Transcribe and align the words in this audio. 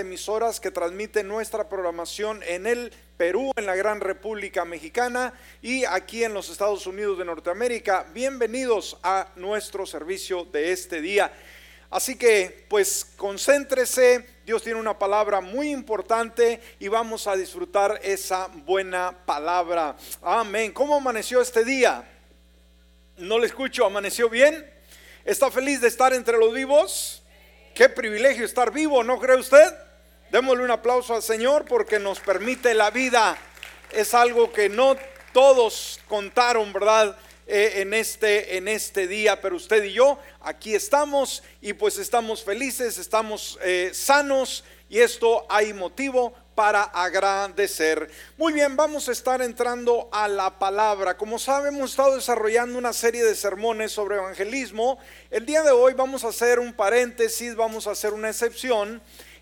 emisoras 0.00 0.60
que 0.60 0.70
transmiten 0.70 1.28
nuestra 1.28 1.68
programación 1.68 2.42
en 2.46 2.66
el 2.66 2.92
Perú, 3.16 3.50
en 3.56 3.66
la 3.66 3.74
Gran 3.74 4.00
República 4.00 4.64
Mexicana 4.64 5.34
y 5.60 5.84
aquí 5.84 6.24
en 6.24 6.34
los 6.34 6.50
Estados 6.50 6.86
Unidos 6.86 7.18
de 7.18 7.24
Norteamérica. 7.24 8.06
Bienvenidos 8.14 8.98
a 9.02 9.28
nuestro 9.36 9.86
servicio 9.86 10.44
de 10.44 10.72
este 10.72 11.00
día. 11.00 11.32
Así 11.90 12.16
que 12.16 12.66
pues 12.68 13.06
concéntrese, 13.16 14.24
Dios 14.44 14.62
tiene 14.62 14.78
una 14.78 14.98
palabra 14.98 15.40
muy 15.40 15.70
importante 15.70 16.60
y 16.78 16.88
vamos 16.88 17.26
a 17.26 17.36
disfrutar 17.36 17.98
esa 18.02 18.48
buena 18.48 19.16
palabra. 19.24 19.96
Amén. 20.22 20.72
¿Cómo 20.72 20.96
amaneció 20.96 21.40
este 21.40 21.64
día? 21.64 22.06
No 23.16 23.38
le 23.38 23.46
escucho, 23.46 23.84
¿amaneció 23.84 24.28
bien? 24.28 24.70
¿Está 25.24 25.50
feliz 25.50 25.80
de 25.80 25.88
estar 25.88 26.12
entre 26.12 26.38
los 26.38 26.52
vivos? 26.52 27.22
Qué 27.74 27.88
privilegio 27.88 28.44
estar 28.44 28.70
vivo, 28.70 29.02
¿no 29.02 29.18
cree 29.18 29.36
usted? 29.36 29.87
Démosle 30.30 30.62
un 30.62 30.70
aplauso 30.70 31.14
al 31.14 31.22
Señor 31.22 31.64
porque 31.64 31.98
nos 31.98 32.20
permite 32.20 32.74
la 32.74 32.90
vida. 32.90 33.38
Es 33.90 34.12
algo 34.12 34.52
que 34.52 34.68
no 34.68 34.94
todos 35.32 36.00
contaron, 36.06 36.70
¿verdad? 36.70 37.16
Eh, 37.46 37.80
en, 37.80 37.94
este, 37.94 38.58
en 38.58 38.68
este 38.68 39.06
día, 39.06 39.40
pero 39.40 39.56
usted 39.56 39.82
y 39.84 39.94
yo 39.94 40.18
aquí 40.42 40.74
estamos 40.74 41.42
y 41.62 41.72
pues 41.72 41.96
estamos 41.96 42.44
felices, 42.44 42.98
estamos 42.98 43.58
eh, 43.62 43.90
sanos 43.94 44.64
y 44.90 44.98
esto 44.98 45.46
hay 45.48 45.72
motivo 45.72 46.34
para 46.54 46.82
agradecer. 46.82 48.10
Muy 48.36 48.52
bien, 48.52 48.76
vamos 48.76 49.08
a 49.08 49.12
estar 49.12 49.40
entrando 49.40 50.10
a 50.12 50.28
la 50.28 50.58
palabra. 50.58 51.16
Como 51.16 51.38
saben, 51.38 51.74
hemos 51.74 51.92
estado 51.92 52.16
desarrollando 52.16 52.76
una 52.76 52.92
serie 52.92 53.24
de 53.24 53.34
sermones 53.34 53.92
sobre 53.92 54.16
evangelismo. 54.16 54.98
El 55.30 55.46
día 55.46 55.62
de 55.62 55.70
hoy 55.70 55.94
vamos 55.94 56.24
a 56.24 56.28
hacer 56.28 56.58
un 56.58 56.74
paréntesis, 56.74 57.56
vamos 57.56 57.86
a 57.86 57.92
hacer 57.92 58.12
una 58.12 58.28
excepción 58.28 59.00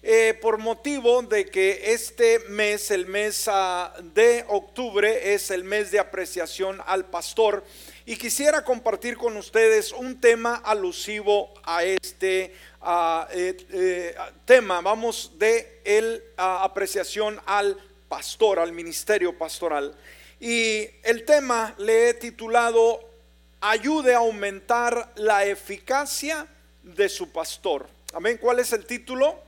eh, 0.08 0.38
por 0.40 0.58
motivo 0.58 1.20
de 1.22 1.46
que 1.46 1.92
este 1.92 2.38
mes, 2.48 2.92
el 2.92 3.06
mes 3.06 3.48
ah, 3.48 3.92
de 4.14 4.44
octubre, 4.46 5.34
es 5.34 5.50
el 5.50 5.64
mes 5.64 5.90
de 5.90 5.98
apreciación 5.98 6.80
al 6.86 7.06
pastor. 7.06 7.64
Y 8.04 8.16
quisiera 8.16 8.62
compartir 8.62 9.16
con 9.16 9.36
ustedes 9.36 9.90
un 9.90 10.20
tema 10.20 10.62
alusivo 10.64 11.52
a 11.64 11.82
este 11.82 12.54
ah, 12.82 13.26
eh, 13.32 13.56
eh, 13.72 14.14
tema. 14.44 14.80
Vamos 14.80 15.32
de 15.40 15.80
el, 15.84 16.22
ah, 16.36 16.62
apreciación 16.62 17.40
al 17.44 17.76
pastor, 18.08 18.60
al 18.60 18.72
ministerio 18.72 19.36
pastoral. 19.36 19.92
Y 20.38 20.88
el 21.02 21.24
tema 21.24 21.74
le 21.78 22.10
he 22.10 22.14
titulado 22.14 23.00
Ayude 23.60 24.14
a 24.14 24.18
aumentar 24.18 25.10
la 25.16 25.44
eficacia 25.46 26.46
de 26.84 27.08
su 27.08 27.32
pastor. 27.32 27.88
Amén. 28.12 28.38
¿Cuál 28.40 28.60
es 28.60 28.72
el 28.72 28.86
título? 28.86 29.45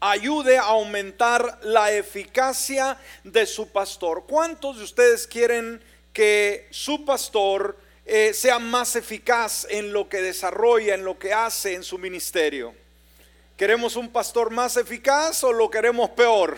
Ayude 0.00 0.58
a 0.58 0.64
aumentar 0.64 1.58
la 1.62 1.92
eficacia 1.92 2.98
de 3.24 3.46
su 3.46 3.68
pastor. 3.70 4.24
¿Cuántos 4.26 4.78
de 4.78 4.84
ustedes 4.84 5.26
quieren 5.26 5.82
que 6.12 6.66
su 6.70 7.04
pastor 7.04 7.76
eh, 8.04 8.32
sea 8.34 8.58
más 8.58 8.96
eficaz 8.96 9.66
en 9.70 9.92
lo 9.92 10.08
que 10.08 10.22
desarrolla, 10.22 10.94
en 10.94 11.04
lo 11.04 11.18
que 11.18 11.32
hace 11.32 11.74
en 11.74 11.82
su 11.82 11.98
ministerio? 11.98 12.74
¿Queremos 13.56 13.96
un 13.96 14.08
pastor 14.10 14.50
más 14.50 14.76
eficaz 14.76 15.42
o 15.42 15.52
lo 15.52 15.68
queremos 15.68 16.10
peor? 16.10 16.56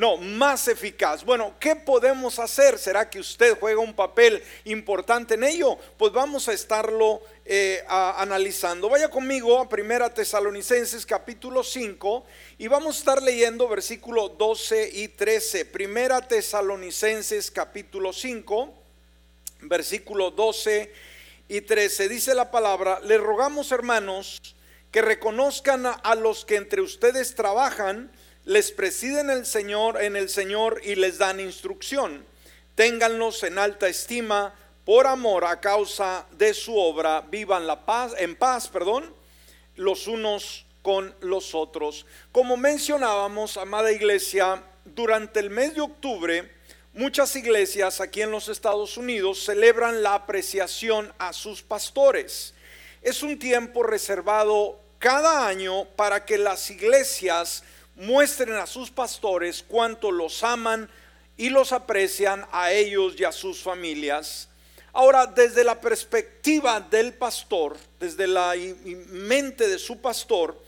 No, 0.00 0.16
más 0.16 0.66
eficaz. 0.66 1.22
Bueno, 1.26 1.56
¿qué 1.60 1.76
podemos 1.76 2.38
hacer? 2.38 2.78
¿Será 2.78 3.10
que 3.10 3.20
usted 3.20 3.58
juega 3.60 3.80
un 3.80 3.92
papel 3.92 4.42
importante 4.64 5.34
en 5.34 5.44
ello? 5.44 5.76
Pues 5.98 6.10
vamos 6.10 6.48
a 6.48 6.54
estarlo 6.54 7.20
eh, 7.44 7.84
analizando. 7.86 8.88
Vaya 8.88 9.10
conmigo 9.10 9.60
a 9.60 9.68
Primera 9.68 10.08
Tesalonicenses 10.08 11.04
capítulo 11.04 11.62
5 11.62 12.24
y 12.56 12.66
vamos 12.66 12.96
a 12.96 12.98
estar 12.98 13.22
leyendo 13.22 13.68
versículo 13.68 14.30
12 14.30 14.88
y 14.90 15.08
13. 15.08 15.66
Primera 15.66 16.26
Tesalonicenses 16.26 17.50
capítulo 17.50 18.14
5, 18.14 18.72
versículo 19.64 20.30
12 20.30 20.94
y 21.46 21.60
13. 21.60 22.08
Dice 22.08 22.34
la 22.34 22.50
palabra, 22.50 23.00
le 23.00 23.18
rogamos 23.18 23.70
hermanos 23.70 24.40
que 24.90 25.02
reconozcan 25.02 25.84
a 25.84 26.14
los 26.14 26.46
que 26.46 26.56
entre 26.56 26.80
ustedes 26.80 27.34
trabajan, 27.34 28.10
les 28.44 28.72
presiden 28.72 29.30
el 29.30 29.46
Señor 29.46 30.02
en 30.02 30.16
el 30.16 30.28
Señor 30.28 30.80
y 30.84 30.94
les 30.94 31.18
dan 31.18 31.40
instrucción. 31.40 32.24
Ténganlos 32.74 33.42
en 33.42 33.58
alta 33.58 33.88
estima 33.88 34.54
por 34.84 35.06
amor 35.06 35.44
a 35.44 35.60
causa 35.60 36.26
de 36.32 36.54
su 36.54 36.76
obra, 36.76 37.20
vivan 37.20 37.66
la 37.66 37.84
paz 37.84 38.12
en 38.18 38.34
paz, 38.34 38.68
perdón, 38.68 39.14
los 39.76 40.06
unos 40.06 40.66
con 40.82 41.14
los 41.20 41.54
otros. 41.54 42.06
Como 42.32 42.56
mencionábamos, 42.56 43.56
amada 43.56 43.92
iglesia, 43.92 44.62
durante 44.84 45.40
el 45.40 45.50
mes 45.50 45.74
de 45.74 45.82
octubre 45.82 46.50
muchas 46.92 47.36
iglesias 47.36 48.00
aquí 48.00 48.22
en 48.22 48.30
los 48.30 48.48
Estados 48.48 48.96
Unidos 48.96 49.44
celebran 49.44 50.02
la 50.02 50.14
apreciación 50.14 51.12
a 51.18 51.32
sus 51.32 51.62
pastores. 51.62 52.54
Es 53.02 53.22
un 53.22 53.38
tiempo 53.38 53.82
reservado 53.82 54.80
cada 54.98 55.46
año 55.46 55.84
para 55.96 56.24
que 56.24 56.36
las 56.36 56.70
iglesias 56.70 57.62
muestren 58.00 58.54
a 58.54 58.66
sus 58.66 58.90
pastores 58.90 59.62
cuánto 59.66 60.10
los 60.10 60.42
aman 60.42 60.90
y 61.36 61.50
los 61.50 61.72
aprecian 61.72 62.46
a 62.50 62.72
ellos 62.72 63.14
y 63.18 63.24
a 63.24 63.32
sus 63.32 63.62
familias. 63.62 64.48
Ahora, 64.92 65.26
desde 65.26 65.62
la 65.62 65.80
perspectiva 65.80 66.80
del 66.80 67.12
pastor, 67.14 67.76
desde 67.98 68.26
la 68.26 68.54
mente 69.08 69.68
de 69.68 69.78
su 69.78 70.00
pastor, 70.00 70.60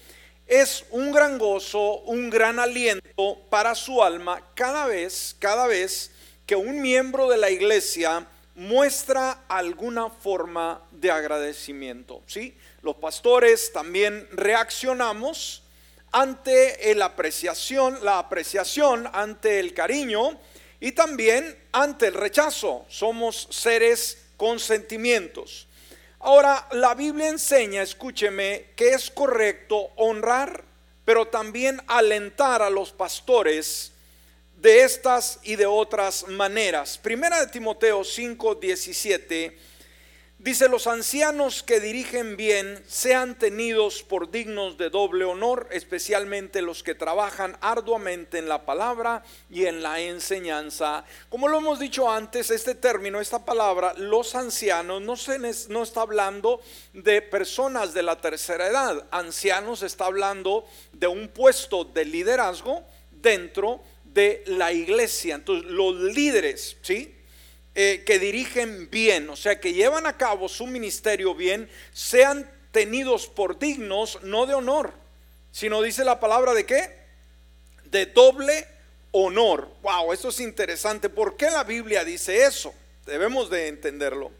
es 0.46 0.84
un 0.90 1.10
gran 1.10 1.38
gozo, 1.38 2.00
un 2.02 2.28
gran 2.28 2.58
aliento 2.58 3.38
para 3.48 3.74
su 3.74 4.02
alma 4.02 4.42
cada 4.54 4.86
vez, 4.86 5.34
cada 5.38 5.66
vez 5.66 6.10
que 6.46 6.54
un 6.54 6.82
miembro 6.82 7.28
de 7.28 7.38
la 7.38 7.50
iglesia 7.50 8.26
muestra 8.54 9.44
alguna 9.48 10.10
forma 10.10 10.82
de 10.90 11.10
agradecimiento, 11.10 12.22
¿sí? 12.26 12.54
Los 12.82 12.96
pastores 12.96 13.72
también 13.72 14.28
reaccionamos 14.32 15.61
ante 16.12 16.94
la 16.94 17.06
apreciación, 17.06 18.04
la 18.04 18.18
apreciación 18.18 19.08
ante 19.12 19.58
el 19.58 19.74
cariño 19.74 20.38
y 20.78 20.92
también 20.92 21.58
ante 21.72 22.08
el 22.08 22.14
rechazo. 22.14 22.84
Somos 22.88 23.48
seres 23.50 24.18
con 24.36 24.60
sentimientos. 24.60 25.66
Ahora, 26.20 26.68
la 26.72 26.94
Biblia 26.94 27.28
enseña, 27.28 27.82
escúcheme, 27.82 28.66
que 28.76 28.90
es 28.90 29.10
correcto 29.10 29.90
honrar, 29.96 30.64
pero 31.04 31.26
también 31.26 31.82
alentar 31.88 32.62
a 32.62 32.70
los 32.70 32.92
pastores 32.92 33.92
de 34.58 34.82
estas 34.82 35.40
y 35.42 35.56
de 35.56 35.66
otras 35.66 36.28
maneras. 36.28 36.96
Primera 36.96 37.40
de 37.40 37.50
Timoteo 37.50 38.04
5, 38.04 38.54
17 38.54 39.58
Dice, 40.42 40.68
los 40.68 40.88
ancianos 40.88 41.62
que 41.62 41.78
dirigen 41.78 42.36
bien 42.36 42.82
sean 42.88 43.38
tenidos 43.38 44.02
por 44.02 44.32
dignos 44.32 44.76
de 44.76 44.90
doble 44.90 45.24
honor, 45.24 45.68
especialmente 45.70 46.62
los 46.62 46.82
que 46.82 46.96
trabajan 46.96 47.56
arduamente 47.60 48.38
en 48.38 48.48
la 48.48 48.66
palabra 48.66 49.22
y 49.48 49.66
en 49.66 49.84
la 49.84 50.00
enseñanza. 50.00 51.04
Como 51.28 51.46
lo 51.46 51.58
hemos 51.58 51.78
dicho 51.78 52.10
antes, 52.10 52.50
este 52.50 52.74
término, 52.74 53.20
esta 53.20 53.44
palabra, 53.44 53.94
los 53.96 54.34
ancianos, 54.34 55.00
no, 55.00 55.16
se, 55.16 55.38
no 55.68 55.84
está 55.84 56.00
hablando 56.00 56.60
de 56.92 57.22
personas 57.22 57.94
de 57.94 58.02
la 58.02 58.20
tercera 58.20 58.66
edad. 58.66 59.06
Ancianos 59.12 59.84
está 59.84 60.06
hablando 60.06 60.66
de 60.92 61.06
un 61.06 61.28
puesto 61.28 61.84
de 61.84 62.04
liderazgo 62.04 62.82
dentro 63.12 63.80
de 64.02 64.42
la 64.48 64.72
iglesia. 64.72 65.36
Entonces, 65.36 65.70
los 65.70 65.94
líderes, 65.94 66.78
¿sí? 66.82 67.14
Eh, 67.74 68.02
que 68.04 68.18
dirigen 68.18 68.90
bien, 68.90 69.30
o 69.30 69.36
sea, 69.36 69.58
que 69.58 69.72
llevan 69.72 70.06
a 70.06 70.18
cabo 70.18 70.46
su 70.46 70.66
ministerio 70.66 71.34
bien, 71.34 71.70
sean 71.94 72.50
tenidos 72.70 73.28
por 73.28 73.58
dignos, 73.58 74.18
no 74.22 74.44
de 74.44 74.52
honor, 74.52 74.92
sino 75.52 75.80
dice 75.80 76.04
la 76.04 76.20
palabra 76.20 76.52
de 76.52 76.66
qué? 76.66 76.98
De 77.84 78.04
doble 78.04 78.66
honor. 79.12 79.68
Wow, 79.80 80.12
eso 80.12 80.28
es 80.28 80.40
interesante. 80.40 81.08
¿Por 81.08 81.38
qué 81.38 81.50
la 81.50 81.64
Biblia 81.64 82.04
dice 82.04 82.44
eso? 82.44 82.74
Debemos 83.06 83.48
de 83.48 83.68
entenderlo. 83.68 84.32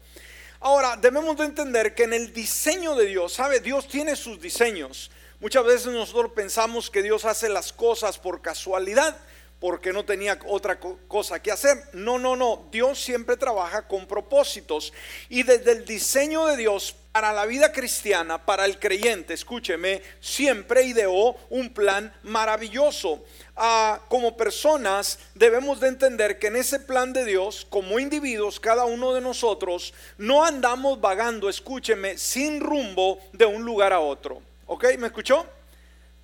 Ahora, 0.59 0.95
debemos 0.95 1.35
de 1.35 1.45
entender 1.45 1.95
que 1.95 2.03
en 2.03 2.13
el 2.13 2.33
diseño 2.33 2.95
de 2.95 3.07
Dios, 3.07 3.33
¿sabe? 3.33 3.61
Dios 3.61 3.87
tiene 3.87 4.15
sus 4.15 4.39
diseños. 4.39 5.09
Muchas 5.39 5.65
veces 5.65 5.87
nosotros 5.87 6.33
pensamos 6.33 6.91
que 6.91 7.01
Dios 7.01 7.25
hace 7.25 7.49
las 7.49 7.73
cosas 7.73 8.19
por 8.19 8.43
casualidad 8.43 9.17
porque 9.63 9.93
no 9.93 10.03
tenía 10.03 10.37
otra 10.47 10.77
cosa 10.77 11.41
que 11.41 11.49
hacer. 11.49 11.81
No, 11.93 12.19
no, 12.19 12.35
no. 12.35 12.67
Dios 12.69 13.01
siempre 13.01 13.37
trabaja 13.37 13.87
con 13.87 14.05
propósitos. 14.05 14.91
Y 15.29 15.43
desde 15.43 15.71
el 15.71 15.85
diseño 15.85 16.45
de 16.47 16.57
Dios 16.57 16.93
para 17.13 17.31
la 17.31 17.45
vida 17.45 17.71
cristiana, 17.71 18.45
para 18.45 18.65
el 18.65 18.77
creyente, 18.77 19.33
escúcheme, 19.33 20.01
siempre 20.19 20.83
ideó 20.83 21.37
un 21.49 21.73
plan 21.73 22.13
maravilloso. 22.23 23.23
Ah, 23.55 24.01
como 24.09 24.35
personas 24.35 25.17
debemos 25.33 25.79
de 25.79 25.87
entender 25.87 26.39
que 26.39 26.47
en 26.47 26.57
ese 26.57 26.81
plan 26.81 27.13
de 27.13 27.23
Dios, 27.23 27.65
como 27.69 27.99
individuos, 27.99 28.59
cada 28.59 28.83
uno 28.83 29.13
de 29.13 29.21
nosotros, 29.21 29.93
no 30.17 30.43
andamos 30.43 30.99
vagando, 30.99 31.47
escúcheme, 31.47 32.17
sin 32.17 32.59
rumbo 32.59 33.17
de 33.31 33.45
un 33.45 33.63
lugar 33.63 33.93
a 33.93 34.01
otro. 34.01 34.41
¿Ok? 34.65 34.97
¿Me 34.99 35.07
escuchó? 35.07 35.47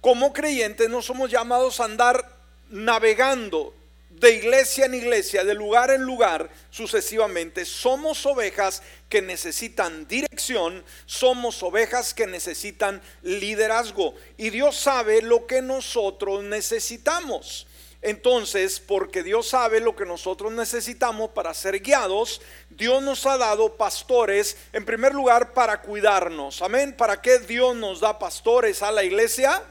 como 0.01 0.31
creyentes 0.31 0.89
no 0.89 1.01
somos 1.01 1.29
llamados 1.29 1.79
a 1.79 1.85
andar 1.85 2.38
navegando 2.69 3.73
de 4.09 4.33
iglesia 4.33 4.85
en 4.85 4.95
iglesia, 4.95 5.43
de 5.43 5.53
lugar 5.53 5.91
en 5.91 6.03
lugar, 6.03 6.49
sucesivamente. 6.69 7.65
Somos 7.65 8.25
ovejas 8.25 8.81
que 9.07 9.21
necesitan 9.21 10.07
dirección, 10.07 10.83
somos 11.05 11.63
ovejas 11.63 12.13
que 12.13 12.27
necesitan 12.27 13.01
liderazgo. 13.21 14.15
Y 14.37 14.49
Dios 14.49 14.75
sabe 14.75 15.21
lo 15.21 15.47
que 15.47 15.61
nosotros 15.61 16.43
necesitamos. 16.43 17.65
Entonces, 18.01 18.79
porque 18.79 19.23
Dios 19.23 19.49
sabe 19.49 19.81
lo 19.81 19.95
que 19.95 20.05
nosotros 20.05 20.53
necesitamos 20.53 21.31
para 21.31 21.53
ser 21.53 21.81
guiados, 21.81 22.41
Dios 22.69 23.03
nos 23.03 23.25
ha 23.25 23.37
dado 23.37 23.75
pastores, 23.75 24.55
en 24.71 24.85
primer 24.85 25.13
lugar, 25.13 25.53
para 25.53 25.81
cuidarnos. 25.81 26.61
Amén. 26.61 26.95
¿Para 26.95 27.21
qué 27.21 27.39
Dios 27.39 27.75
nos 27.75 27.99
da 27.99 28.17
pastores 28.17 28.81
a 28.83 28.91
la 28.91 29.03
iglesia? 29.03 29.61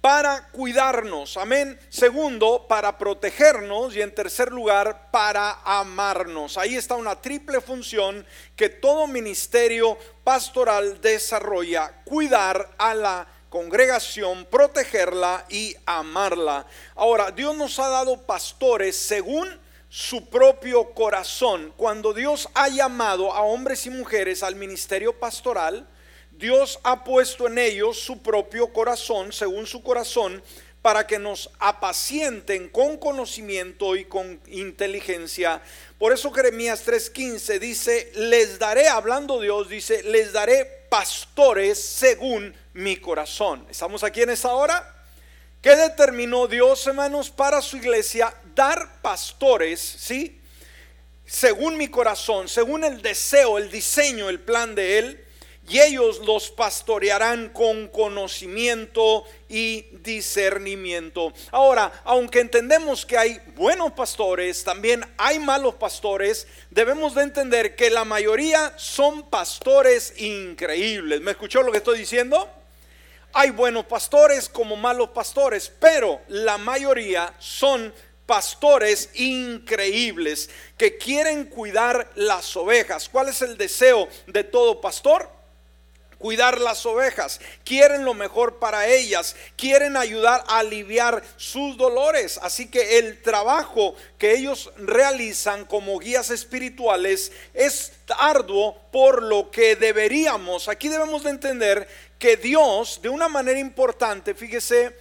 Para 0.00 0.48
cuidarnos, 0.48 1.36
amén. 1.36 1.78
Segundo, 1.90 2.66
para 2.66 2.96
protegernos 2.96 3.94
y 3.94 4.00
en 4.00 4.14
tercer 4.14 4.50
lugar, 4.50 5.10
para 5.10 5.58
amarnos. 5.62 6.56
Ahí 6.56 6.76
está 6.76 6.94
una 6.94 7.20
triple 7.20 7.60
función 7.60 8.26
que 8.56 8.70
todo 8.70 9.06
ministerio 9.06 9.98
pastoral 10.24 11.00
desarrolla, 11.02 12.02
cuidar 12.04 12.70
a 12.78 12.94
la 12.94 13.26
congregación, 13.50 14.46
protegerla 14.46 15.44
y 15.50 15.76
amarla. 15.84 16.66
Ahora, 16.94 17.30
Dios 17.30 17.54
nos 17.56 17.78
ha 17.78 17.88
dado 17.88 18.22
pastores 18.22 18.96
según 18.96 19.48
su 19.90 20.30
propio 20.30 20.94
corazón. 20.94 21.74
Cuando 21.76 22.14
Dios 22.14 22.48
ha 22.54 22.68
llamado 22.68 23.34
a 23.34 23.42
hombres 23.42 23.84
y 23.84 23.90
mujeres 23.90 24.42
al 24.42 24.54
ministerio 24.54 25.18
pastoral, 25.18 25.86
Dios 26.40 26.80
ha 26.84 27.04
puesto 27.04 27.46
en 27.46 27.58
ellos 27.58 28.00
su 28.00 28.22
propio 28.22 28.72
corazón, 28.72 29.30
según 29.30 29.66
su 29.66 29.82
corazón, 29.82 30.42
para 30.80 31.06
que 31.06 31.18
nos 31.18 31.50
apacienten 31.58 32.70
con 32.70 32.96
conocimiento 32.96 33.94
y 33.94 34.06
con 34.06 34.40
inteligencia. 34.46 35.60
Por 35.98 36.14
eso 36.14 36.32
Jeremías 36.32 36.86
3:15 36.86 37.58
dice, 37.58 38.10
les 38.14 38.58
daré, 38.58 38.88
hablando 38.88 39.38
Dios, 39.38 39.68
dice, 39.68 40.02
les 40.04 40.32
daré 40.32 40.64
pastores 40.88 41.78
según 41.78 42.54
mi 42.72 42.96
corazón. 42.96 43.66
¿Estamos 43.68 44.02
aquí 44.02 44.22
en 44.22 44.30
esta 44.30 44.54
hora? 44.54 44.96
¿Qué 45.60 45.76
determinó 45.76 46.46
Dios, 46.46 46.86
hermanos, 46.86 47.28
para 47.28 47.60
su 47.60 47.76
iglesia? 47.76 48.34
Dar 48.54 49.02
pastores, 49.02 49.78
¿sí? 49.78 50.40
Según 51.26 51.76
mi 51.76 51.88
corazón, 51.88 52.48
según 52.48 52.82
el 52.82 53.02
deseo, 53.02 53.58
el 53.58 53.70
diseño, 53.70 54.30
el 54.30 54.40
plan 54.40 54.74
de 54.74 54.98
Él 54.98 55.26
y 55.70 55.78
ellos 55.78 56.18
los 56.26 56.50
pastorearán 56.50 57.50
con 57.50 57.86
conocimiento 57.88 59.24
y 59.48 59.82
discernimiento. 60.02 61.32
Ahora, 61.52 62.02
aunque 62.04 62.40
entendemos 62.40 63.06
que 63.06 63.16
hay 63.16 63.40
buenos 63.54 63.92
pastores, 63.92 64.64
también 64.64 65.04
hay 65.16 65.38
malos 65.38 65.76
pastores, 65.76 66.48
debemos 66.70 67.14
de 67.14 67.22
entender 67.22 67.76
que 67.76 67.88
la 67.88 68.04
mayoría 68.04 68.74
son 68.76 69.30
pastores 69.30 70.12
increíbles. 70.20 71.20
¿Me 71.20 71.30
escuchó 71.30 71.62
lo 71.62 71.70
que 71.70 71.78
estoy 71.78 72.00
diciendo? 72.00 72.50
Hay 73.32 73.50
buenos 73.50 73.84
pastores 73.84 74.48
como 74.48 74.74
malos 74.74 75.10
pastores, 75.10 75.72
pero 75.78 76.20
la 76.26 76.58
mayoría 76.58 77.32
son 77.38 77.94
pastores 78.26 79.10
increíbles 79.14 80.50
que 80.76 80.98
quieren 80.98 81.44
cuidar 81.44 82.10
las 82.16 82.56
ovejas. 82.56 83.08
¿Cuál 83.08 83.28
es 83.28 83.40
el 83.42 83.56
deseo 83.56 84.08
de 84.26 84.42
todo 84.42 84.80
pastor? 84.80 85.39
Cuidar 86.20 86.60
las 86.60 86.84
ovejas, 86.84 87.40
quieren 87.64 88.04
lo 88.04 88.12
mejor 88.12 88.58
para 88.58 88.86
ellas, 88.86 89.34
quieren 89.56 89.96
ayudar 89.96 90.44
a 90.46 90.58
aliviar 90.58 91.24
sus 91.36 91.78
dolores. 91.78 92.38
Así 92.42 92.70
que 92.70 92.98
el 92.98 93.22
trabajo 93.22 93.96
que 94.18 94.34
ellos 94.34 94.70
realizan 94.76 95.64
como 95.64 95.98
guías 95.98 96.30
espirituales 96.30 97.32
es 97.54 97.92
arduo 98.18 98.78
por 98.92 99.22
lo 99.22 99.50
que 99.50 99.76
deberíamos. 99.76 100.68
Aquí 100.68 100.88
debemos 100.88 101.24
de 101.24 101.30
entender 101.30 101.88
que 102.18 102.36
Dios, 102.36 103.00
de 103.00 103.08
una 103.08 103.28
manera 103.28 103.58
importante, 103.58 104.34
fíjese, 104.34 104.94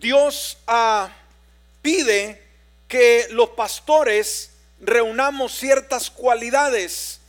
Dios 0.00 0.56
ah, 0.66 1.14
pide 1.82 2.42
que 2.88 3.26
los 3.30 3.50
pastores 3.50 4.52
reunamos 4.80 5.52
ciertas 5.52 6.10
cualidades 6.10 7.21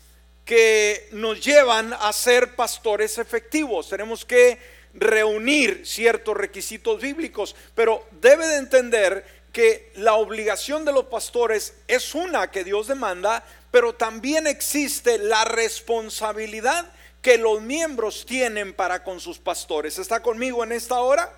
que 0.46 1.08
nos 1.12 1.44
llevan 1.44 1.94
a 1.94 2.12
ser 2.14 2.56
pastores 2.56 3.18
efectivos. 3.18 3.90
Tenemos 3.90 4.26
que 4.26 4.60
reunir 4.94 5.86
ciertos 5.86 6.36
requisitos 6.36 7.02
bíblicos, 7.02 7.56
pero 7.74 8.06
debe 8.12 8.46
de 8.48 8.58
entender 8.58 9.44
que 9.52 9.92
la 9.96 10.16
obligación 10.16 10.84
de 10.84 10.92
los 10.92 11.06
pastores 11.06 11.76
es 11.88 12.16
una 12.16 12.50
que 12.50 12.64
Dios 12.64 12.88
demanda, 12.88 13.46
pero 13.72 13.94
también 13.94 14.48
existe 14.48 15.18
la 15.20 15.46
responsabilidad 15.46 16.92
que 17.22 17.38
los 17.38 17.62
miembros 17.62 18.26
tienen 18.26 18.74
para 18.74 19.04
con 19.04 19.20
sus 19.20 19.40
pastores. 19.40 19.98
¿Está 19.98 20.22
conmigo 20.22 20.64
en 20.64 20.74
esta 20.74 21.00
hora? 21.00 21.32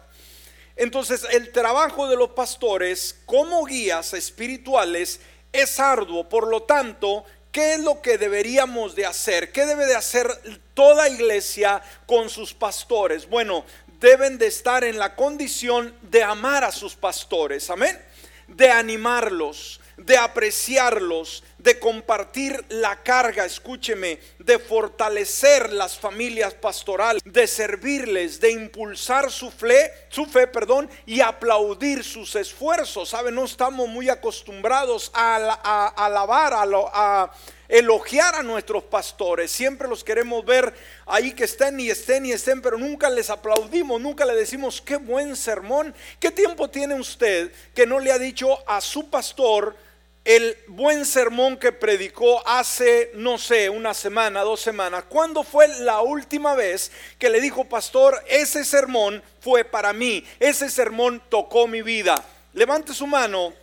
Entonces, 0.75 1.25
el 1.31 1.51
trabajo 1.51 2.07
de 2.07 2.17
los 2.17 2.29
pastores 2.31 3.21
como 3.25 3.63
guías 3.65 4.13
espirituales 4.13 5.19
es 5.53 5.79
arduo, 5.79 6.27
por 6.27 6.47
lo 6.47 6.63
tanto, 6.63 7.23
¿Qué 7.55 7.75
es 7.75 7.79
lo 7.79 8.01
que 8.01 8.17
deberíamos 8.17 8.95
de 8.95 9.05
hacer? 9.05 9.53
¿Qué 9.53 9.65
debe 9.65 9.85
de 9.85 9.95
hacer 9.95 10.27
toda 10.73 11.07
iglesia 11.07 11.81
con 12.05 12.29
sus 12.29 12.53
pastores? 12.53 13.29
Bueno, 13.29 13.63
deben 14.01 14.37
de 14.37 14.47
estar 14.47 14.83
en 14.83 14.99
la 14.99 15.15
condición 15.15 15.95
de 16.01 16.21
amar 16.21 16.65
a 16.65 16.73
sus 16.73 16.95
pastores, 16.95 17.69
amén, 17.69 17.97
de 18.49 18.69
animarlos, 18.69 19.79
de 19.97 20.18
apreciarlos, 20.18 21.44
de 21.57 21.80
compartir 21.80 22.63
la 22.69 23.01
carga, 23.01 23.45
escúcheme, 23.45 24.19
de 24.39 24.59
fortalecer 24.59 25.71
las 25.74 25.97
familias 25.97 26.53
pastorales, 26.53 27.21
de 27.25 27.47
servirles, 27.47 28.39
de 28.39 28.51
impulsar 28.51 29.31
su 29.31 29.50
fe, 29.50 29.92
su 30.09 30.25
fe, 30.25 30.47
perdón, 30.47 30.89
y 31.06 31.21
aplaudir 31.21 32.03
sus 32.03 32.36
esfuerzos. 32.36 33.09
¿Sabe? 33.09 33.31
No 33.31 33.45
estamos 33.45 33.88
muy 33.88 34.09
acostumbrados 34.09 35.12
a, 35.13 35.94
alabar, 35.95 36.53
a, 36.53 36.63
a 36.94 37.31
elogiar 37.68 38.36
a 38.36 38.44
nuestros 38.44 38.83
pastores. 38.83 39.51
Siempre 39.51 39.88
los 39.88 40.03
queremos 40.03 40.45
ver 40.45 40.74
ahí 41.06 41.31
que 41.31 41.45
estén 41.45 41.80
y 41.80 41.89
estén 41.89 42.25
y 42.25 42.31
estén, 42.31 42.62
pero 42.62 42.77
nunca 42.77 43.09
les 43.09 43.30
aplaudimos, 43.30 44.00
nunca 44.00 44.25
le 44.25 44.36
decimos 44.36 44.81
qué 44.81 44.98
buen 44.98 45.36
sermón. 45.36 45.95
¿Qué 46.19 46.31
tiempo 46.31 46.69
tiene 46.69 46.95
usted 46.95 47.51
que 47.74 47.86
no 47.86 48.00
le 48.00 48.12
ha 48.12 48.19
dicho 48.19 48.58
a 48.69 48.81
su 48.81 49.10
pastor 49.10 49.75
el 50.25 50.58
buen 50.67 51.05
sermón 51.05 51.58
que 51.58 51.72
predicó 51.72 52.46
hace, 52.48 53.12
no 53.13 53.38
sé, 53.38 53.70
una 53.70 53.94
semana, 53.94 54.41
dos 54.41 54.60
semanas? 54.60 55.05
¿Cuándo 55.08 55.44
fue 55.44 55.67
la 55.79 56.01
última 56.01 56.55
vez 56.55 56.91
que 57.17 57.29
le 57.29 57.39
dijo, 57.39 57.63
pastor, 57.63 58.22
ese 58.27 58.65
sermón 58.65 59.24
fue 59.39 59.63
para 59.63 59.94
mí, 59.94 60.25
ese 60.39 60.70
sermón 60.70 61.22
tocó 61.29 61.67
mi 61.67 61.82
vida? 61.82 62.15
Levante 62.53 62.94
su 62.94 63.08
mano 63.08 63.53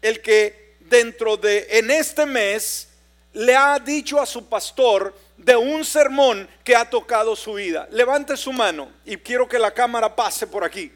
el 0.00 0.22
que 0.22 0.76
dentro 0.80 1.36
de, 1.36 1.66
en 1.70 1.90
este 1.90 2.24
mes, 2.24 2.88
le 3.32 3.54
ha 3.54 3.78
dicho 3.78 4.18
a 4.20 4.24
su 4.24 4.48
pastor 4.48 5.14
de 5.36 5.56
un 5.56 5.84
sermón 5.84 6.48
que 6.64 6.74
ha 6.74 6.88
tocado 6.88 7.36
su 7.36 7.54
vida. 7.54 7.86
Levante 7.90 8.36
su 8.36 8.52
mano 8.52 8.90
y 9.04 9.16
quiero 9.18 9.46
que 9.46 9.58
la 9.58 9.72
cámara 9.72 10.16
pase 10.16 10.46
por 10.46 10.64
aquí. 10.64 10.90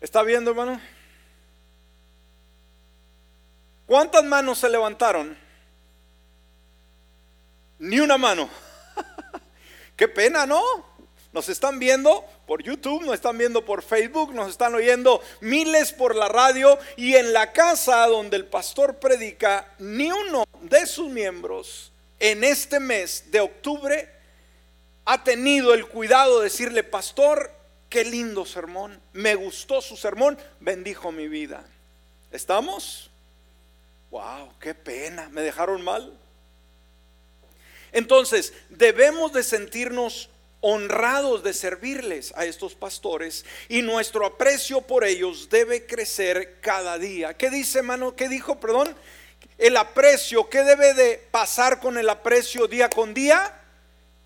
¿Está 0.00 0.22
viendo, 0.22 0.50
hermano? 0.50 0.80
¿Cuántas 3.90 4.22
manos 4.22 4.60
se 4.60 4.68
levantaron? 4.68 5.36
Ni 7.80 7.98
una 7.98 8.16
mano. 8.16 8.48
Qué 9.96 10.06
pena, 10.06 10.46
¿no? 10.46 10.62
Nos 11.32 11.48
están 11.48 11.80
viendo 11.80 12.24
por 12.46 12.62
YouTube, 12.62 13.02
nos 13.02 13.16
están 13.16 13.36
viendo 13.36 13.64
por 13.64 13.82
Facebook, 13.82 14.32
nos 14.32 14.48
están 14.48 14.76
oyendo 14.76 15.20
miles 15.40 15.92
por 15.92 16.14
la 16.14 16.28
radio 16.28 16.78
y 16.96 17.16
en 17.16 17.32
la 17.32 17.52
casa 17.52 18.06
donde 18.06 18.36
el 18.36 18.46
pastor 18.46 19.00
predica, 19.00 19.74
ni 19.80 20.12
uno 20.12 20.44
de 20.62 20.86
sus 20.86 21.10
miembros 21.10 21.90
en 22.20 22.44
este 22.44 22.78
mes 22.78 23.32
de 23.32 23.40
octubre 23.40 24.08
ha 25.04 25.24
tenido 25.24 25.74
el 25.74 25.88
cuidado 25.88 26.38
de 26.38 26.44
decirle, 26.44 26.84
pastor, 26.84 27.50
qué 27.88 28.04
lindo 28.04 28.46
sermón, 28.46 29.02
me 29.14 29.34
gustó 29.34 29.82
su 29.82 29.96
sermón, 29.96 30.38
bendijo 30.60 31.10
mi 31.10 31.26
vida. 31.26 31.64
¿Estamos? 32.30 33.09
Wow, 34.10 34.52
qué 34.58 34.74
pena, 34.74 35.28
me 35.30 35.42
dejaron 35.42 35.82
mal. 35.82 36.18
Entonces, 37.92 38.52
debemos 38.68 39.32
de 39.32 39.42
sentirnos 39.42 40.30
honrados 40.60 41.42
de 41.42 41.54
servirles 41.54 42.34
a 42.36 42.44
estos 42.44 42.74
pastores 42.74 43.46
y 43.68 43.82
nuestro 43.82 44.26
aprecio 44.26 44.82
por 44.82 45.04
ellos 45.04 45.48
debe 45.48 45.86
crecer 45.86 46.58
cada 46.60 46.98
día. 46.98 47.34
¿Qué 47.34 47.50
dice, 47.50 47.78
hermano? 47.78 48.14
¿Qué 48.14 48.28
dijo? 48.28 48.60
Perdón. 48.60 48.94
El 49.56 49.76
aprecio, 49.76 50.48
¿qué 50.48 50.62
debe 50.62 50.94
de 50.94 51.16
pasar 51.30 51.80
con 51.80 51.98
el 51.98 52.08
aprecio 52.08 52.66
día 52.66 52.90
con 52.90 53.14
día? 53.14 53.56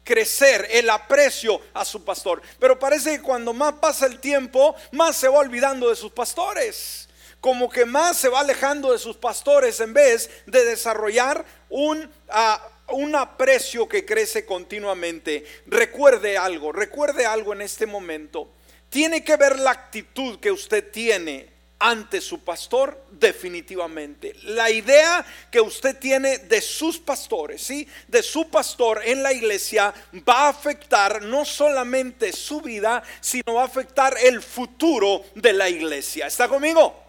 crecer 0.05 0.69
el 0.71 0.91
aprecio 0.91 1.61
a 1.73 1.85
su 1.85 2.05
pastor. 2.05 2.43
Pero 2.61 2.79
parece 2.79 3.17
que 3.17 3.23
cuando 3.23 3.53
más 3.53 3.73
pasa 3.75 4.07
el 4.07 4.21
tiempo, 4.21 4.77
más 4.93 5.17
se 5.17 5.29
va 5.29 5.39
olvidando 5.39 5.89
de 5.89 5.97
sus 5.97 6.13
pastores. 6.13 7.09
Como 7.45 7.69
que 7.69 7.85
más 7.85 8.17
se 8.17 8.31
va 8.31 8.41
alejando 8.41 8.91
de 8.91 8.99
sus 8.99 9.19
pastores 9.19 9.79
en 9.81 9.93
vez 9.93 10.31
de 10.47 10.65
desarrollar 10.65 11.45
un, 11.69 12.11
ah, 12.31 12.67
un 12.89 13.15
aprecio 13.15 13.87
que 13.87 14.07
crece 14.07 14.47
continuamente. 14.47 15.45
Recuerde 15.67 16.39
algo, 16.39 16.73
recuerde 16.73 17.27
algo 17.27 17.53
en 17.53 17.61
este 17.61 17.85
momento. 17.85 18.49
Tiene 18.89 19.23
que 19.23 19.37
ver 19.37 19.59
la 19.59 19.73
actitud 19.73 20.41
que 20.41 20.51
usted 20.51 20.91
tiene 20.91 21.51
ante 21.81 22.23
su 22.23 22.43
pastor 22.43 23.05
definitivamente. 23.11 24.35
La 24.45 24.71
idea 24.71 25.23
que 25.51 25.61
usted 25.61 25.99
tiene 25.99 26.39
de 26.39 26.63
sus 26.63 26.99
pastores, 26.99 27.61
¿sí? 27.61 27.87
De 28.09 28.23
su 28.23 28.49
pastor 28.49 29.03
en 29.05 29.23
la 29.23 29.35
iglesia 29.35 29.93
va 30.27 30.47
a 30.47 30.49
afectar 30.49 31.21
no 31.21 31.45
solamente 31.45 32.33
su 32.33 32.63
vida, 32.63 33.03
sino 33.21 33.53
va 33.53 33.65
a 33.65 33.67
afectar 33.67 34.17
el 34.23 34.41
futuro 34.41 35.23
de 35.35 35.53
la 35.53 35.69
iglesia. 35.69 36.27
¿Está 36.27 36.49
conmigo? 36.49 37.04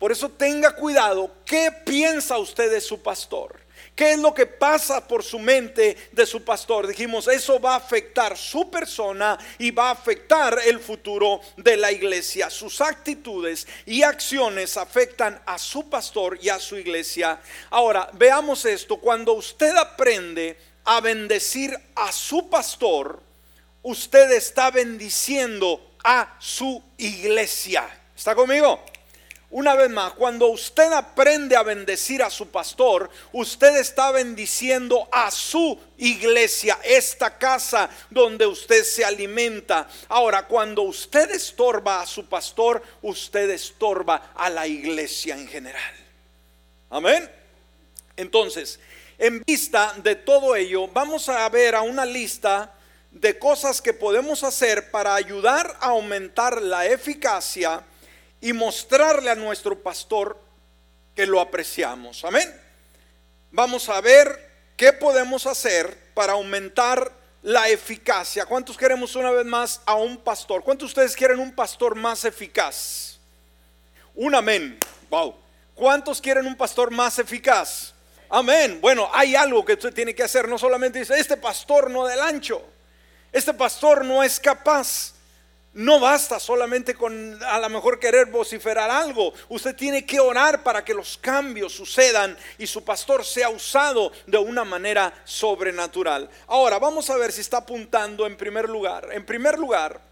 Por 0.00 0.10
eso 0.10 0.30
tenga 0.30 0.74
cuidado, 0.74 1.30
¿qué 1.44 1.70
piensa 1.84 2.38
usted 2.38 2.70
de 2.70 2.80
su 2.80 3.02
pastor? 3.02 3.60
¿Qué 3.94 4.12
es 4.12 4.18
lo 4.18 4.32
que 4.32 4.46
pasa 4.46 5.06
por 5.06 5.22
su 5.22 5.38
mente 5.38 5.94
de 6.10 6.24
su 6.24 6.42
pastor? 6.42 6.86
Dijimos, 6.86 7.28
eso 7.28 7.60
va 7.60 7.74
a 7.74 7.76
afectar 7.76 8.34
su 8.34 8.70
persona 8.70 9.38
y 9.58 9.70
va 9.70 9.88
a 9.88 9.92
afectar 9.92 10.58
el 10.64 10.80
futuro 10.80 11.42
de 11.58 11.76
la 11.76 11.92
iglesia. 11.92 12.48
Sus 12.48 12.80
actitudes 12.80 13.68
y 13.84 14.02
acciones 14.02 14.78
afectan 14.78 15.38
a 15.44 15.58
su 15.58 15.90
pastor 15.90 16.38
y 16.40 16.48
a 16.48 16.58
su 16.58 16.78
iglesia. 16.78 17.38
Ahora, 17.68 18.08
veamos 18.14 18.64
esto. 18.64 18.96
Cuando 18.96 19.34
usted 19.34 19.76
aprende 19.76 20.56
a 20.84 21.02
bendecir 21.02 21.78
a 21.94 22.10
su 22.10 22.48
pastor, 22.48 23.20
usted 23.82 24.30
está 24.30 24.70
bendiciendo 24.70 25.92
a 26.02 26.36
su 26.38 26.82
iglesia. 26.96 27.86
¿Está 28.16 28.34
conmigo? 28.34 28.82
Una 29.52 29.74
vez 29.74 29.90
más, 29.90 30.12
cuando 30.12 30.46
usted 30.46 30.92
aprende 30.92 31.56
a 31.56 31.64
bendecir 31.64 32.22
a 32.22 32.30
su 32.30 32.48
pastor, 32.50 33.10
usted 33.32 33.78
está 33.78 34.12
bendiciendo 34.12 35.08
a 35.10 35.28
su 35.32 35.76
iglesia, 35.98 36.78
esta 36.84 37.36
casa 37.36 37.90
donde 38.10 38.46
usted 38.46 38.84
se 38.84 39.04
alimenta. 39.04 39.88
Ahora, 40.08 40.46
cuando 40.46 40.82
usted 40.82 41.32
estorba 41.32 42.00
a 42.00 42.06
su 42.06 42.26
pastor, 42.26 42.80
usted 43.02 43.50
estorba 43.50 44.30
a 44.36 44.48
la 44.48 44.68
iglesia 44.68 45.34
en 45.34 45.48
general. 45.48 45.94
Amén. 46.88 47.28
Entonces, 48.16 48.78
en 49.18 49.42
vista 49.44 49.94
de 50.00 50.14
todo 50.14 50.54
ello, 50.54 50.86
vamos 50.86 51.28
a 51.28 51.48
ver 51.48 51.74
a 51.74 51.82
una 51.82 52.06
lista 52.06 52.72
de 53.10 53.36
cosas 53.36 53.82
que 53.82 53.94
podemos 53.94 54.44
hacer 54.44 54.92
para 54.92 55.16
ayudar 55.16 55.76
a 55.80 55.86
aumentar 55.86 56.62
la 56.62 56.86
eficacia 56.86 57.84
y 58.40 58.52
mostrarle 58.52 59.30
a 59.30 59.34
nuestro 59.34 59.82
pastor 59.82 60.40
que 61.14 61.26
lo 61.26 61.40
apreciamos. 61.40 62.24
Amén. 62.24 62.48
Vamos 63.50 63.88
a 63.88 64.00
ver 64.00 64.50
qué 64.76 64.92
podemos 64.92 65.46
hacer 65.46 65.96
para 66.14 66.32
aumentar 66.32 67.12
la 67.42 67.68
eficacia. 67.68 68.46
¿Cuántos 68.46 68.76
queremos 68.76 69.14
una 69.16 69.30
vez 69.30 69.44
más 69.44 69.80
a 69.86 69.94
un 69.94 70.18
pastor? 70.18 70.62
¿Cuántos 70.62 70.88
de 70.88 70.90
ustedes 70.90 71.16
quieren 71.16 71.38
un 71.38 71.54
pastor 71.54 71.94
más 71.94 72.24
eficaz? 72.24 73.18
Un 74.14 74.34
amén. 74.34 74.78
Wow. 75.08 75.34
¿Cuántos 75.74 76.20
quieren 76.20 76.46
un 76.46 76.56
pastor 76.56 76.90
más 76.90 77.18
eficaz? 77.18 77.94
Amén. 78.28 78.80
Bueno, 78.80 79.10
hay 79.12 79.34
algo 79.34 79.64
que 79.64 79.72
usted 79.72 79.92
tiene 79.92 80.14
que 80.14 80.22
hacer. 80.22 80.48
No 80.48 80.58
solamente 80.58 80.98
dice, 80.98 81.18
este 81.18 81.36
pastor 81.36 81.90
no 81.90 82.06
del 82.06 82.20
ancho. 82.20 82.62
Este 83.32 83.54
pastor 83.54 84.04
no 84.04 84.22
es 84.22 84.38
capaz. 84.38 85.14
No 85.72 86.00
basta 86.00 86.40
solamente 86.40 86.96
con 86.96 87.38
a 87.44 87.60
lo 87.60 87.68
mejor 87.68 88.00
querer 88.00 88.26
vociferar 88.26 88.90
algo. 88.90 89.32
Usted 89.48 89.76
tiene 89.76 90.04
que 90.04 90.18
orar 90.18 90.64
para 90.64 90.84
que 90.84 90.92
los 90.92 91.16
cambios 91.16 91.72
sucedan 91.72 92.36
y 92.58 92.66
su 92.66 92.82
pastor 92.82 93.24
sea 93.24 93.50
usado 93.50 94.10
de 94.26 94.38
una 94.38 94.64
manera 94.64 95.14
sobrenatural. 95.24 96.28
Ahora, 96.48 96.80
vamos 96.80 97.08
a 97.08 97.16
ver 97.16 97.30
si 97.30 97.40
está 97.40 97.58
apuntando 97.58 98.26
en 98.26 98.36
primer 98.36 98.68
lugar. 98.68 99.10
En 99.12 99.24
primer 99.24 99.60
lugar, 99.60 100.09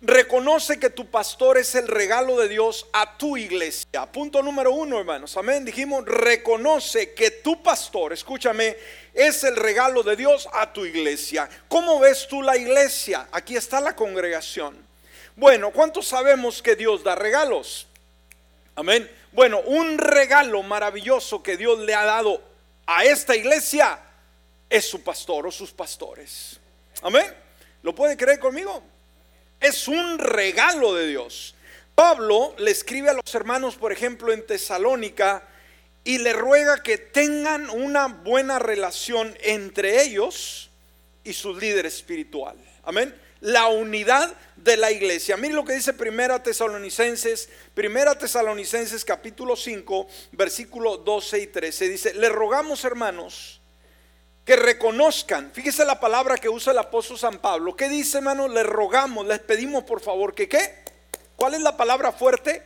reconoce 0.00 0.78
que 0.78 0.90
tu 0.90 1.06
pastor 1.10 1.58
es 1.58 1.74
el 1.74 1.88
regalo 1.88 2.38
de 2.38 2.48
Dios 2.48 2.86
a 2.92 3.16
tu 3.16 3.36
iglesia. 3.36 4.06
Punto 4.06 4.42
número 4.42 4.72
uno, 4.72 4.98
hermanos. 4.98 5.36
Amén. 5.36 5.64
Dijimos, 5.64 6.04
reconoce 6.04 7.14
que 7.14 7.30
tu 7.30 7.62
pastor, 7.62 8.12
escúchame, 8.12 8.76
es 9.14 9.44
el 9.44 9.56
regalo 9.56 10.02
de 10.02 10.16
Dios 10.16 10.48
a 10.52 10.72
tu 10.72 10.84
iglesia. 10.84 11.48
¿Cómo 11.68 11.98
ves 11.98 12.26
tú 12.28 12.42
la 12.42 12.56
iglesia? 12.56 13.28
Aquí 13.32 13.56
está 13.56 13.80
la 13.80 13.96
congregación. 13.96 14.76
Bueno, 15.34 15.70
¿cuántos 15.70 16.06
sabemos 16.08 16.62
que 16.62 16.76
Dios 16.76 17.02
da 17.02 17.14
regalos? 17.14 17.86
Amén. 18.74 19.10
Bueno, 19.32 19.60
un 19.60 19.98
regalo 19.98 20.62
maravilloso 20.62 21.42
que 21.42 21.56
Dios 21.56 21.78
le 21.80 21.94
ha 21.94 22.04
dado 22.04 22.42
a 22.86 23.04
esta 23.04 23.34
iglesia 23.34 23.98
es 24.68 24.88
su 24.88 25.02
pastor 25.02 25.46
o 25.46 25.50
sus 25.50 25.72
pastores. 25.72 26.58
Amén. 27.02 27.34
¿Lo 27.82 27.94
puede 27.94 28.16
creer 28.16 28.38
conmigo? 28.38 28.82
Es 29.60 29.88
un 29.88 30.18
regalo 30.18 30.94
de 30.94 31.08
Dios. 31.08 31.54
Pablo 31.94 32.54
le 32.58 32.70
escribe 32.70 33.08
a 33.08 33.14
los 33.14 33.34
hermanos, 33.34 33.76
por 33.76 33.92
ejemplo, 33.92 34.32
en 34.32 34.46
Tesalónica, 34.46 35.48
y 36.04 36.18
le 36.18 36.32
ruega 36.32 36.82
que 36.82 36.98
tengan 36.98 37.68
una 37.70 38.06
buena 38.06 38.58
relación 38.58 39.36
entre 39.40 40.02
ellos 40.02 40.70
y 41.24 41.32
su 41.32 41.54
líder 41.54 41.86
espiritual. 41.86 42.56
Amén. 42.84 43.14
La 43.40 43.66
unidad 43.68 44.32
de 44.56 44.76
la 44.76 44.92
iglesia. 44.92 45.36
Miren 45.36 45.56
lo 45.56 45.64
que 45.64 45.74
dice 45.74 45.92
Primera 45.92 46.42
Tesalonicenses, 46.42 47.48
Primera 47.74 48.16
Tesalonicenses 48.16 49.04
capítulo 49.04 49.56
5, 49.56 50.06
versículo 50.32 50.98
12 50.98 51.40
y 51.40 51.46
13. 51.48 51.88
Dice, 51.88 52.14
le 52.14 52.28
rogamos 52.28 52.84
hermanos 52.84 53.60
que 54.46 54.54
reconozcan, 54.54 55.50
fíjese 55.52 55.84
la 55.84 55.98
palabra 55.98 56.38
que 56.38 56.48
usa 56.48 56.72
el 56.72 56.78
apóstol 56.78 57.18
San 57.18 57.38
Pablo. 57.38 57.74
¿Qué 57.74 57.88
dice 57.88 58.18
hermano? 58.18 58.46
Le 58.46 58.62
rogamos, 58.62 59.26
les 59.26 59.40
pedimos 59.40 59.82
por 59.82 60.00
favor 60.00 60.36
que 60.36 60.48
qué. 60.48 60.84
¿Cuál 61.34 61.54
es 61.54 61.60
la 61.60 61.76
palabra 61.76 62.12
fuerte? 62.12 62.62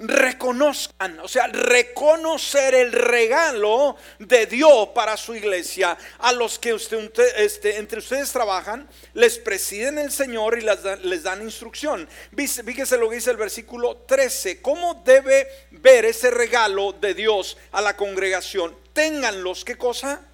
reconozcan, 0.00 1.18
o 1.20 1.28
sea, 1.28 1.48
reconocer 1.48 2.74
el 2.74 2.92
regalo 2.92 3.96
de 4.20 4.46
Dios 4.46 4.90
para 4.94 5.16
su 5.16 5.34
iglesia. 5.34 5.98
A 6.18 6.32
los 6.32 6.58
que 6.58 6.72
usted, 6.72 7.10
este, 7.36 7.78
entre 7.78 7.98
ustedes 7.98 8.30
trabajan, 8.30 8.88
les 9.14 9.38
presiden 9.38 9.98
el 9.98 10.12
Señor 10.12 10.56
y 10.56 10.62
les 10.62 11.22
dan, 11.24 11.42
instrucción. 11.42 12.08
Fíjese 12.36 12.96
lo 12.96 13.08
que 13.08 13.16
dice 13.16 13.32
el 13.32 13.36
versículo 13.36 13.96
13. 14.06 14.62
¿Cómo 14.62 15.02
debe 15.04 15.48
ver 15.72 16.04
ese 16.04 16.30
regalo 16.30 16.92
de 16.92 17.14
Dios 17.14 17.56
a 17.72 17.82
la 17.82 17.96
congregación? 17.96 18.76
Ténganlos, 18.92 19.64
¿qué 19.64 19.76
cosa? 19.76 20.27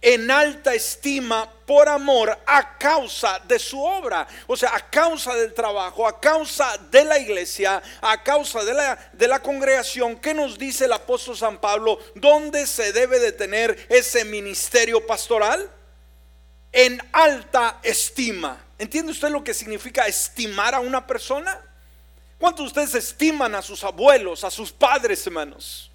En 0.00 0.30
alta 0.30 0.74
estima 0.74 1.50
por 1.66 1.88
amor 1.88 2.36
a 2.46 2.78
causa 2.78 3.40
de 3.40 3.58
su 3.58 3.82
obra, 3.82 4.26
o 4.46 4.56
sea, 4.56 4.74
a 4.74 4.88
causa 4.88 5.34
del 5.34 5.52
trabajo, 5.52 6.06
a 6.06 6.20
causa 6.20 6.78
de 6.90 7.04
la 7.04 7.18
iglesia, 7.18 7.82
a 8.00 8.22
causa 8.22 8.64
de 8.64 9.26
la, 9.26 9.42
congregación. 9.42 10.16
¿Qué 10.16 10.34
nos 10.34 10.56
dice 10.56 10.84
el 10.84 10.92
apóstol 10.92 11.36
San 11.36 11.58
Pablo? 11.58 11.98
¿Dónde 12.14 12.66
se 12.66 12.92
debe 12.92 13.18
de 13.18 13.32
tener 13.32 13.86
ese 13.90 14.24
ministerio 14.24 15.04
pastoral? 15.04 15.68
En 16.70 17.00
alta 17.12 17.80
estima. 17.82 18.64
¿Entiende 18.78 19.12
usted 19.12 19.30
lo 19.30 19.42
que 19.42 19.52
significa 19.52 20.06
estimar 20.06 20.74
a 20.74 20.80
una 20.80 21.06
persona? 21.06 21.60
¿Cuántos 22.38 22.66
de 22.72 22.80
ustedes 22.80 23.04
estiman 23.04 23.56
a 23.56 23.62
sus 23.62 23.82
abuelos, 23.82 24.44
a 24.44 24.50
sus 24.50 24.70
padres, 24.70 25.26
hermanos? 25.26 25.90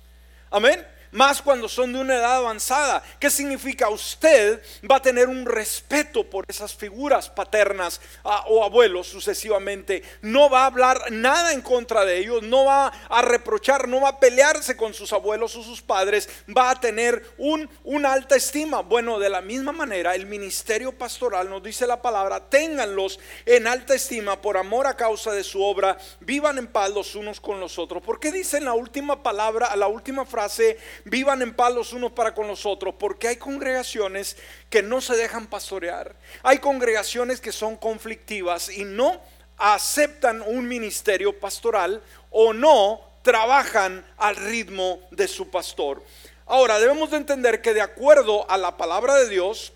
Amén 0.51 0.93
más 1.13 1.41
cuando 1.41 1.69
son 1.69 1.93
de 1.93 1.99
una 1.99 2.15
edad 2.15 2.37
avanzada. 2.37 3.01
¿Qué 3.19 3.29
significa? 3.29 3.89
Usted 3.89 4.61
va 4.89 4.97
a 4.97 5.01
tener 5.01 5.29
un 5.29 5.45
respeto 5.45 6.29
por 6.29 6.45
esas 6.47 6.75
figuras 6.75 7.29
paternas 7.29 8.01
ah, 8.23 8.43
o 8.47 8.63
abuelos 8.63 9.07
sucesivamente. 9.07 10.03
No 10.21 10.49
va 10.49 10.63
a 10.63 10.65
hablar 10.65 11.11
nada 11.11 11.53
en 11.53 11.61
contra 11.61 12.03
de 12.05 12.17
ellos, 12.17 12.43
no 12.43 12.65
va 12.65 12.87
a 12.87 13.21
reprochar, 13.21 13.87
no 13.87 14.01
va 14.01 14.09
a 14.09 14.19
pelearse 14.19 14.75
con 14.75 14.93
sus 14.93 15.13
abuelos 15.13 15.55
o 15.55 15.63
sus 15.63 15.81
padres, 15.81 16.29
va 16.55 16.71
a 16.71 16.79
tener 16.79 17.23
un, 17.37 17.69
una 17.83 18.11
alta 18.11 18.35
estima. 18.35 18.81
Bueno, 18.81 19.19
de 19.19 19.29
la 19.29 19.41
misma 19.41 19.71
manera, 19.71 20.15
el 20.15 20.25
ministerio 20.25 20.97
pastoral 20.97 21.49
nos 21.49 21.63
dice 21.63 21.87
la 21.87 22.01
palabra, 22.01 22.49
ténganlos 22.49 23.19
en 23.45 23.67
alta 23.67 23.93
estima 23.93 24.41
por 24.41 24.57
amor 24.57 24.87
a 24.87 24.97
causa 24.97 25.31
de 25.31 25.43
su 25.43 25.63
obra, 25.63 25.97
vivan 26.19 26.57
en 26.57 26.67
paz 26.67 26.89
los 26.91 27.15
unos 27.15 27.39
con 27.39 27.59
los 27.59 27.77
otros. 27.77 28.01
¿Por 28.01 28.19
qué 28.19 28.31
dice 28.31 28.57
en 28.57 28.65
la 28.65 28.73
última 28.73 29.21
palabra, 29.21 29.75
la 29.75 29.87
última 29.87 30.25
frase, 30.25 30.77
vivan 31.05 31.41
en 31.41 31.55
paz 31.55 31.73
los 31.73 31.93
unos 31.93 32.11
para 32.11 32.33
con 32.33 32.47
los 32.47 32.65
otros, 32.65 32.95
porque 32.97 33.27
hay 33.27 33.37
congregaciones 33.37 34.37
que 34.69 34.81
no 34.81 35.01
se 35.01 35.15
dejan 35.15 35.47
pastorear, 35.47 36.15
hay 36.41 36.59
congregaciones 36.59 37.41
que 37.41 37.51
son 37.51 37.75
conflictivas 37.77 38.69
y 38.69 38.85
no 38.85 39.21
aceptan 39.57 40.41
un 40.41 40.67
ministerio 40.67 41.39
pastoral 41.39 42.01
o 42.31 42.53
no 42.53 43.01
trabajan 43.21 44.05
al 44.17 44.35
ritmo 44.35 44.99
de 45.11 45.27
su 45.27 45.49
pastor. 45.49 46.03
Ahora, 46.45 46.79
debemos 46.79 47.11
de 47.11 47.17
entender 47.17 47.61
que 47.61 47.73
de 47.73 47.81
acuerdo 47.81 48.49
a 48.49 48.57
la 48.57 48.75
palabra 48.75 49.15
de 49.15 49.29
Dios, 49.29 49.71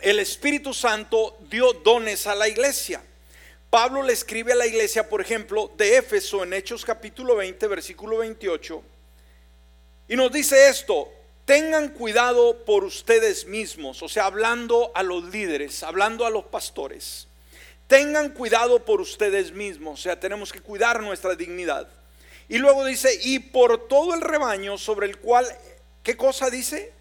el 0.00 0.18
Espíritu 0.18 0.74
Santo 0.74 1.38
dio 1.48 1.72
dones 1.72 2.26
a 2.26 2.34
la 2.34 2.46
iglesia. 2.46 3.02
Pablo 3.70 4.02
le 4.02 4.12
escribe 4.12 4.52
a 4.52 4.56
la 4.56 4.66
iglesia, 4.66 5.08
por 5.08 5.20
ejemplo, 5.20 5.72
de 5.76 5.96
Éfeso 5.96 6.44
en 6.44 6.52
Hechos 6.52 6.84
capítulo 6.84 7.36
20, 7.36 7.66
versículo 7.66 8.18
28, 8.18 8.82
y 10.08 10.16
nos 10.16 10.30
dice 10.30 10.68
esto, 10.68 11.10
tengan 11.44 11.90
cuidado 11.90 12.64
por 12.64 12.84
ustedes 12.84 13.46
mismos, 13.46 14.02
o 14.02 14.08
sea, 14.08 14.26
hablando 14.26 14.92
a 14.94 15.02
los 15.02 15.24
líderes, 15.24 15.82
hablando 15.82 16.26
a 16.26 16.30
los 16.30 16.44
pastores, 16.44 17.28
tengan 17.86 18.30
cuidado 18.30 18.84
por 18.84 19.00
ustedes 19.00 19.52
mismos, 19.52 20.00
o 20.00 20.02
sea, 20.02 20.18
tenemos 20.18 20.52
que 20.52 20.60
cuidar 20.60 21.02
nuestra 21.02 21.34
dignidad. 21.34 21.88
Y 22.48 22.58
luego 22.58 22.84
dice, 22.84 23.18
y 23.22 23.38
por 23.38 23.88
todo 23.88 24.14
el 24.14 24.20
rebaño 24.20 24.76
sobre 24.76 25.06
el 25.06 25.18
cual, 25.18 25.46
¿qué 26.02 26.16
cosa 26.16 26.50
dice? 26.50 26.92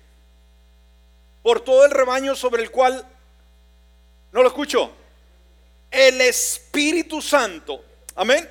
Por 1.41 1.61
todo 1.61 1.85
el 1.85 1.91
rebaño 1.91 2.35
sobre 2.35 2.63
el 2.63 2.71
cual, 2.71 3.05
no 4.31 4.41
lo 4.41 4.47
escucho, 4.47 4.91
el 5.91 6.21
Espíritu 6.21 7.21
Santo, 7.21 7.83
amén, 8.15 8.49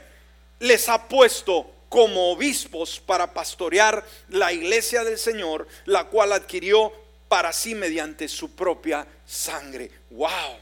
les 0.60 0.88
ha 0.88 1.08
puesto 1.08 1.71
como 1.92 2.30
obispos 2.32 2.98
para 2.98 3.34
pastorear 3.34 4.02
la 4.30 4.50
iglesia 4.50 5.04
del 5.04 5.18
Señor, 5.18 5.68
la 5.84 6.04
cual 6.04 6.32
adquirió 6.32 6.90
para 7.28 7.52
sí 7.52 7.74
mediante 7.74 8.28
su 8.28 8.56
propia 8.56 9.06
sangre. 9.26 9.90
Wow. 10.08 10.56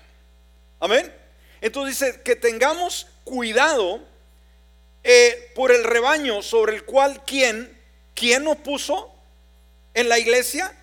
Amén. 0.81 1.15
Entonces 1.61 2.01
dice 2.01 2.23
que 2.23 2.35
tengamos 2.35 3.07
cuidado 3.23 4.01
eh, 5.05 5.53
por 5.55 5.71
el 5.71 5.85
rebaño 5.85 6.43
sobre 6.43 6.75
el 6.75 6.85
cual 6.85 7.23
quién, 7.25 7.81
quién 8.13 8.43
nos 8.43 8.57
puso 8.57 9.15
en 9.95 10.09
la 10.09 10.19
iglesia, 10.19 10.77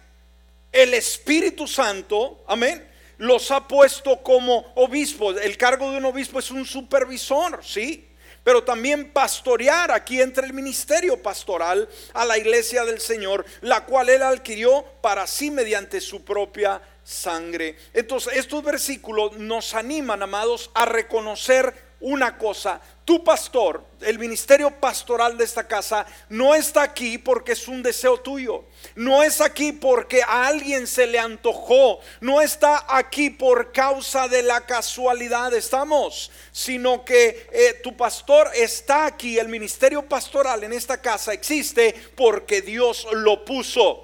el 0.72 0.94
Espíritu 0.94 1.68
Santo, 1.68 2.42
amén, 2.48 2.90
los 3.18 3.52
ha 3.52 3.68
puesto 3.68 4.24
como 4.24 4.72
obispos. 4.76 5.42
El 5.42 5.58
cargo 5.58 5.92
de 5.92 5.98
un 5.98 6.06
obispo 6.06 6.40
es 6.40 6.52
un 6.52 6.66
supervisor, 6.66 7.66
¿sí? 7.66 8.07
Pero 8.48 8.64
también 8.64 9.12
pastorear, 9.12 9.92
aquí 9.92 10.22
entra 10.22 10.46
el 10.46 10.54
ministerio 10.54 11.22
pastoral 11.22 11.86
a 12.14 12.24
la 12.24 12.38
iglesia 12.38 12.86
del 12.86 13.02
Señor, 13.02 13.44
la 13.60 13.84
cual 13.84 14.08
él 14.08 14.24
adquirió 14.24 14.86
para 15.02 15.28
sí 15.28 15.52
mediante 15.52 16.00
su 16.00 16.24
propia 16.24 16.82
sangre. 17.04 17.76
Entonces, 17.94 18.38
estos 18.38 18.64
versículos 18.64 19.34
nos 19.34 19.74
animan, 19.74 20.24
amados, 20.24 20.72
a 20.76 20.86
reconocer 20.86 21.74
una 22.00 22.38
cosa, 22.38 22.80
tu 23.08 23.24
pastor, 23.24 23.86
el 24.02 24.20
ministerio 24.20 24.70
pastoral 24.70 25.38
de 25.38 25.46
esta 25.46 25.66
casa, 25.66 26.06
no 26.28 26.54
está 26.54 26.82
aquí 26.82 27.18
porque 27.18 27.54
es 27.54 27.70
un 27.70 27.82
deseo 27.82 28.20
tuyo, 28.20 28.66
no 28.96 29.24
es 29.24 29.40
aquí 29.40 29.72
porque 29.72 30.22
a 30.22 30.46
alguien 30.46 30.86
se 30.86 31.08
le 31.08 31.18
antojó, 31.18 32.02
no 32.20 32.42
está 32.42 32.86
aquí 32.90 33.30
por 33.30 33.72
causa 33.72 34.28
de 34.28 34.44
la 34.44 34.66
casualidad, 34.66 35.54
estamos, 35.54 36.32
sino 36.52 37.06
que 37.06 37.48
eh, 37.54 37.80
tu 37.82 37.96
pastor 37.96 38.50
está 38.54 39.06
aquí, 39.06 39.40
el 39.40 39.48
ministerio 39.48 40.02
pastoral 40.02 40.66
en 40.66 40.74
esta 40.74 41.02
casa 41.02 41.32
existe 41.32 41.96
porque 42.14 42.62
Dios 42.62 43.08
lo 43.14 43.46
puso. 43.46 44.04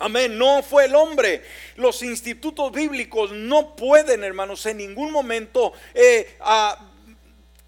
Amén, 0.00 0.38
no 0.38 0.62
fue 0.62 0.84
el 0.84 0.94
hombre. 0.94 1.42
Los 1.76 2.02
institutos 2.02 2.70
bíblicos 2.70 3.32
no 3.32 3.74
pueden, 3.74 4.22
hermanos, 4.22 4.64
en 4.66 4.78
ningún 4.78 5.10
momento 5.10 5.72
eh, 5.92 6.36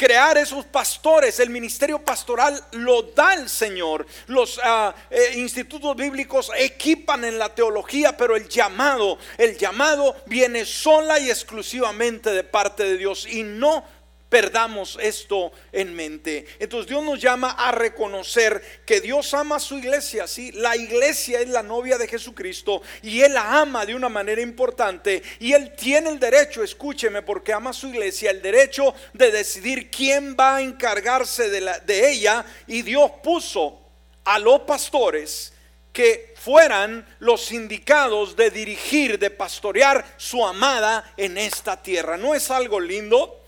crear 0.00 0.38
esos 0.38 0.64
pastores. 0.64 1.38
El 1.40 1.50
ministerio 1.50 2.02
pastoral 2.02 2.58
lo 2.72 3.02
da 3.02 3.34
el 3.34 3.50
Señor. 3.50 4.06
Los 4.28 4.58
ah, 4.64 4.94
eh, 5.10 5.32
institutos 5.36 5.94
bíblicos 5.94 6.50
equipan 6.56 7.22
en 7.24 7.38
la 7.38 7.54
teología, 7.54 8.16
pero 8.16 8.34
el 8.34 8.48
llamado, 8.48 9.18
el 9.36 9.58
llamado 9.58 10.16
viene 10.24 10.64
sola 10.64 11.18
y 11.18 11.28
exclusivamente 11.28 12.30
de 12.30 12.44
parte 12.44 12.84
de 12.84 12.96
Dios 12.96 13.26
y 13.30 13.42
no 13.42 13.84
perdamos 14.30 14.96
esto 15.02 15.52
en 15.72 15.92
mente. 15.94 16.46
Entonces 16.58 16.88
Dios 16.88 17.04
nos 17.04 17.20
llama 17.20 17.50
a 17.50 17.72
reconocer 17.72 18.62
que 18.86 19.00
Dios 19.00 19.34
ama 19.34 19.56
a 19.56 19.60
su 19.60 19.76
iglesia, 19.76 20.26
¿sí? 20.26 20.52
La 20.52 20.76
iglesia 20.76 21.40
es 21.40 21.48
la 21.48 21.62
novia 21.62 21.98
de 21.98 22.08
Jesucristo 22.08 22.80
y 23.02 23.20
Él 23.20 23.34
la 23.34 23.60
ama 23.60 23.84
de 23.84 23.94
una 23.94 24.08
manera 24.08 24.40
importante 24.40 25.22
y 25.40 25.52
Él 25.52 25.74
tiene 25.76 26.10
el 26.10 26.20
derecho, 26.20 26.62
escúcheme, 26.62 27.22
porque 27.22 27.52
ama 27.52 27.70
a 27.70 27.74
su 27.74 27.88
iglesia, 27.88 28.30
el 28.30 28.40
derecho 28.40 28.94
de 29.12 29.32
decidir 29.32 29.90
quién 29.90 30.36
va 30.38 30.56
a 30.56 30.62
encargarse 30.62 31.50
de, 31.50 31.80
de 31.84 32.10
ella 32.10 32.44
y 32.68 32.82
Dios 32.82 33.10
puso 33.22 33.80
a 34.24 34.38
los 34.38 34.60
pastores 34.60 35.52
que 35.92 36.34
fueran 36.36 37.04
los 37.18 37.50
indicados 37.50 38.36
de 38.36 38.50
dirigir, 38.52 39.18
de 39.18 39.30
pastorear 39.30 40.14
su 40.16 40.46
amada 40.46 41.12
en 41.16 41.36
esta 41.36 41.82
tierra. 41.82 42.16
¿No 42.16 42.32
es 42.32 42.48
algo 42.52 42.78
lindo? 42.78 43.39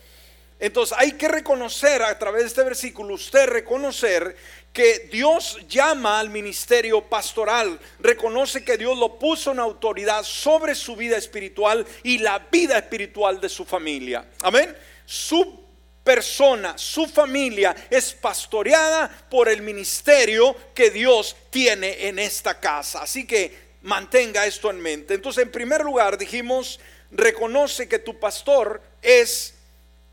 Entonces 0.63 0.97
hay 0.97 1.15
que 1.15 1.27
reconocer 1.27 2.03
a 2.03 2.17
través 2.17 2.43
de 2.43 2.49
este 2.49 2.63
versículo, 2.63 3.15
usted 3.15 3.49
reconocer 3.49 4.37
que 4.73 5.09
Dios 5.11 5.59
llama 5.69 6.21
al 6.21 6.31
ministerio 6.31 7.01
pastoral, 7.01 7.81
reconoce 7.99 8.65
que 8.65 8.79
Dios 8.79 8.97
lo 8.97 9.19
puso 9.19 9.51
en 9.51 9.59
autoridad 9.59 10.23
sobre 10.23 10.77
su 10.77 10.95
vida 10.95 11.17
espiritual 11.17 11.85
y 12.05 12.19
la 12.19 12.39
vida 12.39 12.79
espiritual 12.79 13.41
de 13.41 13.49
su 13.49 13.65
familia. 13.65 14.25
Amén. 14.41 14.73
Su 15.05 15.65
persona, 16.05 16.79
su 16.79 17.09
familia 17.09 17.75
es 17.91 18.13
pastoreada 18.13 19.11
por 19.29 19.49
el 19.49 19.63
ministerio 19.63 20.55
que 20.77 20.93
Dios 20.93 21.35
tiene 21.51 22.07
en 22.07 22.21
esta 22.21 22.61
casa. 22.61 23.03
Así 23.03 23.27
que 23.27 23.73
mantenga 23.83 24.47
esto 24.47 24.71
en 24.71 24.79
mente. 24.79 25.15
Entonces, 25.15 25.43
en 25.43 25.51
primer 25.51 25.81
lugar, 25.81 26.17
dijimos, 26.17 26.79
reconoce 27.11 27.89
que 27.89 27.99
tu 27.99 28.21
pastor 28.21 28.81
es 29.03 29.55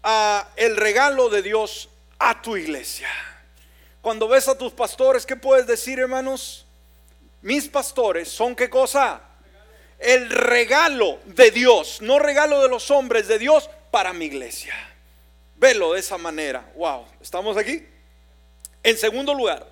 a 0.04 0.50
el 0.56 0.78
regalo 0.78 1.30
de 1.30 1.42
Dios 1.42 1.90
a 2.18 2.42
tu 2.42 2.58
iglesia. 2.58 3.10
Cuando 4.02 4.28
ves 4.28 4.48
a 4.48 4.58
tus 4.58 4.72
pastores, 4.72 5.26
¿qué 5.26 5.36
puedes 5.36 5.68
decir, 5.68 6.00
hermanos? 6.00 6.66
Mis 7.42 7.68
pastores 7.68 8.30
son 8.30 8.56
qué 8.56 8.70
cosa? 8.70 9.22
El 9.98 10.30
regalo 10.30 11.20
de 11.26 11.52
Dios, 11.52 12.02
no 12.02 12.20
regalo 12.20 12.62
de 12.62 12.70
los 12.70 12.90
hombres, 12.92 13.28
de 13.28 13.40
Dios 13.40 13.70
para 13.92 14.14
mi 14.14 14.26
iglesia. 14.26 14.74
Velo 15.56 15.94
de 15.94 16.00
esa 16.00 16.18
manera. 16.18 16.72
Wow, 16.76 17.06
¿estamos 17.22 17.58
aquí? 17.58 17.86
En 18.82 18.98
segundo 18.98 19.34
lugar, 19.34 19.68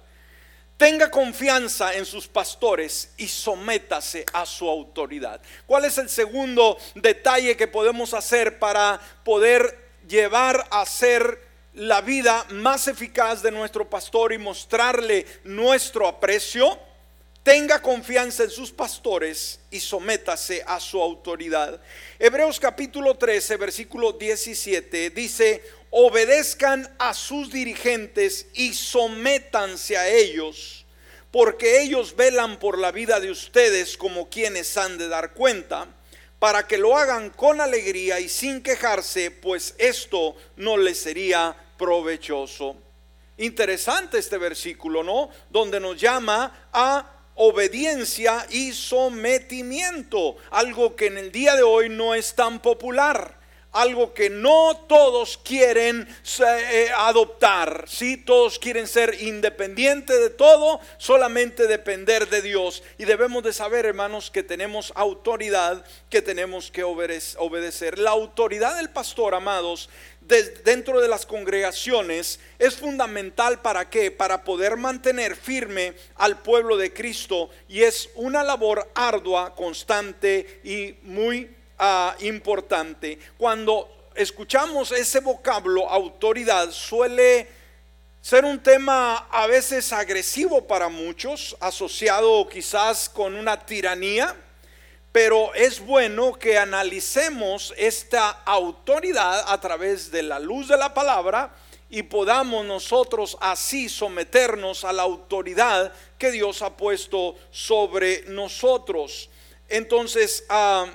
tenga 0.76 1.10
confianza 1.10 1.96
en 1.96 2.06
sus 2.06 2.28
pastores 2.28 3.14
y 3.18 3.28
sométase 3.28 4.26
a 4.34 4.46
su 4.46 4.70
autoridad. 4.70 5.42
¿Cuál 5.66 5.86
es 5.86 5.98
el 5.98 6.10
segundo 6.10 6.78
detalle 6.96 7.56
que 7.56 7.68
podemos 7.68 8.14
hacer 8.14 8.60
para 8.60 9.00
poder 9.24 9.87
llevar 10.08 10.68
a 10.72 10.86
ser 10.86 11.48
la 11.74 12.02
vida 12.02 12.46
más 12.50 12.88
eficaz 12.88 13.44
de 13.44 13.52
nuestro 13.52 13.90
pastor 13.90 14.34
y 14.34 14.38
mostrarle 14.38 15.26
nuestro 15.44 16.08
aprecio, 16.08 16.80
tenga 17.44 17.82
confianza 17.82 18.44
en 18.44 18.50
sus 18.50 18.72
pastores 18.72 19.60
y 19.70 19.80
sométase 19.80 20.64
a 20.66 20.80
su 20.80 21.02
autoridad. 21.02 21.80
Hebreos 22.20 22.60
capítulo 22.60 23.16
13, 23.16 23.58
versículo 23.58 24.14
17 24.14 25.12
dice, 25.12 25.64
obedezcan 25.92 26.94
a 26.98 27.14
sus 27.14 27.52
dirigentes 27.52 28.48
y 28.54 28.74
sométanse 28.74 29.98
a 29.98 30.10
ellos, 30.10 30.86
porque 31.32 31.82
ellos 31.82 32.16
velan 32.16 32.58
por 32.60 32.80
la 32.80 32.92
vida 32.92 33.20
de 33.20 33.32
ustedes 33.32 33.98
como 33.98 34.30
quienes 34.30 34.76
han 34.78 34.98
de 34.98 35.08
dar 35.08 35.34
cuenta 35.34 35.88
para 36.40 36.68
que 36.68 36.78
lo 36.78 36.98
hagan 36.98 37.30
con 37.32 37.62
alegría 37.62 38.20
y 38.20 38.30
sin 38.30 38.62
quejarse, 38.62 39.32
pues 39.32 39.76
esto 39.78 40.36
no 40.56 40.78
les 40.78 41.00
sería 41.00 41.56
provechoso. 41.78 42.76
Interesante 43.38 44.18
este 44.18 44.38
versículo, 44.38 45.04
¿no? 45.04 45.30
Donde 45.50 45.80
nos 45.80 46.00
llama 46.00 46.70
a 46.74 47.12
obediencia 47.36 48.46
y 48.50 48.74
sometimiento, 48.74 50.38
algo 50.50 50.96
que 50.96 51.08
en 51.08 51.18
el 51.20 51.32
día 51.32 51.56
de 51.56 51.62
hoy 51.64 51.90
no 51.90 52.16
es 52.16 52.34
tan 52.34 52.60
popular 52.60 53.37
algo 53.78 54.14
que 54.14 54.30
no 54.30 54.86
todos 54.88 55.38
quieren 55.38 56.08
eh, 56.40 56.90
adoptar. 56.96 57.86
Si 57.88 58.18
todos 58.18 58.58
quieren 58.58 58.88
ser 58.88 59.22
independientes 59.22 60.20
de 60.20 60.30
todo, 60.32 60.80
solamente 60.98 61.68
depender 61.68 62.28
de 62.28 62.42
Dios. 62.42 62.84
Y 62.98 63.06
debemos 63.06 63.44
de 63.44 63.54
saber, 63.54 63.86
hermanos, 63.86 64.32
que 64.32 64.44
tenemos 64.44 64.92
autoridad, 64.96 65.86
que 66.10 66.22
tenemos 66.22 66.72
que 66.72 66.84
obedecer. 66.84 68.00
La 68.00 68.12
autoridad 68.12 68.78
del 68.78 68.90
pastor, 68.90 69.36
amados, 69.36 69.90
dentro 70.22 71.00
de 71.00 71.08
las 71.08 71.26
congregaciones 71.26 72.40
es 72.60 72.76
fundamental 72.76 73.62
para 73.62 73.90
qué? 73.90 74.12
Para 74.12 74.44
poder 74.44 74.76
mantener 74.76 75.36
firme 75.36 75.94
al 76.16 76.40
pueblo 76.42 76.78
de 76.78 76.94
Cristo 76.94 77.50
y 77.70 77.84
es 77.84 78.10
una 78.16 78.44
labor 78.44 78.92
ardua, 78.96 79.56
constante 79.56 80.62
y 80.64 80.96
muy 81.04 81.57
Ah, 81.80 82.16
importante. 82.22 83.20
Cuando 83.38 84.10
escuchamos 84.16 84.92
ese 84.92 85.20
vocablo 85.20 85.88
autoridad 85.88 86.72
suele 86.72 87.48
ser 88.20 88.46
un 88.46 88.60
tema 88.62 89.28
a 89.30 89.46
veces 89.46 89.94
agresivo 89.94 90.66
para 90.66 90.90
muchos, 90.90 91.56
asociado 91.60 92.50
quizás 92.50 93.10
con 93.10 93.36
una 93.36 93.64
tiranía, 93.64 94.36
pero 95.12 95.54
es 95.54 95.80
bueno 95.80 96.34
que 96.34 96.58
analicemos 96.58 97.74
esta 97.78 98.30
autoridad 98.30 99.46
a 99.48 99.62
través 99.62 100.10
de 100.10 100.24
la 100.24 100.40
luz 100.40 100.68
de 100.68 100.78
la 100.78 100.94
palabra 100.96 101.56
y 101.90 102.04
podamos 102.04 102.66
nosotros 102.66 103.38
así 103.40 103.88
someternos 103.88 104.84
a 104.84 104.92
la 104.92 105.04
autoridad 105.04 105.94
que 106.18 106.32
Dios 106.32 106.64
ha 106.64 106.76
puesto 106.76 107.36
sobre 107.52 108.24
nosotros. 108.28 109.30
Entonces, 109.70 110.44
ah, 110.50 110.88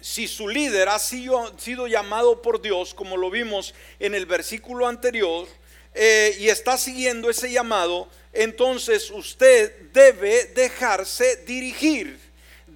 si 0.00 0.28
su 0.28 0.48
líder 0.48 0.88
ha 0.88 0.98
sido, 0.98 1.86
llamado 1.86 2.42
por 2.42 2.60
Dios, 2.60 2.94
como 2.94 3.16
lo 3.16 3.30
vimos 3.30 3.74
en 3.98 4.14
el 4.14 4.26
versículo 4.26 4.86
anterior, 4.86 5.46
eh, 5.94 6.36
y 6.38 6.48
está 6.48 6.76
siguiendo 6.76 7.30
ese 7.30 7.50
llamado, 7.50 8.08
entonces 8.32 9.10
usted 9.10 9.72
debe 9.92 10.44
dejarse 10.54 11.36
dirigir 11.46 12.25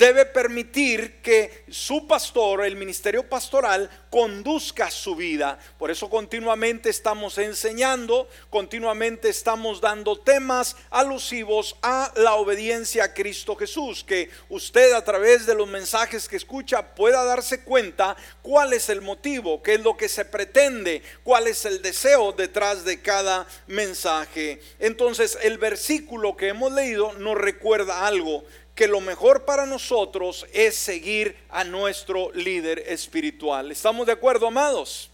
debe 0.00 0.24
permitir 0.24 1.20
que 1.20 1.64
su 1.68 2.06
pastor, 2.06 2.64
el 2.64 2.74
ministerio 2.74 3.28
pastoral, 3.28 3.90
conduzca 4.08 4.90
su 4.90 5.14
vida. 5.14 5.58
Por 5.78 5.90
eso 5.90 6.08
continuamente 6.08 6.88
estamos 6.88 7.36
enseñando, 7.36 8.26
continuamente 8.48 9.28
estamos 9.28 9.78
dando 9.78 10.18
temas 10.18 10.74
alusivos 10.88 11.76
a 11.82 12.10
la 12.16 12.36
obediencia 12.36 13.04
a 13.04 13.12
Cristo 13.12 13.54
Jesús, 13.56 14.02
que 14.02 14.30
usted 14.48 14.94
a 14.94 15.04
través 15.04 15.44
de 15.44 15.54
los 15.54 15.68
mensajes 15.68 16.28
que 16.28 16.36
escucha 16.36 16.94
pueda 16.94 17.22
darse 17.22 17.62
cuenta 17.62 18.16
cuál 18.40 18.72
es 18.72 18.88
el 18.88 19.02
motivo, 19.02 19.62
qué 19.62 19.74
es 19.74 19.82
lo 19.82 19.98
que 19.98 20.08
se 20.08 20.24
pretende, 20.24 21.02
cuál 21.22 21.46
es 21.46 21.66
el 21.66 21.82
deseo 21.82 22.32
detrás 22.32 22.86
de 22.86 23.02
cada 23.02 23.46
mensaje. 23.66 24.62
Entonces 24.78 25.36
el 25.42 25.58
versículo 25.58 26.38
que 26.38 26.48
hemos 26.48 26.72
leído 26.72 27.12
nos 27.18 27.36
recuerda 27.36 28.06
algo 28.06 28.44
que 28.81 28.88
lo 28.88 29.03
mejor 29.03 29.45
para 29.45 29.66
nosotros 29.66 30.47
es 30.55 30.75
seguir 30.75 31.37
a 31.51 31.64
nuestro 31.64 32.33
líder 32.33 32.83
espiritual. 32.87 33.71
¿Estamos 33.71 34.07
de 34.07 34.12
acuerdo, 34.12 34.47
amados? 34.47 35.11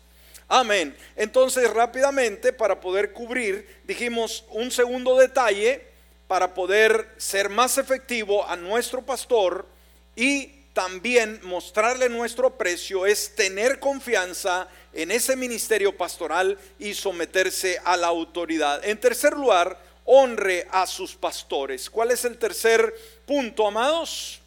Amén. 0.46 0.96
Entonces, 1.16 1.68
rápidamente, 1.74 2.52
para 2.52 2.78
poder 2.78 3.12
cubrir, 3.12 3.66
dijimos 3.82 4.44
un 4.50 4.70
segundo 4.70 5.16
detalle, 5.16 5.84
para 6.28 6.54
poder 6.54 7.12
ser 7.16 7.48
más 7.48 7.76
efectivo 7.76 8.48
a 8.48 8.54
nuestro 8.54 9.04
pastor 9.04 9.66
y 10.14 10.46
también 10.72 11.40
mostrarle 11.42 12.08
nuestro 12.08 12.56
precio 12.56 13.04
es 13.04 13.34
tener 13.34 13.80
confianza 13.80 14.68
en 14.92 15.10
ese 15.10 15.34
ministerio 15.34 15.96
pastoral 15.96 16.56
y 16.78 16.94
someterse 16.94 17.80
a 17.84 17.96
la 17.96 18.06
autoridad. 18.06 18.84
En 18.84 19.00
tercer 19.00 19.32
lugar, 19.32 19.76
honre 20.04 20.68
a 20.70 20.86
sus 20.86 21.14
pastores. 21.16 21.90
¿Cuál 21.90 22.12
es 22.12 22.24
el 22.24 22.38
tercer 22.38 22.94
punto, 23.26 23.66
amados? 23.66 24.40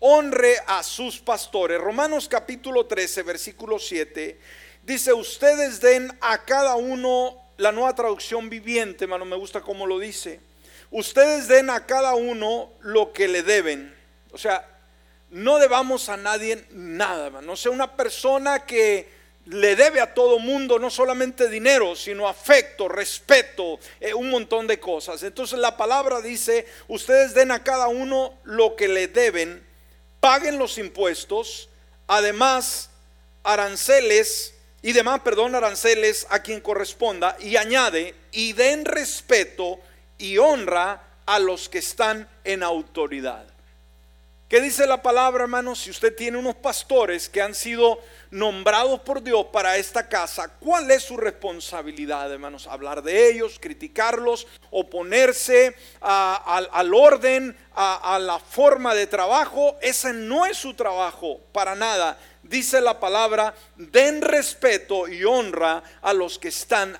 Honre 0.00 0.56
a 0.66 0.82
sus 0.82 1.18
pastores. 1.18 1.80
Romanos 1.80 2.28
capítulo 2.28 2.86
13, 2.86 3.22
versículo 3.22 3.78
7. 3.78 4.40
Dice, 4.82 5.12
ustedes 5.12 5.80
den 5.80 6.16
a 6.20 6.44
cada 6.44 6.76
uno, 6.76 7.36
la 7.58 7.72
nueva 7.72 7.94
traducción 7.94 8.48
viviente, 8.48 9.04
hermano, 9.04 9.24
me 9.24 9.36
gusta 9.36 9.60
cómo 9.60 9.86
lo 9.86 9.98
dice. 9.98 10.40
Ustedes 10.90 11.48
den 11.48 11.68
a 11.70 11.84
cada 11.86 12.14
uno 12.14 12.70
lo 12.80 13.12
que 13.12 13.28
le 13.28 13.42
deben. 13.42 13.94
O 14.32 14.38
sea, 14.38 14.66
no 15.30 15.58
debamos 15.58 16.08
a 16.08 16.16
nadie 16.16 16.64
nada, 16.70 17.26
hermano. 17.26 17.52
O 17.52 17.56
sea, 17.56 17.72
una 17.72 17.96
persona 17.96 18.64
que 18.64 19.15
le 19.46 19.76
debe 19.76 20.00
a 20.00 20.12
todo 20.12 20.38
mundo 20.38 20.78
no 20.78 20.90
solamente 20.90 21.48
dinero, 21.48 21.94
sino 21.94 22.28
afecto, 22.28 22.88
respeto, 22.88 23.78
eh, 24.00 24.12
un 24.12 24.30
montón 24.30 24.66
de 24.66 24.80
cosas. 24.80 25.22
Entonces 25.22 25.58
la 25.58 25.76
palabra 25.76 26.20
dice, 26.20 26.66
ustedes 26.88 27.32
den 27.32 27.52
a 27.52 27.62
cada 27.62 27.86
uno 27.86 28.38
lo 28.44 28.74
que 28.74 28.88
le 28.88 29.08
deben, 29.08 29.64
paguen 30.20 30.58
los 30.58 30.78
impuestos, 30.78 31.68
además 32.08 32.90
aranceles 33.44 34.54
y 34.82 34.92
demás, 34.92 35.20
perdón, 35.20 35.54
aranceles 35.54 36.26
a 36.30 36.42
quien 36.42 36.60
corresponda 36.60 37.36
y 37.40 37.56
añade, 37.56 38.14
y 38.32 38.52
den 38.52 38.84
respeto 38.84 39.78
y 40.18 40.38
honra 40.38 41.02
a 41.24 41.38
los 41.38 41.68
que 41.68 41.78
están 41.78 42.28
en 42.42 42.64
autoridad. 42.64 43.55
¿Qué 44.48 44.60
dice 44.60 44.86
la 44.86 45.02
palabra, 45.02 45.42
hermanos? 45.42 45.80
Si 45.80 45.90
usted 45.90 46.14
tiene 46.14 46.38
unos 46.38 46.54
pastores 46.54 47.28
que 47.28 47.42
han 47.42 47.52
sido 47.52 47.98
nombrados 48.30 49.00
por 49.00 49.20
Dios 49.20 49.46
para 49.52 49.76
esta 49.76 50.08
casa, 50.08 50.46
¿cuál 50.60 50.88
es 50.92 51.02
su 51.02 51.16
responsabilidad, 51.16 52.32
hermanos? 52.32 52.68
Hablar 52.68 53.02
de 53.02 53.28
ellos, 53.28 53.58
criticarlos, 53.60 54.46
oponerse 54.70 55.74
al 56.00 56.94
orden, 56.94 57.56
a, 57.74 58.20
la 58.20 58.38
forma 58.38 58.94
de 58.94 59.08
trabajo. 59.08 59.76
Ese 59.82 60.12
no 60.12 60.46
es 60.46 60.56
su 60.56 60.74
trabajo, 60.74 61.40
para 61.50 61.74
nada. 61.74 62.16
Dice 62.44 62.80
la 62.80 63.00
palabra, 63.00 63.52
den 63.74 64.22
respeto 64.22 65.08
y 65.08 65.24
honra 65.24 65.82
a 66.00 66.12
los 66.12 66.38
que 66.38 66.48
están 66.48 66.96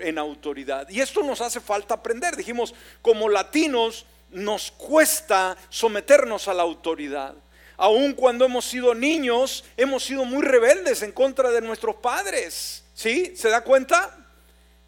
en 0.00 0.18
autoridad. 0.18 0.88
Y 0.88 1.00
esto 1.00 1.22
nos 1.22 1.40
hace 1.40 1.60
falta 1.60 1.94
aprender. 1.94 2.34
Dijimos, 2.34 2.74
como 3.00 3.28
latinos, 3.28 4.06
nos 4.30 4.70
cuesta 4.72 5.56
someternos 5.68 6.48
a 6.48 6.54
la 6.54 6.62
autoridad. 6.62 7.34
Aun 7.76 8.12
cuando 8.12 8.44
hemos 8.44 8.66
sido 8.66 8.94
niños, 8.94 9.64
hemos 9.76 10.04
sido 10.04 10.24
muy 10.24 10.42
rebeldes 10.42 11.02
en 11.02 11.12
contra 11.12 11.50
de 11.50 11.62
nuestros 11.62 11.96
padres. 11.96 12.84
¿Sí? 12.94 13.34
¿Se 13.34 13.48
da 13.48 13.62
cuenta? 13.62 14.16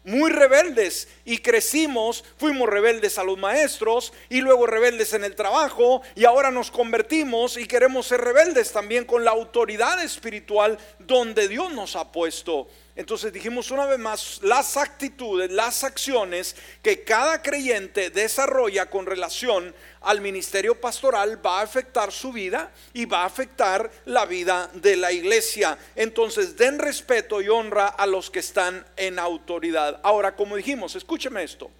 Muy 0.03 0.31
rebeldes 0.31 1.07
y 1.23 1.37
crecimos, 1.37 2.25
fuimos 2.37 2.69
rebeldes 2.69 3.17
a 3.17 3.23
los 3.23 3.37
maestros 3.37 4.11
y 4.29 4.41
luego 4.41 4.67
rebeldes 4.67 5.13
en 5.13 5.23
el 5.23 5.33
trabajo 5.33 6.01
y 6.13 6.25
ahora 6.25 6.51
nos 6.51 6.69
convertimos 6.69 7.55
y 7.57 7.65
queremos 7.65 8.07
ser 8.07 8.19
rebeldes 8.19 8.73
también 8.73 9.05
con 9.05 9.23
la 9.23 9.31
autoridad 9.31 10.03
espiritual 10.03 10.77
donde 10.99 11.47
Dios 11.47 11.71
nos 11.71 11.95
ha 11.95 12.11
puesto. 12.11 12.67
Entonces 12.95 13.33
dijimos 13.33 13.71
una 13.71 13.87
vez 13.87 13.97
más, 13.97 14.39
las 14.43 14.77
actitudes, 14.77 15.51
las 15.51 15.83
acciones 15.83 16.55
que 16.83 17.03
cada 17.03 17.41
creyente 17.41 18.11
desarrolla 18.11 18.87
con 18.87 19.07
relación 19.07 19.73
al 20.01 20.21
ministerio 20.21 20.79
pastoral 20.79 21.43
va 21.43 21.59
a 21.59 21.63
afectar 21.63 22.11
su 22.11 22.31
vida 22.31 22.71
y 22.93 23.05
va 23.05 23.23
a 23.23 23.25
afectar 23.25 23.89
la 24.05 24.27
vida 24.27 24.69
de 24.75 24.95
la 24.95 25.11
iglesia. 25.11 25.75
Entonces 25.95 26.55
den 26.55 26.77
respeto 26.77 27.41
y 27.41 27.49
honra 27.49 27.87
a 27.87 28.05
los 28.05 28.29
que 28.29 28.39
están 28.39 28.85
en 28.95 29.17
autoridad. 29.17 29.99
Ahora, 30.03 30.35
como 30.35 30.55
dijimos, 30.55 30.95
escúcheme 30.95 31.43
esto. 31.43 31.71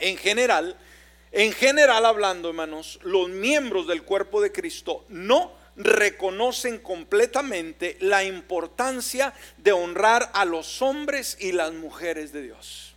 En 0.00 0.16
general, 0.16 0.76
en 1.30 1.52
general 1.52 2.04
hablando, 2.04 2.48
hermanos, 2.48 2.98
los 3.02 3.28
miembros 3.28 3.86
del 3.86 4.02
cuerpo 4.02 4.40
de 4.40 4.50
Cristo 4.50 5.04
no 5.08 5.61
reconocen 5.76 6.78
completamente 6.78 7.96
la 8.00 8.24
importancia 8.24 9.32
de 9.56 9.72
honrar 9.72 10.30
a 10.34 10.44
los 10.44 10.82
hombres 10.82 11.36
y 11.40 11.52
las 11.52 11.72
mujeres 11.72 12.32
de 12.32 12.42
Dios. 12.42 12.94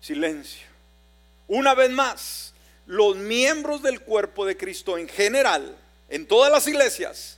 Silencio. 0.00 0.66
Una 1.48 1.74
vez 1.74 1.90
más, 1.90 2.54
los 2.86 3.16
miembros 3.16 3.82
del 3.82 4.00
cuerpo 4.00 4.46
de 4.46 4.56
Cristo 4.56 4.96
en 4.96 5.08
general, 5.08 5.76
en 6.08 6.26
todas 6.26 6.50
las 6.50 6.66
iglesias, 6.66 7.37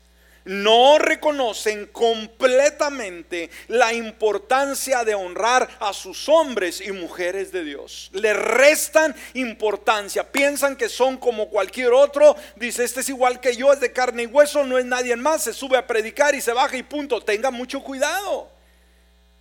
no 0.50 0.98
reconocen 0.98 1.86
completamente 1.86 3.50
la 3.68 3.92
importancia 3.92 5.04
de 5.04 5.14
honrar 5.14 5.68
a 5.78 5.92
sus 5.92 6.28
hombres 6.28 6.80
y 6.80 6.90
mujeres 6.90 7.52
de 7.52 7.62
Dios. 7.62 8.10
Le 8.14 8.34
restan 8.34 9.14
importancia. 9.34 10.32
Piensan 10.32 10.74
que 10.74 10.88
son 10.88 11.18
como 11.18 11.48
cualquier 11.50 11.92
otro. 11.92 12.34
Dice, 12.56 12.82
este 12.82 12.98
es 12.98 13.08
igual 13.10 13.38
que 13.38 13.54
yo, 13.54 13.72
es 13.72 13.78
de 13.78 13.92
carne 13.92 14.24
y 14.24 14.26
hueso, 14.26 14.64
no 14.64 14.76
es 14.76 14.84
nadie 14.84 15.14
más. 15.14 15.44
Se 15.44 15.52
sube 15.52 15.78
a 15.78 15.86
predicar 15.86 16.34
y 16.34 16.40
se 16.40 16.52
baja 16.52 16.76
y 16.76 16.82
punto. 16.82 17.20
Tenga 17.20 17.52
mucho 17.52 17.80
cuidado. 17.80 18.50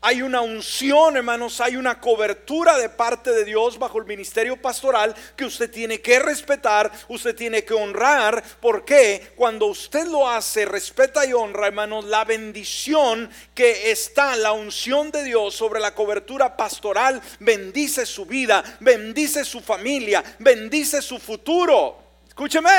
Hay 0.02 0.22
una 0.22 0.40
unción, 0.40 1.18
hermanos, 1.18 1.60
hay 1.60 1.76
una 1.76 2.00
cobertura 2.00 2.78
de 2.78 2.88
parte 2.88 3.32
de 3.32 3.44
Dios 3.44 3.78
bajo 3.78 3.98
el 3.98 4.06
ministerio 4.06 4.56
pastoral 4.56 5.14
que 5.36 5.44
usted 5.44 5.70
tiene 5.70 6.00
que 6.00 6.20
respetar, 6.20 6.90
usted 7.10 7.36
tiene 7.36 7.66
que 7.66 7.74
honrar, 7.74 8.42
porque 8.62 9.34
cuando 9.36 9.66
usted 9.66 10.08
lo 10.08 10.30
hace, 10.30 10.64
respeta 10.64 11.26
y 11.26 11.34
honra, 11.34 11.68
hermanos, 11.68 12.06
la 12.06 12.24
bendición 12.24 13.30
que 13.54 13.92
está, 13.92 14.38
la 14.38 14.54
unción 14.54 15.12
de 15.12 15.26
Dios 15.26 15.54
sobre 15.56 15.82
la 15.82 15.94
cobertura 15.94 16.56
pastoral, 16.56 17.22
bendice 17.42 18.06
su 18.06 18.26
vida, 18.26 18.64
bendice 18.80 19.44
su 19.44 19.60
familia, 19.60 20.24
bendice 20.40 21.02
su 21.02 21.20
futuro. 21.20 21.98
Escúcheme, 22.26 22.70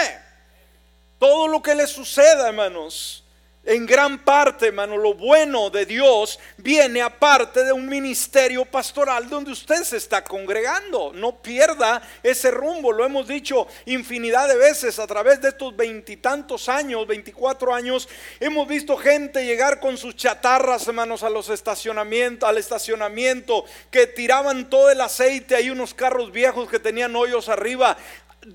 todo 1.18 1.48
lo 1.48 1.60
que 1.60 1.74
le 1.74 1.86
suceda, 1.86 2.48
hermanos, 2.48 3.19
En 3.62 3.84
gran 3.84 4.24
parte, 4.24 4.68
hermano, 4.68 4.96
lo 4.96 5.12
bueno 5.12 5.68
de 5.68 5.84
Dios 5.84 6.38
viene 6.56 7.02
aparte 7.02 7.62
de 7.62 7.74
un 7.74 7.86
ministerio 7.86 8.64
pastoral 8.64 9.28
donde 9.28 9.52
usted 9.52 9.84
se 9.84 9.98
está 9.98 10.24
congregando. 10.24 11.12
No 11.14 11.42
pierda 11.42 12.00
ese 12.22 12.50
rumbo. 12.50 12.90
Lo 12.90 13.04
hemos 13.04 13.28
dicho 13.28 13.66
infinidad 13.84 14.48
de 14.48 14.56
veces 14.56 14.98
a 14.98 15.06
través 15.06 15.42
de 15.42 15.50
estos 15.50 15.76
veintitantos 15.76 16.70
años, 16.70 17.06
24 17.06 17.74
años. 17.74 18.08
Hemos 18.40 18.66
visto 18.66 18.96
gente 18.96 19.44
llegar 19.44 19.78
con 19.78 19.98
sus 19.98 20.16
chatarras, 20.16 20.88
hermanos, 20.88 21.22
a 21.22 21.28
los 21.28 21.50
estacionamientos, 21.50 22.48
al 22.48 22.56
estacionamiento, 22.56 23.66
que 23.90 24.06
tiraban 24.06 24.70
todo 24.70 24.90
el 24.90 25.02
aceite. 25.02 25.54
Hay 25.54 25.68
unos 25.68 25.92
carros 25.92 26.32
viejos 26.32 26.66
que 26.70 26.78
tenían 26.78 27.14
hoyos 27.14 27.50
arriba 27.50 27.98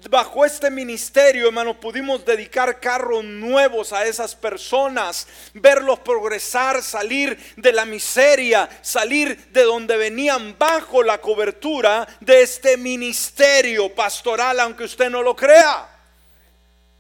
bajo 0.09 0.43
este 0.45 0.71
ministerio, 0.71 1.47
hermano, 1.47 1.79
pudimos 1.79 2.25
dedicar 2.25 2.79
carros 2.79 3.23
nuevos 3.23 3.93
a 3.93 4.05
esas 4.05 4.35
personas, 4.35 5.27
verlos 5.53 5.99
progresar, 5.99 6.81
salir 6.81 7.37
de 7.55 7.71
la 7.71 7.85
miseria, 7.85 8.67
salir 8.81 9.51
de 9.51 9.63
donde 9.63 9.95
venían 9.95 10.57
bajo 10.57 11.03
la 11.03 11.21
cobertura 11.21 12.07
de 12.19 12.41
este 12.41 12.77
ministerio 12.77 13.93
pastoral, 13.93 14.59
aunque 14.59 14.85
usted 14.85 15.09
no 15.09 15.21
lo 15.21 15.35
crea. 15.35 15.87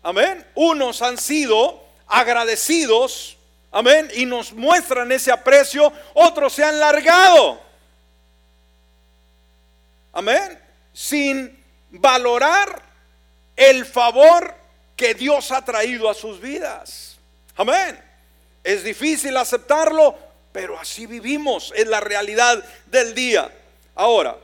Amén. 0.03 0.45
Unos 0.53 1.01
han 1.01 1.17
sido 1.17 1.83
agradecidos, 2.05 3.37
amén, 3.71 4.11
y 4.13 4.27
nos 4.27 4.53
muestran 4.53 5.11
ese 5.11 5.31
aprecio, 5.31 5.91
otros 6.13 6.53
se 6.53 6.63
han 6.63 6.79
largado. 6.79 7.59
Amén. 10.13 10.59
Sin 10.93 11.64
valorar 11.99 12.81
el 13.55 13.85
favor 13.85 14.53
que 14.95 15.13
Dios 15.13 15.51
ha 15.51 15.63
traído 15.63 16.09
a 16.09 16.13
sus 16.13 16.39
vidas. 16.39 17.17
Amén. 17.55 17.99
Es 18.63 18.83
difícil 18.83 19.37
aceptarlo, 19.37 20.15
pero 20.51 20.79
así 20.79 21.05
vivimos, 21.05 21.73
es 21.75 21.87
la 21.87 21.99
realidad 21.99 22.63
del 22.87 23.13
día. 23.13 23.51
Ahora, 23.93 24.37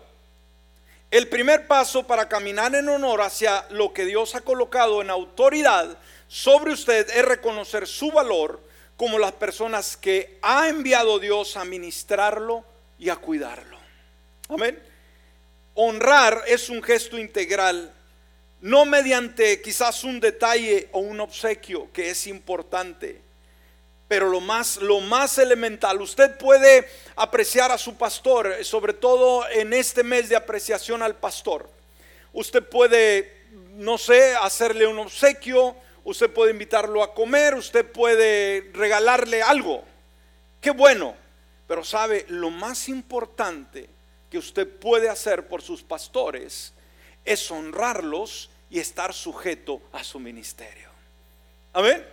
el 1.10 1.28
primer 1.28 1.68
paso 1.68 2.04
para 2.04 2.30
caminar 2.30 2.74
en 2.76 2.88
honor 2.88 3.22
hacia 3.22 3.66
lo 3.70 3.94
que 3.94 4.06
Dios 4.06 4.36
ha 4.36 4.42
colocado 4.42 5.02
en 5.02 5.10
autoridad 5.10 5.98
sobre 6.28 6.72
usted 6.72 7.10
es 7.10 7.26
reconocer 7.26 7.86
su 7.88 8.12
valor 8.12 8.62
como 8.96 9.20
las 9.20 9.34
personas 9.34 9.98
que 9.98 10.38
ha 10.42 10.70
enviado 10.70 11.20
Dios 11.20 11.58
a 11.58 11.66
ministrarlo 11.66 12.64
y 12.98 13.10
a 13.10 13.16
cuidarlo. 13.16 13.78
Amén. 14.48 14.91
Honrar 15.74 16.44
es 16.48 16.70
un 16.70 16.84
gesto 16.84 17.18
integral, 17.18 17.94
no 18.60 18.86
mediante 18.86 19.62
quizás 19.62 20.04
un 20.04 20.20
detalle 20.20 20.90
o 20.92 21.00
un 21.00 21.20
obsequio 21.22 21.92
que 21.94 22.10
es 22.10 22.28
importante, 22.28 23.22
pero 24.08 24.28
lo 24.28 24.42
más, 24.42 24.78
lo 24.78 25.00
más 25.00 25.38
elemental, 25.38 26.02
usted 26.02 26.38
puede 26.38 26.88
apreciar 27.16 27.72
a 27.72 27.78
su 27.78 27.96
pastor, 27.96 28.66
sobre 28.66 28.92
todo 28.92 29.48
en 29.50 29.72
este 29.72 30.04
mes 30.04 30.28
de 30.28 30.36
apreciación 30.36 31.02
al 31.02 31.16
pastor. 31.16 31.70
Usted 32.34 32.62
puede, 32.64 33.46
no 33.76 33.98
sé, 33.98 34.36
hacerle 34.36 34.86
un 34.86 35.00
obsequio, 35.00 35.76
usted 36.04 36.30
puede 36.30 36.52
invitarlo 36.52 37.02
a 37.02 37.14
comer, 37.14 37.56
usted 37.56 37.90
puede 37.90 38.70
regalarle 38.74 39.42
algo. 39.42 39.86
Qué 40.60 40.72
bueno, 40.72 41.16
pero 41.66 41.86
sabe, 41.86 42.26
lo 42.28 42.50
más 42.50 42.90
importante 42.90 43.90
que 44.32 44.38
usted 44.38 44.68
puede 44.68 45.10
hacer 45.10 45.50
por 45.50 45.62
sus 45.62 45.84
pastores 45.84 46.74
es 47.26 47.52
honrarlos 47.52 48.50
y 48.70 48.80
estar 48.80 49.14
sujeto 49.14 49.82
a 49.92 50.04
su 50.06 50.20
ministerio. 50.20 50.90
Amén. 51.74 52.04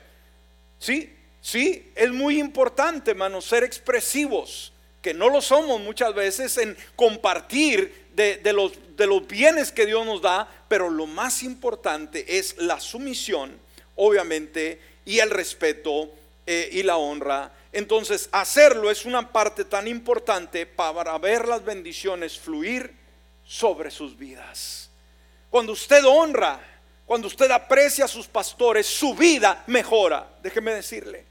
Sí, 0.81 1.17
sí, 1.41 1.93
es 1.95 2.11
muy 2.11 2.41
importante, 2.41 3.13
hermano, 3.13 3.41
ser 3.41 3.63
expresivos, 3.63 4.73
que 5.01 5.15
no 5.15 5.29
lo 5.29 5.41
somos 5.41 5.81
muchas 5.81 6.13
veces 6.13 6.59
en 6.59 6.77
compartir 6.97 8.09
de, 8.15 8.53
los, 8.53 8.73
de 8.97 9.07
los 9.07 9.27
bienes 9.29 9.71
que 9.71 9.87
Dios 9.87 10.05
nos 10.05 10.21
da, 10.21 10.49
pero 10.67 10.91
lo 10.91 11.07
más 11.07 11.45
importante 11.45 12.37
es 12.37 12.57
la 12.59 12.81
sumisión, 12.81 13.57
obviamente, 13.95 14.81
y 15.05 15.21
el 15.21 15.31
respeto 15.31 16.11
eh, 16.47 16.69
y 16.73 16.83
la 16.83 16.97
honra 16.97 17.53
entonces, 17.73 18.29
hacerlo 18.33 18.91
es 18.91 19.05
una 19.05 19.31
parte 19.31 19.65
tan 19.65 19.87
importante 19.87 20.67
para 20.67 21.17
ver 21.19 21.47
las 21.47 21.65
bendiciones 21.65 22.39
fluir 22.39 22.95
sobre 23.45 23.91
sus 23.91 24.17
vidas. 24.17 24.91
Cuando 25.51 25.73
usted 25.73 26.05
honra, 26.05 26.61
cuando 27.05 27.27
usted 27.27 27.51
aprecia 27.51 28.05
a 28.05 28.09
sus 28.09 28.27
pastores, 28.27 28.87
su 28.87 29.15
vida 29.15 29.65
mejora. 29.67 30.29
Déjeme 30.43 30.73
decirle. 30.73 31.27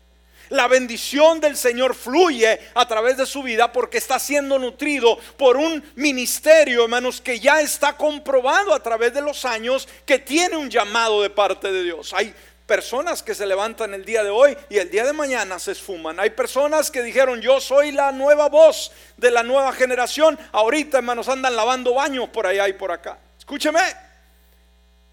La 0.50 0.68
bendición 0.68 1.42
del 1.42 1.58
Señor 1.58 1.94
fluye 1.94 2.60
a 2.74 2.88
través 2.88 3.18
de 3.18 3.26
su 3.26 3.44
vida 3.44 3.72
porque 3.72 3.98
está 3.98 4.18
siendo 4.18 4.58
nutrido 4.58 5.18
por 5.38 5.58
un 5.58 5.84
ministerio, 5.96 6.84
hermanos, 6.84 7.20
que 7.20 7.40
ya 7.40 7.62
está 7.62 7.98
comprobado 7.98 8.74
a 8.74 8.82
través 8.82 9.14
de 9.14 9.22
los 9.22 9.44
años 9.44 9.88
que 10.06 10.20
tiene 10.20 10.56
un 10.56 10.70
llamado 10.70 11.22
de 11.22 11.30
parte 11.30 11.72
de 11.72 11.84
Dios. 11.84 12.14
Hay 12.14 12.34
personas 12.68 13.24
que 13.24 13.34
se 13.34 13.48
levantan 13.48 13.94
el 13.94 14.04
día 14.06 14.24
de 14.24 14.30
hoy 14.30 14.56
y 14.70 14.78
el 14.78 14.92
día 14.92 15.06
de 15.06 15.14
mañana 15.14 15.58
se 15.58 15.72
esfuman. 15.72 16.20
Hay 16.20 16.32
personas 16.32 16.92
que 16.92 17.02
dijeron, 17.02 17.42
yo 17.42 17.62
soy 17.62 17.94
la 17.94 18.12
nueva 18.12 18.50
voz 18.50 18.92
de 19.16 19.32
la 19.32 19.42
nueva 19.42 19.72
generación. 19.72 20.38
Ahorita, 20.52 20.98
hermanos, 20.98 21.30
andan 21.30 21.56
lavando 21.56 21.94
baños 21.94 22.30
por 22.30 22.46
allá 22.46 22.68
y 22.68 22.74
por 22.74 22.92
acá. 22.92 23.18
Escúcheme. 23.40 23.80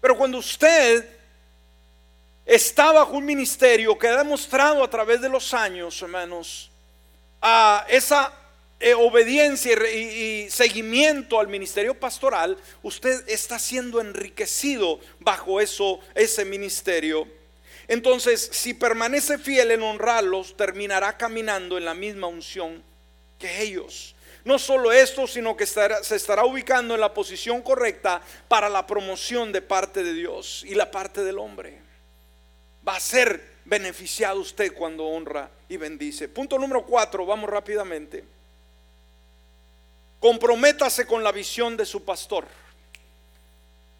Pero 0.01 0.17
cuando 0.17 0.37
usted 0.37 1.09
está 2.45 2.91
bajo 2.91 3.13
un 3.13 3.25
ministerio 3.25 3.97
que 3.97 4.09
ha 4.09 4.17
demostrado 4.17 4.83
a 4.83 4.89
través 4.89 5.21
de 5.21 5.29
los 5.29 5.53
años, 5.53 5.99
hermanos, 6.01 6.69
a 7.41 7.85
esa 7.87 8.33
eh, 8.79 8.93
obediencia 8.93 9.73
y, 9.89 10.49
seguimiento 10.49 11.39
al 11.39 11.47
ministerio 11.47 11.97
pastoral, 11.97 12.57
usted 12.83 13.23
está 13.29 13.57
siendo 13.57 14.01
enriquecido 14.01 14.99
bajo 15.19 15.61
eso, 15.61 15.99
ese 16.13 16.43
ministerio. 16.43 17.27
Entonces, 17.87 18.49
si 18.51 18.73
permanece 18.73 19.37
fiel 19.37 19.71
en 19.71 19.83
honrarlos, 19.83 20.57
terminará 20.57 21.17
caminando 21.17 21.77
en 21.77 21.85
la 21.85 21.93
misma 21.93 22.27
unción 22.27 22.83
que 23.37 23.61
ellos. 23.61 24.15
No 24.43 24.59
solo 24.59 24.91
esto, 24.91 25.27
sino 25.27 25.57
que 25.57 25.65
se 25.65 26.15
estará 26.15 26.45
ubicando 26.45 26.93
en 26.93 27.01
la 27.01 27.13
posición 27.13 27.61
correcta 27.61 28.21
para 28.47 28.69
la 28.69 28.85
promoción 28.85 29.51
de 29.51 29.61
parte 29.61 30.03
de 30.03 30.13
Dios 30.13 30.63
y 30.67 30.75
la 30.75 30.91
parte 30.91 31.23
del 31.23 31.39
hombre. 31.39 31.81
Va 32.87 32.95
a 32.95 32.99
ser 32.99 33.55
beneficiado 33.65 34.39
usted 34.39 34.73
cuando 34.73 35.05
honra 35.05 35.49
y 35.67 35.77
bendice. 35.77 36.29
Punto 36.29 36.59
número 36.59 36.85
cuatro, 36.85 37.25
vamos 37.25 37.49
rápidamente. 37.49 38.23
Comprométase 40.19 41.05
con 41.05 41.23
la 41.23 41.31
visión 41.31 41.75
de 41.75 41.85
su 41.85 42.03
pastor. 42.05 42.45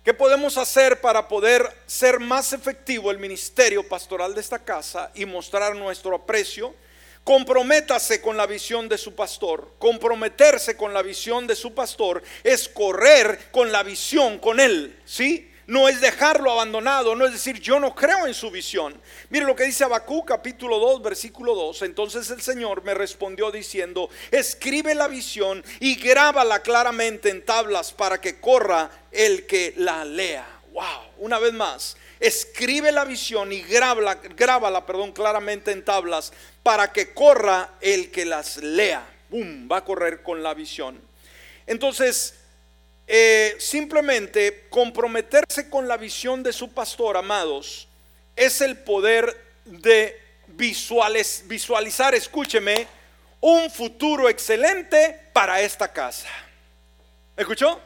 ¿Qué 0.06 0.14
podemos 0.14 0.56
hacer 0.60 1.02
para 1.02 1.28
poder 1.28 1.68
ser 1.88 2.20
más 2.20 2.54
efectivo 2.54 3.10
el 3.10 3.18
ministerio 3.18 3.90
pastoral 3.90 4.36
de 4.36 4.42
esta 4.42 4.60
casa 4.60 5.10
y 5.16 5.26
mostrar 5.26 5.76
nuestro 5.76 6.16
aprecio? 6.16 6.76
Comprométase 7.24 8.22
con 8.22 8.38
la 8.38 8.46
visión 8.46 8.88
de 8.88 9.00
su 9.00 9.16
pastor. 9.16 9.74
Comprometerse 9.80 10.78
con 10.78 10.94
la 10.94 11.02
visión 11.02 11.48
de 11.48 11.56
su 11.56 11.74
pastor 11.74 12.22
es 12.44 12.70
correr 12.70 13.50
con 13.50 13.72
la 13.72 13.82
visión 13.82 14.38
con 14.38 14.60
él, 14.60 14.96
¿sí? 15.06 15.52
No 15.68 15.90
es 15.90 16.02
dejarlo 16.02 16.52
abandonado, 16.52 17.16
no 17.16 17.26
es 17.26 17.34
decir, 17.34 17.60
yo 17.60 17.80
no 17.80 17.96
creo 17.96 18.28
en 18.28 18.34
su 18.34 18.52
visión. 18.52 19.00
Mire 19.30 19.46
lo 19.46 19.56
que 19.56 19.66
dice 19.66 19.84
Abacú 19.84 20.24
capítulo 20.24 20.80
2, 20.80 21.02
versículo 21.02 21.56
2. 21.56 21.82
Entonces 21.84 22.30
el 22.30 22.42
Señor 22.42 22.84
me 22.84 22.94
respondió 22.94 23.52
diciendo, 23.52 24.10
escribe 24.32 24.94
la 24.96 25.08
visión 25.08 25.64
y 25.80 25.96
grábala 25.96 26.62
claramente 26.62 27.30
en 27.30 27.44
tablas 27.44 27.92
para 27.92 28.22
que 28.22 28.40
corra 28.40 28.90
el 29.12 29.46
que 29.46 29.74
la 29.78 30.06
lea. 30.06 30.48
Wow, 30.72 31.14
una 31.20 31.40
vez 31.40 31.54
más, 31.54 31.98
escribe 32.20 32.92
la 32.92 33.06
visión 33.06 33.52
y 33.52 33.62
grábala, 33.62 34.16
grábala 34.16 34.86
perdón, 34.86 35.14
claramente 35.14 35.72
en 35.72 35.86
tablas 35.86 36.34
para 36.64 36.92
que 36.92 37.14
corra 37.14 37.76
el 37.82 38.12
que 38.12 38.26
las 38.26 38.58
lea. 38.58 39.08
Boom, 39.30 39.68
va 39.72 39.78
a 39.78 39.86
correr 39.86 40.22
con 40.22 40.44
la 40.44 40.54
visión. 40.54 41.02
Entonces, 41.66 42.36
eh, 43.08 43.56
simplemente 43.60 44.66
comprometerse 44.70 45.70
con 45.70 45.88
la 45.88 45.98
visión 45.98 46.42
de 46.42 46.52
su 46.52 46.72
pastor, 46.72 47.18
amados, 47.18 47.88
es 48.36 48.62
el 48.62 48.78
poder 48.78 49.36
de 49.66 50.20
visualizar, 50.48 52.16
escúcheme, 52.16 52.88
un 53.42 53.70
futuro 53.70 54.28
excelente 54.28 55.30
para 55.34 55.62
esta 55.62 55.92
casa. 55.92 56.30
¿Escuchó? 57.38 57.80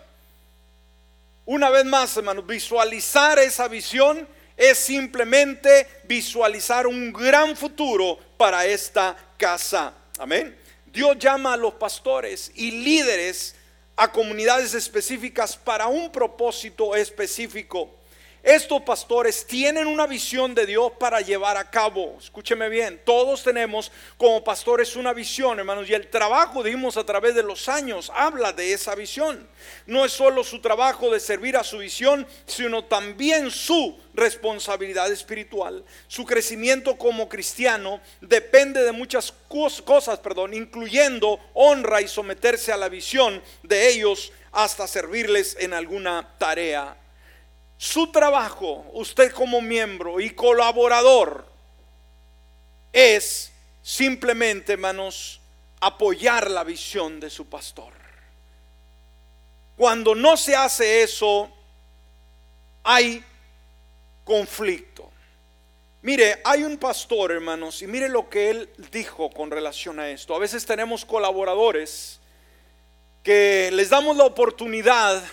Una 1.45 1.69
vez 1.69 1.83
más, 1.83 2.15
hermanos, 2.15 2.45
visualizar 2.45 3.39
esa 3.39 3.67
visión 3.67 4.27
es 4.55 4.77
simplemente 4.77 5.87
visualizar 6.03 6.85
un 6.85 7.11
gran 7.11 7.55
futuro 7.55 8.19
para 8.37 8.65
esta 8.65 9.17
casa. 9.37 9.93
Amén. 10.17 10.57
Dios 10.85 11.17
llama 11.17 11.53
a 11.53 11.57
los 11.57 11.73
pastores 11.75 12.51
y 12.55 12.71
líderes 12.71 13.55
a 13.99 14.07
comunidades 14.07 14.73
específicas 14.73 15.57
para 15.57 15.87
un 15.87 16.09
propósito 16.09 16.95
específico. 16.95 17.98
Estos 18.41 18.81
pastores 18.83 19.45
tienen 19.45 19.85
una 19.85 20.07
visión 20.07 20.55
de 20.55 20.65
Dios 20.65 20.93
para 20.97 21.19
llevar 21.19 21.57
a 21.57 21.69
cabo. 21.69 22.15
Escúcheme 22.19 22.69
bien, 22.69 23.01
todos 23.03 23.43
tenemos 23.43 23.91
como 24.17 24.43
pastores 24.43 24.95
una 24.95 25.11
visión, 25.11 25.59
hermanos, 25.59 25.89
y 25.89 25.93
el 25.93 26.07
trabajo, 26.07 26.63
dimos 26.63 26.95
a 26.95 27.05
través 27.05 27.35
de 27.35 27.43
los 27.43 27.67
años, 27.67 28.09
habla 28.15 28.53
de 28.53 28.71
esa 28.71 28.95
visión. 28.95 29.47
No 29.85 30.05
es 30.05 30.13
solo 30.13 30.45
su 30.45 30.61
trabajo 30.61 31.11
de 31.11 31.19
servir 31.19 31.57
a 31.57 31.65
su 31.65 31.79
visión, 31.79 32.25
sino 32.45 32.85
también 32.85 33.51
su 33.51 33.99
responsabilidad 34.13 35.11
espiritual. 35.11 35.83
Su 36.07 36.25
crecimiento 36.25 36.97
como 36.97 37.27
cristiano 37.27 37.99
depende 38.21 38.83
de 38.83 38.93
muchas 38.93 39.33
cosas, 39.49 40.19
perdón, 40.19 40.53
incluyendo 40.53 41.39
honra 41.53 42.01
y 42.01 42.07
someterse 42.07 42.71
a 42.71 42.77
la 42.77 42.87
visión 42.87 43.43
de 43.63 43.89
ellos 43.89 44.31
hasta 44.51 44.87
servirles 44.87 45.57
en 45.59 45.73
alguna 45.73 46.35
tarea 46.37 46.98
su 47.79 48.11
trabajo, 48.11 48.85
usted 48.91 49.31
como 49.31 49.61
miembro 49.61 50.19
y 50.19 50.31
colaborador, 50.31 51.45
es 52.91 53.53
simplemente, 53.81 54.73
hermanos, 54.73 55.39
apoyar 55.79 56.51
la 56.51 56.65
visión 56.65 57.21
de 57.21 57.29
su 57.29 57.47
pastor. 57.47 57.93
Cuando 59.77 60.13
no 60.13 60.35
se 60.35 60.57
hace 60.57 61.03
eso, 61.03 61.49
hay 62.83 63.23
conflicto. 64.25 65.09
Mire, 66.01 66.41
hay 66.43 66.63
un 66.63 66.77
pastor, 66.77 67.31
hermanos, 67.31 67.81
y 67.81 67.87
mire 67.87 68.09
lo 68.09 68.29
que 68.29 68.49
él 68.49 68.69
dijo 68.91 69.29
con 69.29 69.51
relación 69.51 70.01
a 70.01 70.09
esto. 70.09 70.35
A 70.35 70.39
veces 70.39 70.65
tenemos 70.65 71.05
colaboradores 71.05 72.19
que 73.23 73.69
les 73.71 73.89
damos 73.89 74.17
la 74.17 74.25
oportunidad 74.25 75.23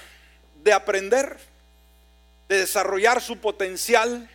de 0.63 0.73
aprender 0.73 1.56
de 2.49 2.59
desarrollar 2.59 3.21
su 3.21 3.39
potencial, 3.39 4.29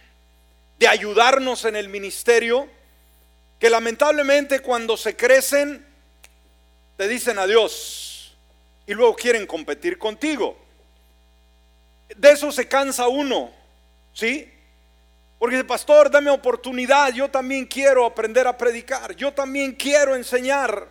de 0.78 0.88
ayudarnos 0.88 1.66
en 1.66 1.76
el 1.76 1.90
ministerio, 1.90 2.68
que 3.60 3.70
lamentablemente 3.70 4.60
cuando 4.60 4.98
se 4.98 5.16
crecen 5.16 5.86
te 6.98 7.08
dicen 7.08 7.40
adiós 7.40 8.36
y 8.86 8.94
luego 8.94 9.16
quieren 9.16 9.46
competir 9.46 9.98
contigo. 9.98 10.58
De 12.16 12.32
eso 12.32 12.52
se 12.52 12.68
cansa 12.68 13.08
uno, 13.08 13.52
¿sí? 14.14 14.52
Porque 15.40 15.56
dice, 15.56 15.68
pastor, 15.68 16.12
dame 16.12 16.30
oportunidad, 16.30 17.14
yo 17.14 17.30
también 17.30 17.66
quiero 17.66 18.06
aprender 18.06 18.46
a 18.46 18.58
predicar, 18.58 19.16
yo 19.16 19.34
también 19.34 19.74
quiero 19.74 20.16
enseñar. 20.16 20.88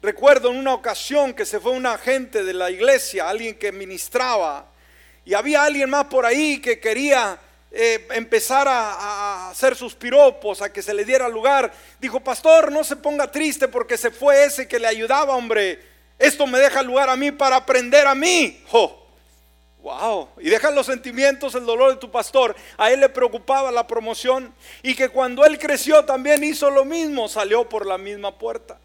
Recuerdo 0.00 0.50
en 0.50 0.56
una 0.56 0.74
ocasión 0.74 1.34
que 1.34 1.44
se 1.44 1.60
fue 1.60 1.72
un 1.72 1.86
agente 1.86 2.42
de 2.42 2.54
la 2.54 2.70
iglesia, 2.70 3.28
alguien 3.28 3.56
que 3.56 3.70
ministraba, 3.70 4.71
y 5.24 5.34
había 5.34 5.64
alguien 5.64 5.88
más 5.90 6.06
por 6.06 6.26
ahí 6.26 6.60
que 6.60 6.80
quería 6.80 7.38
eh, 7.70 8.06
empezar 8.10 8.68
a, 8.68 9.48
hacer 9.50 9.74
sus 9.74 9.94
piropos, 9.94 10.60
a 10.60 10.72
que 10.72 10.82
se 10.82 10.92
le 10.92 11.04
diera 11.04 11.28
lugar. 11.28 11.72
Dijo, 12.00 12.20
pastor, 12.20 12.70
no 12.70 12.84
se 12.84 12.96
ponga 12.96 13.30
triste 13.30 13.68
porque 13.68 13.96
se 13.96 14.10
fue 14.10 14.44
ese 14.44 14.68
que 14.68 14.78
le 14.78 14.86
ayudaba, 14.86 15.34
hombre. 15.34 15.80
Esto 16.18 16.46
me 16.46 16.58
deja 16.58 16.82
lugar 16.82 17.08
a 17.08 17.16
mí 17.16 17.30
para 17.30 17.56
aprender 17.56 18.06
a 18.06 18.14
mí. 18.14 18.62
Wow. 19.80 20.28
Y 20.38 20.50
dejan 20.50 20.74
los 20.74 20.86
sentimientos, 20.86 21.54
el 21.54 21.64
dolor 21.64 21.92
de 21.92 21.96
tu 21.96 22.10
pastor. 22.10 22.54
A 22.76 22.92
él 22.92 23.00
le 23.00 23.08
preocupaba 23.08 23.72
la 23.72 23.86
promoción 23.86 24.54
y 24.82 24.94
que 24.94 25.08
cuando 25.08 25.44
él 25.44 25.58
creció 25.58 26.04
también 26.04 26.44
hizo 26.44 26.70
lo 26.70 26.84
mismo, 26.84 27.28
salió 27.28 27.68
por 27.68 27.86
la 27.86 27.96
misma 27.96 28.36
puerta. 28.38 28.78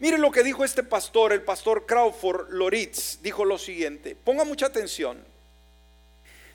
Mire 0.00 0.18
lo 0.18 0.30
que 0.30 0.42
dijo 0.42 0.64
este 0.64 0.82
pastor, 0.82 1.32
el 1.32 1.42
pastor 1.42 1.86
Crawford 1.86 2.50
Loritz. 2.50 3.20
Dijo 3.22 3.44
lo 3.44 3.58
siguiente, 3.58 4.16
ponga 4.16 4.44
mucha 4.44 4.66
atención. 4.66 5.24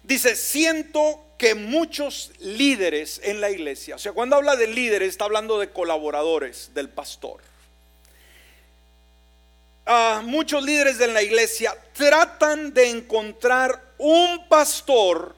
Dice, 0.03 0.35
siento 0.35 1.23
que 1.37 1.55
muchos 1.55 2.31
líderes 2.39 3.21
en 3.23 3.41
la 3.41 3.49
iglesia, 3.49 3.95
o 3.95 3.99
sea, 3.99 4.11
cuando 4.11 4.35
habla 4.35 4.55
de 4.55 4.67
líderes 4.67 5.09
está 5.09 5.25
hablando 5.25 5.59
de 5.59 5.69
colaboradores 5.69 6.71
del 6.73 6.89
pastor. 6.89 7.41
Ah, 9.85 10.21
muchos 10.23 10.63
líderes 10.63 10.97
de 10.97 11.07
la 11.07 11.21
iglesia 11.21 11.75
tratan 11.93 12.73
de 12.73 12.89
encontrar 12.89 13.81
un 13.97 14.47
pastor 14.47 15.35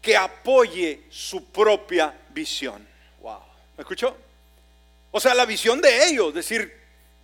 que 0.00 0.16
apoye 0.16 1.02
su 1.10 1.44
propia 1.46 2.14
visión. 2.30 2.86
Wow, 3.20 3.40
¿me 3.76 3.82
escuchó? 3.82 4.16
O 5.10 5.20
sea, 5.20 5.34
la 5.34 5.44
visión 5.44 5.80
de 5.80 6.06
ellos, 6.08 6.32
decir, 6.32 6.74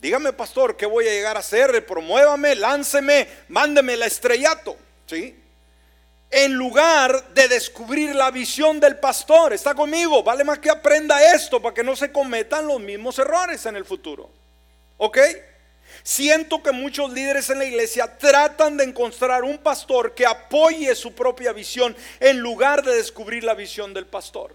dígame 0.00 0.32
pastor, 0.32 0.76
¿qué 0.76 0.84
voy 0.84 1.08
a 1.08 1.10
llegar 1.10 1.36
a 1.36 1.40
hacer? 1.40 1.84
Promuévame, 1.86 2.54
lánceme, 2.54 3.28
mándeme 3.48 3.94
el 3.94 4.02
estrellato, 4.02 4.76
¿sí? 5.06 5.34
En 6.30 6.54
lugar 6.54 7.32
de 7.32 7.48
descubrir 7.48 8.14
la 8.14 8.30
visión 8.30 8.80
del 8.80 8.98
pastor. 8.98 9.52
¿Está 9.52 9.74
conmigo? 9.74 10.22
Vale 10.22 10.44
más 10.44 10.58
que 10.58 10.70
aprenda 10.70 11.34
esto 11.34 11.60
para 11.60 11.74
que 11.74 11.82
no 11.82 11.96
se 11.96 12.12
cometan 12.12 12.66
los 12.66 12.80
mismos 12.80 13.18
errores 13.18 13.64
en 13.66 13.76
el 13.76 13.84
futuro. 13.84 14.30
¿Ok? 14.98 15.18
Siento 16.02 16.62
que 16.62 16.72
muchos 16.72 17.12
líderes 17.12 17.48
en 17.50 17.58
la 17.58 17.64
iglesia 17.64 18.18
tratan 18.18 18.76
de 18.76 18.84
encontrar 18.84 19.42
un 19.42 19.58
pastor 19.58 20.14
que 20.14 20.26
apoye 20.26 20.94
su 20.94 21.14
propia 21.14 21.52
visión 21.52 21.96
en 22.20 22.38
lugar 22.38 22.84
de 22.84 22.94
descubrir 22.94 23.44
la 23.44 23.54
visión 23.54 23.94
del 23.94 24.06
pastor. 24.06 24.52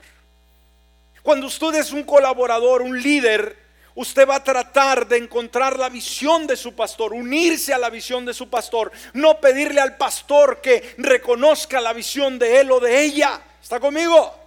Cuando 1.23 1.47
usted 1.47 1.75
es 1.75 1.91
un 1.91 2.03
colaborador, 2.03 2.81
un 2.81 3.01
líder, 3.01 3.57
Usted 3.95 4.27
va 4.27 4.37
a 4.37 4.43
tratar 4.43 5.07
de 5.07 5.17
encontrar 5.17 5.77
la 5.77 5.89
visión 5.89 6.47
de 6.47 6.57
su 6.57 6.73
pastor, 6.73 7.13
unirse 7.13 7.73
a 7.73 7.77
la 7.77 7.91
visión 7.91 8.25
de 8.25 8.33
su 8.33 8.49
pastor, 8.49 8.91
no 9.13 9.39
pedirle 9.39 9.81
al 9.81 9.97
pastor 9.97 10.61
que 10.61 10.95
reconozca 10.97 11.79
la 11.79 11.93
visión 11.93 12.39
de 12.39 12.59
él 12.59 12.71
o 12.71 12.79
de 12.79 13.03
ella. 13.03 13.39
¿Está 13.61 13.79
conmigo? 13.79 14.43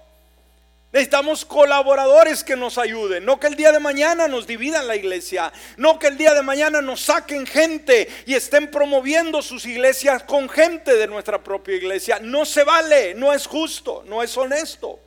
Necesitamos 0.93 1.45
colaboradores 1.45 2.43
que 2.43 2.57
nos 2.57 2.79
ayuden, 2.79 3.25
no 3.25 3.39
que 3.39 3.49
el 3.49 3.55
día 3.55 3.71
de 3.71 3.79
mañana 3.79 4.29
nos 4.29 4.47
dividan 4.47 4.89
la 4.89 4.97
iglesia, 4.97 5.53
no 5.77 5.99
que 5.99 6.07
el 6.07 6.17
día 6.17 6.33
de 6.33 6.43
mañana 6.43 6.81
nos 6.81 7.03
saquen 7.03 7.47
gente 7.47 8.09
y 8.25 8.35
estén 8.35 8.71
promoviendo 8.71 9.43
sus 9.43 9.67
iglesias 9.67 10.23
con 10.23 10.49
gente 10.49 10.97
de 10.97 11.07
nuestra 11.07 11.43
propia 11.43 11.77
iglesia. 11.77 12.19
No 12.21 12.45
se 12.45 12.65
vale, 12.65 13.15
no 13.15 13.33
es 13.33 13.47
justo, 13.47 14.05
no 14.07 14.23
es 14.23 14.37
honesto. 14.37 14.99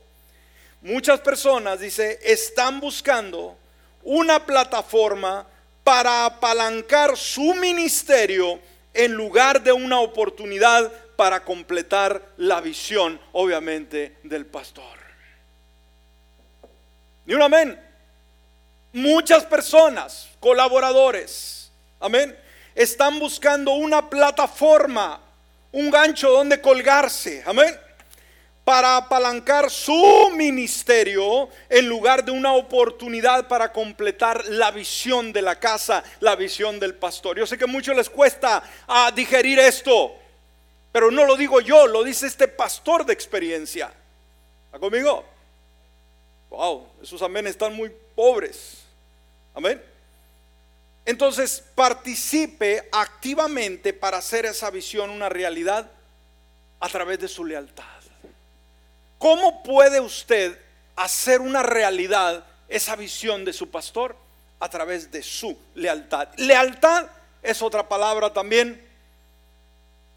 Muchas 0.82 1.20
personas, 1.22 1.80
dice, 1.80 2.20
están 2.24 2.80
buscando 2.80 3.58
una 4.04 4.46
plataforma 4.46 5.46
para 5.84 6.26
apalancar 6.26 7.18
su 7.18 7.54
ministerio 7.56 8.60
en 8.94 9.14
lugar 9.14 9.62
de 9.62 9.72
una 9.72 10.00
oportunidad 10.00 10.92
para 11.16 11.44
completar 11.44 12.22
la 12.38 12.62
visión, 12.62 13.20
obviamente, 13.32 14.18
del 14.24 14.46
pastor. 14.46 14.98
Ni 17.26 17.34
un 17.34 17.42
amén. 17.42 17.80
Muchas 18.94 19.46
personas, 19.46 20.30
colaboradores, 20.40 21.72
amén, 22.00 22.38
están 22.74 23.20
buscando 23.20 23.74
una 23.74 24.10
plataforma, 24.10 25.22
un 25.72 25.92
gancho 25.92 26.32
donde 26.32 26.60
colgarse, 26.60 27.44
amén 27.46 27.89
para 28.70 28.98
apalancar 28.98 29.72
su 29.72 30.30
ministerio 30.36 31.50
en 31.68 31.90
lugar 31.90 32.24
de 32.24 32.30
una 32.30 32.54
oportunidad 32.54 33.48
para 33.48 33.74
completar 33.74 34.46
la 34.46 34.70
visión 34.70 35.34
de 35.34 35.42
la 35.42 35.60
casa, 35.60 36.04
la 36.20 36.36
visión 36.36 36.80
del 36.80 36.94
pastor. 36.94 37.40
Yo 37.40 37.48
sé 37.48 37.58
que 37.58 37.64
a 37.64 37.68
muchos 37.68 37.96
les 37.96 38.12
cuesta 38.12 38.62
ah, 38.88 39.12
digerir 39.12 39.58
esto, 39.58 40.16
pero 40.92 41.10
no 41.10 41.26
lo 41.26 41.36
digo 41.36 41.62
yo, 41.62 41.88
lo 41.88 42.04
dice 42.04 42.28
este 42.28 42.48
pastor 42.48 43.08
de 43.08 43.14
experiencia. 43.14 43.92
¿Está 44.68 44.78
conmigo? 44.78 45.26
Wow, 46.52 46.90
esos 47.02 47.24
amén 47.24 47.48
están 47.48 47.74
muy 47.74 47.92
pobres. 48.14 48.84
Amén. 49.56 49.82
Entonces, 51.06 51.64
participe 51.74 52.88
activamente 52.92 53.94
para 53.94 54.18
hacer 54.18 54.46
esa 54.46 54.70
visión 54.70 55.10
una 55.10 55.28
realidad 55.28 55.90
a 56.80 56.88
través 56.88 57.18
de 57.18 57.28
su 57.28 57.44
lealtad. 57.44 57.99
¿Cómo 59.20 59.62
puede 59.64 60.00
usted 60.00 60.58
hacer 60.96 61.42
una 61.42 61.62
realidad 61.62 62.46
esa 62.70 62.96
visión 62.96 63.46
de 63.46 63.54
su 63.54 63.70
pastor? 63.70 64.16
A 64.62 64.70
través 64.70 65.12
de 65.12 65.22
su 65.22 65.58
lealtad. 65.76 66.30
Lealtad 66.38 67.08
es 67.44 67.62
otra 67.62 67.88
palabra 67.88 68.34
también 68.34 68.86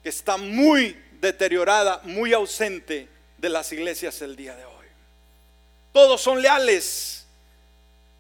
que 0.03 0.09
está 0.09 0.37
muy 0.37 1.01
deteriorada, 1.21 2.01
muy 2.05 2.33
ausente 2.33 3.09
de 3.39 3.49
las 3.49 3.73
iglesias 3.73 4.23
el 4.23 4.35
día 4.35 4.57
de 4.57 4.65
hoy. 4.65 4.87
Todos 5.93 6.21
son 6.21 6.41
leales 6.41 7.27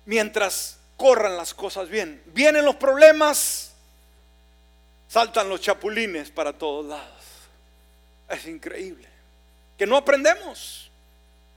mientras 0.04 0.78
corran 0.96 1.36
las 1.36 1.54
cosas 1.54 1.88
bien. 1.88 2.22
Vienen 2.26 2.64
los 2.64 2.76
problemas, 2.76 3.72
saltan 5.08 5.48
los 5.48 5.60
chapulines 5.60 6.30
para 6.30 6.52
todos 6.52 6.86
lados. 6.86 7.22
Es 8.28 8.46
increíble 8.46 9.11
que 9.82 9.86
no 9.88 9.96
aprendemos. 9.96 10.92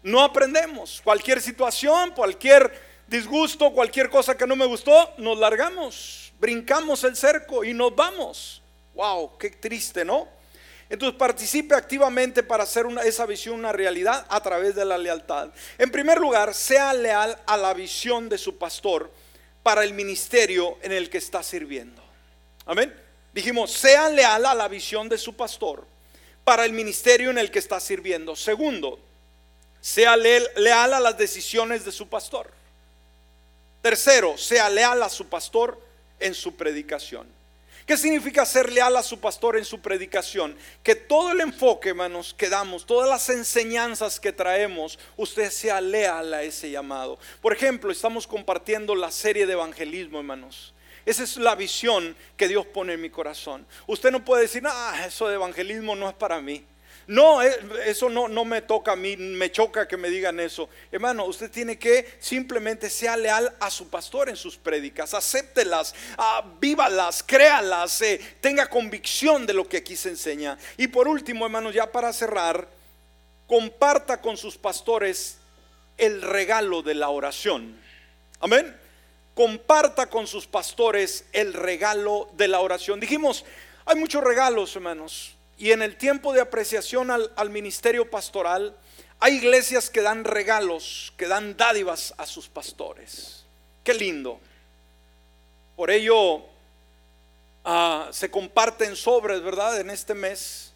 No 0.01 0.19
aprendemos. 0.19 0.99
Cualquier 1.03 1.39
situación, 1.39 2.09
cualquier 2.09 2.73
disgusto, 3.05 3.71
cualquier 3.71 4.09
cosa 4.09 4.36
que 4.36 4.47
no 4.47 4.55
me 4.55 4.65
gustó, 4.65 5.13
nos 5.19 5.38
largamos, 5.38 6.34
brincamos 6.39 7.03
el 7.03 7.15
cerco 7.15 7.63
y 7.63 7.76
nos 7.76 7.95
vamos. 7.95 8.63
Wow, 8.95 9.38
qué 9.38 9.51
triste, 9.51 10.03
¿no? 10.03 10.28
Entonces 10.89 11.15
participe 11.19 11.76
activamente 11.76 12.41
para 12.41 12.63
hacer 12.63 12.88
esa 13.03 13.28
visión 13.28 13.59
una 13.59 13.71
realidad 13.71 14.26
a 14.28 14.41
través 14.41 14.73
de 14.73 14.86
la 14.86 14.97
lealtad. 14.97 15.49
En 15.78 15.91
primer 15.91 16.19
lugar, 16.19 16.55
sea 16.55 16.95
leal 16.95 17.38
a 17.45 17.57
la 17.57 17.76
visión 17.76 18.28
de 18.28 18.39
su 18.39 18.57
pastor 18.57 19.11
para 19.61 19.84
el 19.84 19.93
ministerio 19.93 20.80
en 20.82 20.93
el 20.93 21.11
que 21.11 21.19
está 21.19 21.43
sirviendo. 21.43 22.01
Amén. 22.65 22.91
Dijimos, 23.34 23.71
sea 23.71 24.09
leal 24.09 24.47
a 24.47 24.55
la 24.55 24.67
visión 24.67 25.09
de 25.09 25.19
su 25.19 25.36
pastor 25.36 25.93
para 26.46 26.64
el 26.64 26.72
ministerio 26.72 27.32
en 27.32 27.38
el 27.38 27.52
que 27.52 27.60
está 27.60 27.80
sirviendo. 27.82 28.36
Segundo, 28.36 29.00
sea 29.82 30.16
leal 30.16 30.93
a 30.93 31.00
las 31.02 31.18
decisiones 31.18 31.84
de 31.84 31.91
su 31.91 32.08
pastor. 32.08 32.52
Tercero, 33.82 34.38
sea 34.38 34.70
leal 34.70 35.04
a 35.04 35.10
su 35.10 35.28
pastor 35.28 35.80
en 36.20 36.34
su 36.34 36.56
predicación. 36.56 37.28
¿Qué 37.86 37.98
significa 37.98 38.46
ser 38.46 38.72
leal 38.72 38.96
a 38.96 39.04
su 39.04 39.20
pastor 39.20 39.58
en 39.58 39.66
su 39.66 39.80
predicación? 39.80 40.58
Que 40.82 40.96
todo 40.96 41.32
el 41.32 41.41
enfoque, 41.41 41.89
hermanos, 41.89 42.34
que 42.36 42.50
damos, 42.50 42.86
todas 42.86 43.08
las 43.08 43.30
enseñanzas 43.30 44.20
que 44.20 44.32
traemos, 44.32 44.98
usted 45.18 45.52
sea 45.52 45.82
leal 45.82 46.34
a 46.34 46.41
ese 46.41 46.72
llamado. 46.72 47.20
Por 47.41 47.54
ejemplo, 47.54 47.91
estamos 47.91 48.26
compartiendo 48.26 48.96
la 48.96 49.12
serie 49.12 49.46
de 49.46 49.54
evangelismo, 49.54 50.18
hermanos. 50.20 50.74
Esa 51.06 51.24
es 51.24 51.38
la 51.38 51.56
visión 51.56 52.16
que 52.36 52.47
Dios 52.47 52.66
pone 52.66 52.93
en 52.93 53.01
mi 53.01 53.10
corazón. 53.10 53.66
Usted 53.86 54.12
no 54.12 54.26
puede 54.26 54.43
decir, 54.43 54.64
ah, 54.66 55.06
eso 55.06 55.28
de 55.28 55.36
evangelismo 55.36 55.95
no 55.95 56.10
es 56.10 56.16
para 56.16 56.41
mí. 56.41 56.66
No, 57.08 57.43
eh, 57.43 57.56
eso 57.86 58.10
no, 58.10 58.28
no 58.28 58.45
me 58.45 58.64
toca 58.64 58.93
a 58.93 58.95
mí, 58.95 59.16
me 59.16 59.51
choca 59.51 59.88
que 59.88 59.97
me 59.97 60.10
digan 60.10 60.39
eso. 60.39 60.68
Hermano, 60.91 61.26
usted 61.26 61.51
tiene 61.51 61.78
que 61.78 62.18
simplemente 62.20 62.89
sea 62.89 63.16
leal 63.16 63.56
a 63.60 63.70
su 63.70 63.89
pastor 63.89 64.30
en 64.30 64.36
sus 64.36 64.58
prédicas, 64.58 65.14
acéptelas, 65.14 65.93
ah, 66.18 66.43
vívalas, 66.60 67.22
créalas, 67.22 68.01
eh, 68.01 68.20
tenga 68.41 68.68
convicción 68.68 69.45
de 69.45 69.53
lo 69.53 69.70
que 69.70 69.78
aquí 69.78 69.95
se 69.95 70.10
enseña. 70.10 70.58
Y 70.78 70.88
por 70.88 71.08
último, 71.08 71.45
hermano, 71.45 71.70
ya 71.70 71.91
para 71.91 72.12
cerrar, 72.12 72.68
comparta 73.45 74.20
con 74.20 74.36
sus 74.36 74.58
pastores 74.58 75.38
el 75.97 76.24
regalo 76.24 76.82
de 76.82 76.95
la 76.95 77.10
oración. 77.10 77.80
Amén. 78.39 78.84
Comparta 79.36 80.07
con 80.07 80.27
sus 80.27 80.47
pastores 80.47 81.25
el 81.33 81.53
regalo 81.53 82.29
de 82.38 82.47
la 82.47 82.61
oración. 82.61 83.01
Dijimos, 83.01 83.43
hay 83.86 83.97
muchos 83.97 84.23
regalos, 84.23 84.73
hermanos. 84.75 85.36
Y 85.57 85.71
en 85.71 85.81
el 85.81 85.97
tiempo 85.97 86.31
de 86.31 86.39
apreciación 86.39 87.11
al, 87.11 87.49
ministerio 87.49 88.09
pastoral, 88.09 88.77
hay 89.19 89.36
iglesias 89.36 89.89
que 89.89 90.01
dan 90.01 90.23
regalos, 90.23 91.13
que 91.17 91.27
dan 91.27 91.57
dádivas 91.57 92.13
a 92.17 92.25
sus 92.25 92.47
pastores. 92.47 93.45
Qué 93.83 93.93
lindo. 93.93 94.39
Por 95.75 95.91
ello 95.91 96.45
ah, 97.65 98.07
se 98.11 98.31
comparten 98.31 98.95
sobres, 98.95 99.41
¿verdad? 99.41 99.81
En 99.81 99.89
este 99.89 100.13
mes. 100.13 100.73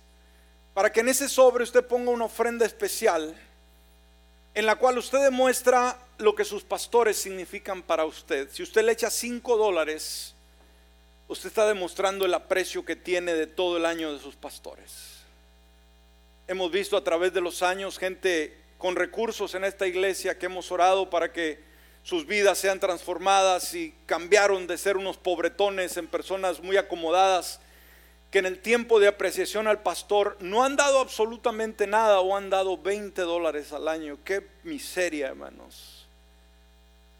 Para 0.73 0.91
que 0.91 0.99
en 0.99 1.07
ese 1.07 1.29
sobre 1.29 1.63
usted 1.63 1.85
ponga 1.85 2.11
una 2.11 2.25
ofrenda 2.25 2.65
especial 2.65 3.35
en 4.53 4.65
la 4.65 4.75
cual 4.75 4.97
usted 4.97 5.21
demuestra 5.21 5.97
lo 6.17 6.35
que 6.35 6.45
sus 6.45 6.63
pastores 6.63 7.17
significan 7.17 7.81
para 7.83 8.05
usted. 8.05 8.49
Si 8.51 8.63
usted 8.63 8.83
le 8.83 8.91
echa 8.91 9.09
cinco 9.09 9.57
dólares, 9.57 10.35
usted 11.27 11.49
está 11.49 11.67
demostrando 11.67 12.25
el 12.25 12.33
aprecio 12.33 12.83
que 12.83 12.95
tiene 12.95 13.33
de 13.33 13.47
todo 13.47 13.77
el 13.77 13.85
año 13.85 14.11
de 14.13 14.19
sus 14.19 14.35
pastores. 14.35 15.19
Hemos 16.47 16.71
visto 16.71 16.97
a 16.97 17.03
través 17.03 17.33
de 17.33 17.41
los 17.41 17.61
años 17.61 17.99
gente 17.99 18.57
con 18.77 18.95
recursos 18.95 19.53
en 19.55 19.63
esta 19.63 19.85
iglesia 19.85 20.37
que 20.37 20.47
hemos 20.47 20.71
orado 20.71 21.09
para 21.09 21.31
que 21.31 21.63
sus 22.01 22.25
vidas 22.25 22.57
sean 22.57 22.79
transformadas 22.79 23.75
y 23.75 23.93
cambiaron 24.05 24.65
de 24.65 24.77
ser 24.77 24.97
unos 24.97 25.17
pobretones 25.17 25.95
en 25.97 26.07
personas 26.07 26.59
muy 26.59 26.77
acomodadas 26.77 27.59
que 28.31 28.39
en 28.39 28.45
el 28.45 28.61
tiempo 28.61 28.99
de 28.99 29.07
apreciación 29.07 29.67
al 29.67 29.81
pastor 29.81 30.37
no 30.39 30.63
han 30.63 30.75
dado 30.75 30.99
absolutamente 30.99 31.87
nada 31.87 32.19
o 32.19 32.35
han 32.35 32.49
dado 32.49 32.77
20 32.77 33.21
dólares 33.23 33.73
al 33.73 33.87
año. 33.87 34.19
Qué 34.23 34.47
miseria, 34.63 35.27
hermanos. 35.27 36.07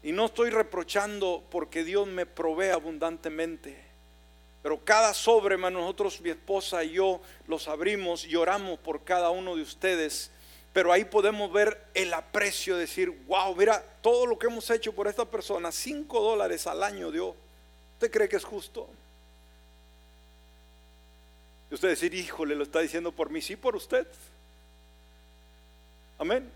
Y 0.02 0.12
no 0.12 0.26
estoy 0.26 0.50
reprochando 0.50 1.42
porque 1.50 1.84
Dios 1.84 2.06
me 2.06 2.26
provee 2.26 2.68
abundantemente. 2.68 3.90
Pero 4.62 4.84
cada 4.84 5.12
sobre, 5.14 5.58
nosotros, 5.58 6.20
mi 6.20 6.30
esposa 6.30 6.84
y 6.84 6.92
yo, 6.92 7.20
los 7.46 7.66
abrimos 7.66 8.24
y 8.24 8.36
oramos 8.36 8.78
por 8.78 9.02
cada 9.02 9.30
uno 9.30 9.56
de 9.56 9.62
ustedes. 9.62 10.30
Pero 10.72 10.92
ahí 10.92 11.04
podemos 11.04 11.52
ver 11.52 11.86
el 11.94 12.14
aprecio, 12.14 12.76
decir, 12.76 13.10
wow, 13.26 13.54
mira, 13.56 13.82
todo 14.00 14.26
lo 14.26 14.38
que 14.38 14.46
hemos 14.46 14.70
hecho 14.70 14.92
por 14.92 15.08
esta 15.08 15.24
persona, 15.24 15.72
cinco 15.72 16.20
dólares 16.20 16.66
al 16.68 16.84
año 16.84 17.10
dio. 17.10 17.34
¿Usted 17.94 18.10
cree 18.10 18.28
que 18.28 18.36
es 18.36 18.44
justo? 18.44 18.88
Y 21.70 21.74
usted 21.74 21.88
decir, 21.88 22.12
híjole, 22.14 22.54
lo 22.54 22.64
está 22.64 22.80
diciendo 22.80 23.12
por 23.12 23.30
mí, 23.30 23.40
sí, 23.40 23.56
por 23.56 23.76
usted. 23.76 24.06
Amén. 26.18 26.50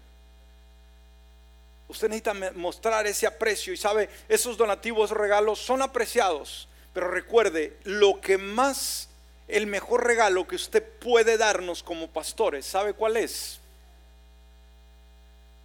Usted 1.89 2.09
necesita 2.09 2.35
mostrar 2.55 3.07
ese 3.07 3.27
aprecio 3.27 3.73
y 3.73 3.77
sabe, 3.77 4.09
esos 4.29 4.57
donativos, 4.57 5.11
regalos 5.11 5.59
son 5.59 5.83
apreciados 5.83 6.69
pero 6.95 7.11
recuerde, 7.11 7.77
lo 7.83 8.21
que 8.21 8.39
más, 8.39 9.09
el 9.49 9.67
mejor 9.67 10.07
regalo 10.07 10.47
que 10.47 10.55
usted 10.55 10.83
puede 10.83 11.37
darnos 11.37 11.83
como 11.83 12.09
pastores, 12.09 12.65
¿sabe 12.65 12.95
cuál 12.95 13.17
es? 13.17 13.59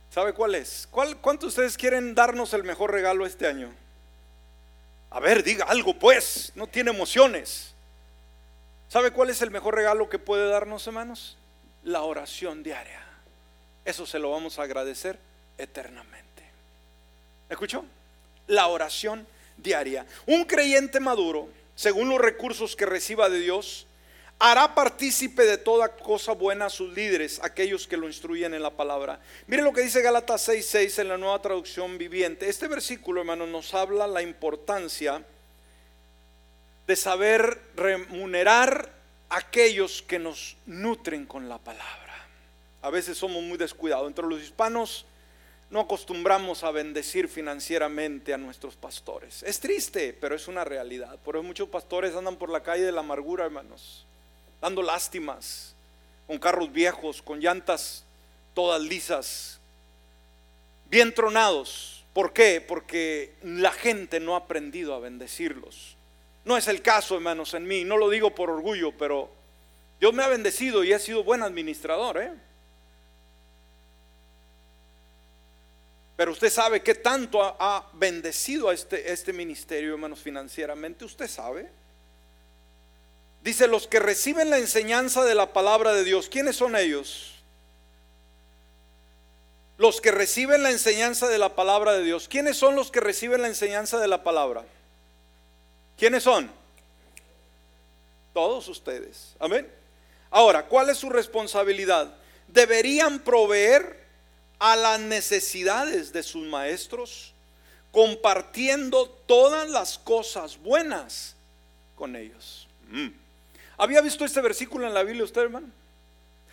¿Sabe 0.10 0.34
cuál 0.34 0.56
es? 0.56 0.88
¿Cuál, 0.90 1.18
¿Cuántos 1.18 1.56
de 1.56 1.62
ustedes 1.62 1.78
quieren 1.78 2.16
darnos 2.16 2.52
el 2.56 2.64
mejor 2.64 2.92
regalo 2.92 3.28
este 3.28 3.46
año? 3.46 3.72
A 5.12 5.20
ver, 5.20 5.44
diga 5.44 5.66
algo 5.66 5.94
pues, 5.94 6.52
no 6.56 6.66
tiene 6.66 6.90
emociones. 6.90 7.76
¿Sabe 8.90 9.12
cuál 9.12 9.30
es 9.30 9.44
el 9.44 9.52
mejor 9.52 9.76
regalo 9.76 10.10
que 10.10 10.18
puede 10.18 10.50
darnos, 10.50 10.88
hermanos? 10.88 11.38
La 11.84 12.02
oración 12.02 12.64
diaria. 12.64 13.00
Eso 13.86 14.08
se 14.08 14.18
lo 14.18 14.32
vamos 14.32 14.58
a 14.58 14.64
agradecer 14.64 15.20
eternamente. 15.60 16.44
¿Escuchó? 17.48 17.86
La 18.48 18.66
oración 18.66 19.28
diaria. 19.58 20.08
Un 20.26 20.44
creyente 20.44 21.00
maduro, 21.00 21.50
según 21.76 22.10
los 22.10 22.20
recursos 22.20 22.76
que 22.76 22.88
reciba 22.88 23.30
de 23.30 23.40
Dios, 23.40 23.86
hará 24.40 24.74
partícipe 24.74 25.44
de 25.44 25.60
toda 25.60 25.90
cosa 25.90 26.32
buena 26.32 26.66
a 26.66 26.70
sus 26.72 26.92
líderes, 26.92 27.40
aquellos 27.44 27.86
que 27.86 27.98
lo 27.98 28.08
instruyen 28.08 28.56
en 28.56 28.64
la 28.64 28.72
palabra. 28.72 29.20
Mire 29.46 29.62
lo 29.62 29.72
que 29.72 29.82
dice 29.82 30.02
Gálatas 30.02 30.48
6:6 30.48 30.98
en 30.98 31.10
la 31.10 31.18
nueva 31.18 31.40
traducción 31.44 32.00
viviente. 32.00 32.50
Este 32.50 32.68
versículo, 32.68 33.22
hermano, 33.22 33.46
nos 33.46 33.72
habla 33.76 34.08
la 34.08 34.24
importancia 34.24 35.24
de 36.90 36.96
saber 36.96 37.62
remunerar 37.76 38.92
a 39.30 39.38
aquellos 39.38 40.02
que 40.02 40.18
nos 40.18 40.58
nutren 40.66 41.28
con 41.28 41.48
la 41.48 41.60
palabra. 41.60 42.28
A 42.82 42.90
veces 42.90 43.16
somos 43.16 43.44
muy 43.44 43.60
descuidados. 43.60 44.08
Entre 44.08 44.26
los 44.26 44.42
hispanos 44.42 45.06
no 45.70 45.82
acostumbramos 45.82 46.64
a 46.64 46.72
bendecir 46.72 47.28
financieramente 47.28 48.34
a 48.34 48.40
nuestros 48.40 48.76
pastores. 48.76 49.44
Es 49.44 49.60
triste, 49.60 50.18
pero 50.20 50.34
es 50.34 50.48
una 50.48 50.64
realidad. 50.64 51.20
Por 51.20 51.36
eso 51.36 51.44
muchos 51.44 51.70
pastores 51.70 52.16
andan 52.16 52.38
por 52.38 52.50
la 52.50 52.64
calle 52.64 52.86
de 52.86 52.92
la 52.92 53.02
amargura, 53.02 53.46
hermanos, 53.46 54.08
dando 54.60 54.82
lástimas, 54.82 55.76
con 56.26 56.40
carros 56.40 56.74
viejos, 56.74 57.22
con 57.22 57.40
llantas 57.40 58.04
todas 58.56 58.82
lisas, 58.82 59.60
bien 60.90 61.14
tronados. 61.14 62.04
¿Por 62.14 62.34
qué? 62.34 62.66
Porque 62.68 63.36
la 63.44 63.72
gente 63.72 64.20
no 64.20 64.34
ha 64.34 64.40
aprendido 64.40 64.96
a 64.96 65.00
bendecirlos. 65.00 65.99
No 66.46 66.58
es 66.58 66.68
el 66.68 66.82
caso, 66.82 67.16
hermanos, 67.16 67.54
en 67.54 67.68
mí. 67.68 67.84
No 67.84 67.98
lo 67.98 68.10
digo 68.10 68.34
por 68.34 68.50
orgullo, 68.50 68.92
pero 68.98 69.30
Dios 70.00 70.14
me 70.14 70.24
ha 70.24 70.28
bendecido 70.28 70.84
y 70.84 70.94
he 70.94 71.00
sido 71.00 71.24
buen 71.24 71.44
administrador, 71.44 72.18
¿eh? 72.22 72.32
Pero 76.16 76.34
usted 76.34 76.50
sabe 76.50 76.82
que 76.82 76.96
tanto 76.96 77.42
ha, 77.42 77.90
bendecido 77.94 78.68
a 78.68 78.74
este, 78.74 79.12
este 79.12 79.32
ministerio, 79.32 79.94
hermanos, 79.94 80.20
financieramente. 80.20 81.06
Usted 81.06 81.30
sabe. 81.30 81.70
Dice, 83.42 83.68
los 83.68 83.88
que 83.88 84.00
reciben 84.00 84.50
la 84.50 84.58
enseñanza 84.58 85.24
de 85.24 85.34
la 85.34 85.54
palabra 85.54 85.94
de 85.94 86.04
Dios, 86.04 86.28
¿quiénes 86.28 86.58
son 86.58 86.76
ellos? 86.76 87.36
Los 89.78 90.02
que 90.02 90.12
reciben 90.12 90.62
la 90.62 90.72
enseñanza 90.72 91.30
de 91.30 91.38
la 91.38 91.56
palabra 91.56 91.94
de 91.94 92.04
Dios. 92.04 92.28
¿Quiénes 92.28 92.58
son 92.58 92.76
los 92.76 92.92
que 92.92 93.00
reciben 93.00 93.42
la 93.42 93.48
enseñanza 93.48 93.98
de 93.98 94.10
la 94.10 94.22
palabra? 94.22 94.66
¿Quiénes 96.00 96.24
son? 96.24 96.50
Todos 98.34 98.70
ustedes. 98.70 99.36
Amén. 99.38 99.70
Ahora, 100.32 100.66
¿cuál 100.66 100.90
es 100.90 100.98
su 100.98 101.10
responsabilidad? 101.10 102.16
Deberían 102.48 103.20
proveer 103.20 104.08
a 104.60 104.78
las 104.78 105.02
necesidades 105.02 106.14
de 106.14 106.24
sus 106.24 106.48
maestros, 106.48 107.34
compartiendo 107.92 109.10
todas 109.10 109.70
las 109.70 109.98
cosas 110.00 110.58
buenas 110.58 111.36
con 111.96 112.16
ellos. 112.16 112.70
Mm. 112.88 113.10
¿Había 113.78 114.00
visto 114.00 114.24
este 114.24 114.40
versículo 114.40 114.88
en 114.88 114.94
la 114.94 115.04
Biblia 115.04 115.26
usted, 115.26 115.42
hermano? 115.42 115.68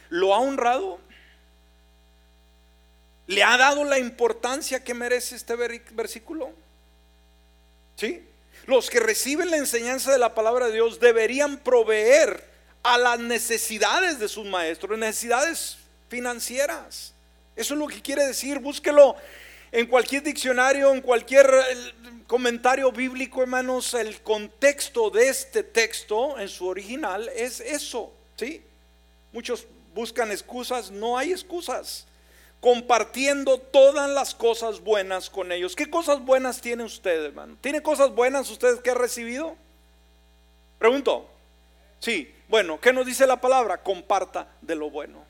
¿Lo 0.09 0.35
ha 0.35 0.41
honrado? 0.41 0.99
¿Le 3.29 3.45
ha 3.45 3.57
dado 3.57 3.85
la 3.85 4.01
importancia 4.01 4.83
que 4.83 4.93
merece 4.93 5.37
este 5.37 5.55
versículo? 5.55 6.51
¿Sí? 7.95 8.27
Los 8.65 8.91
que 8.91 9.01
reciben 9.01 9.51
la 9.51 9.59
enseñanza 9.59 10.11
de 10.11 10.19
la 10.19 10.35
palabra 10.35 10.67
de 10.67 10.75
Dios 10.75 10.99
deberían 10.99 11.59
proveer 11.59 12.43
a 12.83 12.99
las 12.99 13.19
necesidades 13.19 14.19
de 14.19 14.29
sus 14.29 14.47
maestros, 14.47 14.99
necesidades 14.99 15.79
financieras. 16.09 17.13
Eso 17.55 17.75
es 17.75 17.81
lo 17.81 17.87
que 17.87 18.01
quiere 18.01 18.27
decir, 18.27 18.59
búsquelo 18.59 19.17
en 19.73 19.87
cualquier 19.87 20.23
diccionario, 20.23 20.93
en 20.93 21.01
cualquier 21.01 21.47
comentario 22.27 22.91
bíblico, 22.93 23.43
hermanos, 23.43 23.95
el 23.95 24.21
contexto 24.23 25.11
de 25.11 25.29
este 25.29 25.63
texto 25.63 26.39
en 26.39 26.49
su 26.49 26.67
original 26.67 27.29
es 27.35 27.61
eso, 27.61 28.13
¿sí? 28.37 28.63
Muchos 29.33 29.67
buscan 29.95 30.31
excusas, 30.31 30.91
no 30.91 31.19
hay 31.19 31.33
excusas. 31.33 32.07
Compartiendo 32.61 33.59
todas 33.59 34.11
las 34.11 34.35
cosas 34.35 34.81
buenas 34.81 35.31
con 35.31 35.53
ellos. 35.53 35.77
¿Qué 35.77 35.89
cosas 35.89 36.25
buenas 36.25 36.61
tiene 36.61 36.85
usted, 36.85 37.27
hermano? 37.27 37.57
¿Tiene 37.61 37.83
cosas 37.83 38.11
buenas 38.15 38.51
usted 38.51 38.81
que 38.81 38.91
ha 38.91 38.95
recibido? 38.95 39.57
Pregunto. 40.79 41.29
Sí, 42.01 42.35
bueno, 42.49 42.81
¿qué 42.81 42.93
nos 42.93 43.07
dice 43.07 43.27
la 43.27 43.41
palabra? 43.41 43.83
Comparta 43.83 44.49
de 44.61 44.75
lo 44.75 44.91
bueno. 44.91 45.25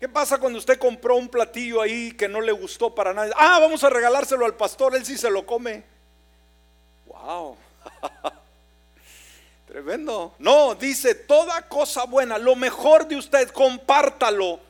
¿Qué 0.00 0.08
pasa 0.08 0.38
cuando 0.38 0.58
usted 0.58 0.78
compró 0.78 1.16
un 1.16 1.28
platillo 1.28 1.82
ahí 1.82 2.12
que 2.12 2.28
no 2.28 2.40
le 2.40 2.52
gustó 2.52 2.94
para 2.94 3.12
nadie? 3.12 3.32
Ah, 3.36 3.58
vamos 3.60 3.82
a 3.82 3.90
regalárselo 3.90 4.44
al 4.44 4.54
pastor, 4.54 4.94
él 4.94 5.04
sí 5.04 5.18
se 5.18 5.28
lo 5.28 5.44
come. 5.44 5.82
Wow. 7.06 7.56
Tremendo. 9.66 10.34
No, 10.38 10.76
dice 10.76 11.14
toda 11.16 11.62
cosa 11.62 12.04
buena, 12.04 12.38
lo 12.38 12.54
mejor 12.54 13.08
de 13.08 13.16
usted, 13.16 13.50
compártalo 13.50 14.60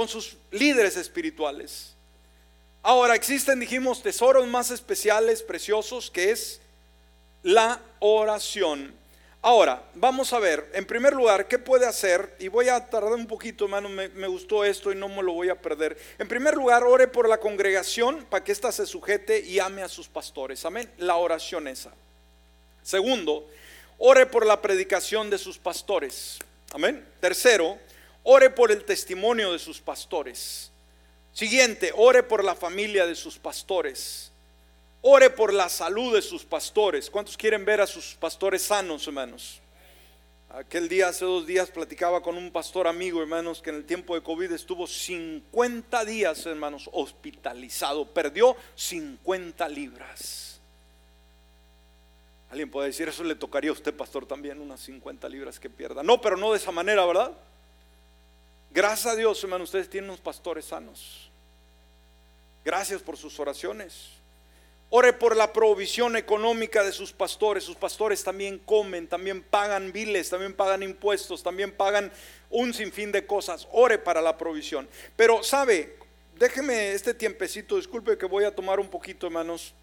con 0.00 0.08
sus 0.08 0.38
líderes 0.50 0.96
espirituales. 0.96 1.92
Ahora 2.82 3.14
existen, 3.14 3.60
dijimos, 3.60 4.02
tesoros 4.02 4.48
más 4.48 4.70
especiales, 4.70 5.42
preciosos, 5.42 6.10
que 6.10 6.30
es 6.30 6.58
la 7.42 7.82
oración. 7.98 8.94
Ahora, 9.42 9.82
vamos 9.92 10.32
a 10.32 10.38
ver, 10.38 10.70
en 10.72 10.86
primer 10.86 11.12
lugar, 11.12 11.48
¿qué 11.48 11.58
puede 11.58 11.84
hacer? 11.84 12.34
Y 12.38 12.48
voy 12.48 12.70
a 12.70 12.88
tardar 12.88 13.12
un 13.12 13.26
poquito, 13.26 13.66
hermano, 13.66 13.90
me, 13.90 14.08
me, 14.08 14.26
gustó 14.26 14.64
esto 14.64 14.90
y 14.90 14.94
no 14.94 15.06
me 15.10 15.22
lo 15.22 15.34
voy 15.34 15.50
a 15.50 15.60
perder. 15.60 15.98
En 16.18 16.26
primer 16.26 16.54
lugar, 16.54 16.82
ore 16.82 17.06
por 17.06 17.28
la 17.28 17.36
congregación 17.36 18.24
para 18.24 18.42
que 18.42 18.52
ésta 18.52 18.72
se 18.72 18.86
sujete 18.86 19.40
y 19.40 19.58
ame 19.58 19.82
a 19.82 19.88
sus 19.90 20.08
pastores. 20.08 20.64
Amén. 20.64 20.90
La 20.96 21.16
oración 21.16 21.68
esa. 21.68 21.92
Segundo, 22.82 23.46
ore 23.98 24.24
por 24.24 24.46
la 24.46 24.62
predicación 24.62 25.28
de 25.28 25.36
sus 25.36 25.58
pastores. 25.58 26.38
Amén. 26.72 27.06
Tercero, 27.20 27.78
ore 28.22 28.50
por 28.50 28.70
el 28.70 28.84
testimonio 28.84 29.52
de 29.52 29.58
sus 29.58 29.80
pastores. 29.80 30.70
Siguiente, 31.32 31.92
ore 31.94 32.22
por 32.22 32.44
la 32.44 32.54
familia 32.54 33.06
de 33.06 33.14
sus 33.14 33.38
pastores. 33.38 34.32
Ore 35.02 35.30
por 35.30 35.52
la 35.54 35.68
salud 35.68 36.14
de 36.14 36.22
sus 36.22 36.44
pastores. 36.44 37.08
¿Cuántos 37.08 37.36
quieren 37.36 37.64
ver 37.64 37.80
a 37.80 37.86
sus 37.86 38.14
pastores 38.14 38.62
sanos, 38.62 39.06
hermanos? 39.06 39.60
Aquel 40.50 40.88
día, 40.88 41.08
hace 41.08 41.24
dos 41.24 41.46
días, 41.46 41.70
platicaba 41.70 42.22
con 42.22 42.36
un 42.36 42.50
pastor 42.50 42.88
amigo, 42.88 43.22
hermanos, 43.22 43.62
que 43.62 43.70
en 43.70 43.76
el 43.76 43.84
tiempo 43.84 44.16
de 44.16 44.22
COVID 44.22 44.50
estuvo 44.50 44.86
50 44.86 46.04
días, 46.04 46.44
hermanos, 46.44 46.90
hospitalizado. 46.92 48.06
Perdió 48.06 48.56
50 48.74 49.68
libras. 49.68 50.60
Alguien 52.50 52.68
puede 52.68 52.88
decir, 52.88 53.08
eso 53.08 53.22
le 53.22 53.36
tocaría 53.36 53.70
a 53.70 53.74
usted, 53.74 53.94
pastor, 53.94 54.26
también, 54.26 54.60
unas 54.60 54.80
50 54.80 55.28
libras 55.28 55.60
que 55.60 55.70
pierda. 55.70 56.02
No, 56.02 56.20
pero 56.20 56.36
no 56.36 56.50
de 56.50 56.58
esa 56.58 56.72
manera, 56.72 57.06
¿verdad? 57.06 57.32
Gracias 58.72 59.12
a 59.12 59.16
Dios, 59.16 59.42
hermano, 59.42 59.64
ustedes 59.64 59.90
tienen 59.90 60.10
unos 60.10 60.20
pastores 60.20 60.66
sanos. 60.66 61.28
Gracias 62.64 63.02
por 63.02 63.16
sus 63.16 63.38
oraciones. 63.40 64.10
Ore 64.90 65.12
por 65.12 65.36
la 65.36 65.52
provisión 65.52 66.16
económica 66.16 66.84
de 66.84 66.92
sus 66.92 67.12
pastores. 67.12 67.64
Sus 67.64 67.76
pastores 67.76 68.22
también 68.22 68.58
comen, 68.58 69.08
también 69.08 69.42
pagan 69.42 69.92
biles, 69.92 70.30
también 70.30 70.54
pagan 70.54 70.82
impuestos, 70.82 71.42
también 71.42 71.72
pagan 71.72 72.12
un 72.48 72.74
sinfín 72.74 73.10
de 73.10 73.26
cosas. 73.26 73.66
Ore 73.72 73.98
para 73.98 74.20
la 74.20 74.36
provisión. 74.36 74.88
Pero 75.16 75.42
sabe, 75.42 75.96
déjeme 76.36 76.92
este 76.92 77.14
tiempecito, 77.14 77.76
disculpe 77.76 78.18
que 78.18 78.26
voy 78.26 78.44
a 78.44 78.54
tomar 78.54 78.78
un 78.78 78.88
poquito, 78.88 79.26
hermanos. 79.26 79.74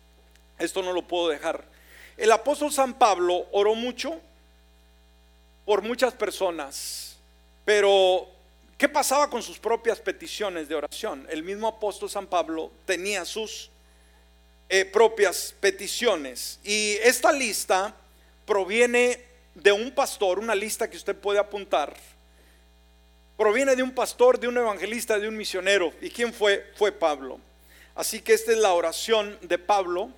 Esto 0.59 0.81
no 0.81 0.93
lo 0.93 1.07
puedo 1.07 1.29
dejar. 1.29 1.65
El 2.17 2.31
apóstol 2.31 2.71
San 2.71 2.93
Pablo 2.93 3.47
oró 3.51 3.75
mucho 3.75 4.19
por 5.65 5.81
muchas 5.81 6.13
personas, 6.13 7.17
pero 7.63 8.36
¿qué 8.77 8.87
pasaba 8.87 9.29
con 9.29 9.41
sus 9.41 9.59
propias 9.59 9.99
peticiones 9.99 10.67
de 10.67 10.75
oración? 10.75 11.25
El 11.29 11.43
mismo 11.43 11.67
apóstol 11.67 12.09
San 12.09 12.27
Pablo 12.27 12.71
tenía 12.85 13.25
sus 13.25 13.69
eh, 14.69 14.85
propias 14.85 15.55
peticiones. 15.59 16.59
Y 16.63 16.97
esta 17.01 17.31
lista 17.31 17.95
proviene 18.45 19.21
de 19.55 19.71
un 19.71 19.91
pastor, 19.91 20.39
una 20.39 20.55
lista 20.55 20.89
que 20.89 20.97
usted 20.97 21.15
puede 21.15 21.39
apuntar. 21.39 21.95
Proviene 23.37 23.75
de 23.75 23.83
un 23.83 23.91
pastor, 23.91 24.39
de 24.39 24.47
un 24.47 24.57
evangelista, 24.57 25.19
de 25.19 25.27
un 25.27 25.37
misionero. 25.37 25.93
¿Y 26.01 26.09
quién 26.09 26.33
fue? 26.33 26.71
Fue 26.75 26.91
Pablo. 26.91 27.39
Así 27.95 28.21
que 28.21 28.33
esta 28.33 28.51
es 28.51 28.57
la 28.57 28.73
oración 28.73 29.37
de 29.41 29.57
Pablo 29.57 30.11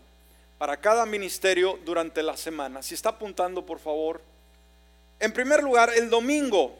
para 0.57 0.77
cada 0.77 1.05
ministerio 1.05 1.79
durante 1.85 2.21
la 2.21 2.35
semana. 2.35 2.81
Si 2.81 2.93
está 2.93 3.09
apuntando, 3.09 3.65
por 3.65 3.79
favor. 3.79 4.21
En 5.19 5.31
primer 5.31 5.63
lugar, 5.63 5.91
el 5.95 6.09
domingo, 6.09 6.77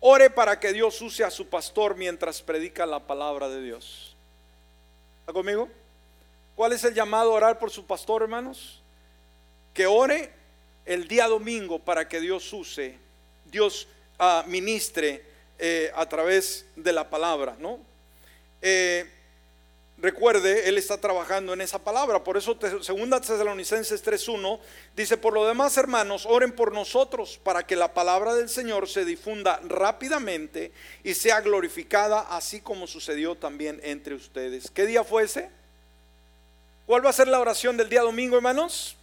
ore 0.00 0.30
para 0.30 0.58
que 0.58 0.72
Dios 0.72 1.00
use 1.00 1.22
a 1.22 1.30
su 1.30 1.48
pastor 1.48 1.96
mientras 1.96 2.42
predica 2.42 2.86
la 2.86 3.00
palabra 3.00 3.48
de 3.48 3.62
Dios. 3.62 4.16
¿Está 5.20 5.32
conmigo? 5.32 5.68
¿Cuál 6.56 6.72
es 6.72 6.84
el 6.84 6.94
llamado 6.94 7.32
a 7.32 7.34
orar 7.34 7.58
por 7.58 7.70
su 7.70 7.86
pastor, 7.86 8.22
hermanos? 8.22 8.82
Que 9.72 9.86
ore 9.86 10.32
el 10.84 11.06
día 11.06 11.28
domingo 11.28 11.78
para 11.78 12.08
que 12.08 12.20
Dios 12.20 12.52
use, 12.52 12.98
Dios 13.44 13.86
uh, 14.18 14.48
ministre 14.48 15.24
eh, 15.58 15.92
a 15.94 16.08
través 16.08 16.66
de 16.74 16.92
la 16.92 17.08
palabra, 17.08 17.56
¿no? 17.58 17.78
Eh, 18.62 19.08
recuerde, 20.00 20.68
Él 20.68 20.78
está 20.78 20.98
trabajando 20.98 21.52
en 21.52 21.60
esa 21.60 21.78
palabra. 21.78 22.24
Por 22.24 22.36
eso, 22.36 22.58
segunda 22.82 23.20
Tesalonicenses 23.20 24.04
3.1 24.04 24.58
dice, 24.96 25.16
por 25.16 25.34
lo 25.34 25.46
demás, 25.46 25.76
hermanos, 25.76 26.26
oren 26.26 26.52
por 26.52 26.72
nosotros 26.72 27.38
para 27.42 27.66
que 27.66 27.76
la 27.76 27.94
palabra 27.94 28.34
del 28.34 28.48
Señor 28.48 28.88
se 28.88 29.04
difunda 29.04 29.60
rápidamente 29.64 30.72
y 31.04 31.14
sea 31.14 31.40
glorificada, 31.40 32.20
así 32.30 32.60
como 32.60 32.86
sucedió 32.86 33.36
también 33.36 33.80
entre 33.82 34.14
ustedes. 34.14 34.70
¿Qué 34.70 34.86
día 34.86 35.04
fue 35.04 35.24
ese? 35.24 35.50
¿Cuál 36.86 37.04
va 37.04 37.10
a 37.10 37.14
ser 37.14 37.28
la 37.28 37.40
oración 37.40 37.76
del 37.76 37.88
día 37.88 38.02
domingo, 38.02 38.36
hermanos? 38.36 38.96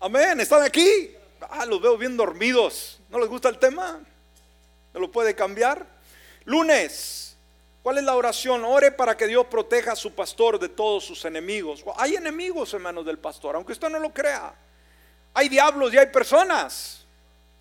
Amén, 0.00 0.40
¿están 0.40 0.62
aquí? 0.62 1.10
Ah, 1.40 1.66
los 1.66 1.80
veo 1.80 1.98
bien 1.98 2.16
dormidos. 2.16 3.00
¿No 3.10 3.18
les 3.18 3.28
gusta 3.28 3.48
el 3.48 3.58
tema? 3.58 4.00
¿Me 4.92 5.00
lo 5.00 5.10
puede 5.10 5.34
cambiar? 5.34 5.86
Lunes, 6.44 7.25
¿cuál 7.86 7.98
es 7.98 8.02
la 8.04 8.16
oración? 8.16 8.64
Ore 8.64 8.90
para 8.90 9.16
que 9.16 9.28
Dios 9.28 9.46
proteja 9.46 9.92
a 9.92 9.94
su 9.94 10.12
pastor 10.12 10.58
de 10.58 10.68
todos 10.68 11.04
sus 11.04 11.24
enemigos. 11.24 11.84
Hay 11.96 12.16
enemigos, 12.16 12.74
hermanos, 12.74 13.06
del 13.06 13.16
pastor, 13.16 13.54
aunque 13.54 13.70
usted 13.70 13.88
no 13.88 14.00
lo 14.00 14.12
crea. 14.12 14.52
Hay 15.32 15.48
diablos 15.48 15.94
y 15.94 15.98
hay 15.98 16.06
personas. 16.06 17.06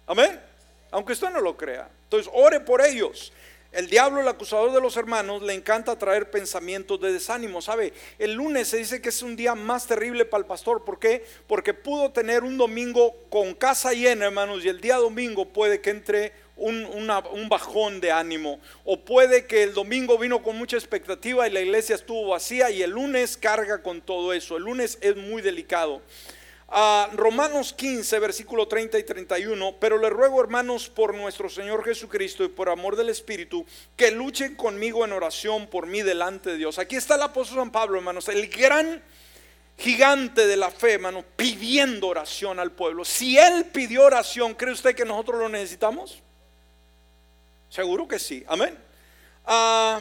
Amén. 0.07 0.41
Aunque 0.89 1.13
usted 1.13 1.30
no 1.30 1.39
lo 1.41 1.55
crea. 1.55 1.88
Entonces, 2.05 2.28
ore 2.34 2.59
por 2.59 2.84
ellos. 2.84 3.32
El 3.71 3.88
diablo, 3.88 4.19
el 4.19 4.28
acusador 4.28 4.71
de 4.71 4.82
los 4.82 4.97
hermanos, 4.97 5.43
le 5.43 5.53
encanta 5.53 5.95
traer 5.95 6.32
pensamientos 6.32 6.99
de 6.99 7.13
desánimo. 7.13 7.61
¿Sabe? 7.61 7.93
El 8.17 8.34
lunes 8.34 8.69
se 8.69 8.78
dice 8.78 9.03
que 9.03 9.09
es 9.09 9.21
un 9.21 9.36
día 9.36 9.53
más 9.53 9.86
terrible 9.86 10.26
para 10.26 10.41
el 10.41 10.47
pastor. 10.47 10.84
¿Por 10.84 10.97
qué? 10.97 11.23
Porque 11.45 11.76
pudo 11.76 12.11
tener 12.11 12.43
un 12.43 12.57
domingo 12.57 13.15
con 13.30 13.53
casa 13.53 13.93
llena, 13.93 14.26
hermanos, 14.26 14.65
y 14.65 14.69
el 14.69 14.82
día 14.82 14.95
domingo 14.95 15.45
puede 15.45 15.82
que 15.82 15.91
entre 15.91 16.34
un, 16.56 16.86
un, 16.86 17.49
bajón 17.49 17.99
de 17.99 18.12
ánimo. 18.12 18.60
O 18.84 19.03
puede 19.03 19.45
que 19.45 19.64
el 19.64 19.74
domingo 19.74 20.18
vino 20.18 20.41
con 20.41 20.58
mucha 20.58 20.78
expectativa 20.78 21.47
y 21.47 21.51
la 21.51 21.62
iglesia 21.62 21.95
estuvo 21.95 22.30
vacía 22.30 22.70
y 22.70 22.82
el 22.82 22.91
lunes 22.91 23.38
carga 23.38 23.82
con 23.82 24.01
todo 24.01 24.34
eso. 24.34 24.58
El 24.58 24.64
lunes 24.64 24.97
es 25.01 25.16
muy 25.16 25.41
delicado. 25.41 26.01
Romanos 27.14 27.74
15, 27.74 28.20
versículo 28.20 28.68
30 28.68 28.97
y 28.97 29.03
31, 29.03 29.76
pero 29.80 29.97
le 29.97 30.10
ruego 30.10 30.41
hermanos 30.41 30.89
por 30.89 31.14
nuestro 31.14 31.47
Señor 31.49 31.86
Jesucristo 31.86 32.43
y 32.43 32.49
por 32.49 32.70
amor 32.70 32.95
del 32.95 33.10
Espíritu, 33.10 33.66
que 33.95 34.12
luchen 34.12 34.56
conmigo 34.56 35.06
en 35.06 35.14
oración 35.14 35.68
por 35.68 35.86
mí 35.86 36.01
delante 36.01 36.51
de 36.51 36.58
Dios. 36.58 36.80
Aquí 36.80 36.95
está 36.95 37.16
el 37.16 37.22
apóstol 37.22 37.60
San 37.60 37.72
Pablo, 37.72 37.97
hermanos, 37.97 38.28
el 38.30 38.47
gran 38.49 39.01
gigante 39.78 40.47
de 40.47 40.58
la 40.58 40.72
fe, 40.72 40.93
hermano, 40.93 41.24
pidiendo 41.36 42.08
oración 42.08 42.60
al 42.60 42.72
pueblo. 42.72 43.06
Si 43.06 43.38
él 43.38 43.66
pidió 43.72 44.03
oración, 44.03 44.53
¿cree 44.56 44.74
usted 44.74 44.95
que 44.95 45.06
nosotros 45.06 45.39
lo 45.39 45.49
necesitamos? 45.49 46.24
Seguro 47.76 48.07
que 48.07 48.19
sí, 48.19 48.41
amén. 48.47 48.78
Ah, 49.45 49.99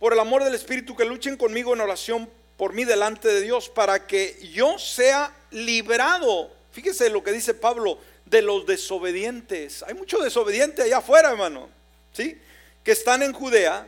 por 0.00 0.12
el 0.12 0.18
amor 0.18 0.42
del 0.42 0.56
Espíritu, 0.56 0.96
que 0.96 1.04
luchen 1.04 1.36
conmigo 1.36 1.72
en 1.72 1.80
oración 1.80 2.28
por 2.56 2.72
mí 2.72 2.84
delante 2.84 3.28
de 3.28 3.42
Dios 3.42 3.68
para 3.68 4.08
que 4.08 4.36
yo 4.52 4.76
sea 4.76 5.32
librado. 5.52 6.50
Fíjese 6.72 7.08
lo 7.08 7.22
que 7.22 7.30
dice 7.30 7.54
Pablo 7.54 8.00
de 8.24 8.42
los 8.42 8.66
desobedientes. 8.66 9.84
Hay 9.84 9.94
mucho 9.94 10.18
desobediente 10.18 10.82
allá 10.82 10.98
afuera, 10.98 11.30
hermano. 11.30 11.68
¿Sí? 12.12 12.36
Que 12.82 12.90
están 12.90 13.22
en 13.22 13.34
Judea 13.34 13.86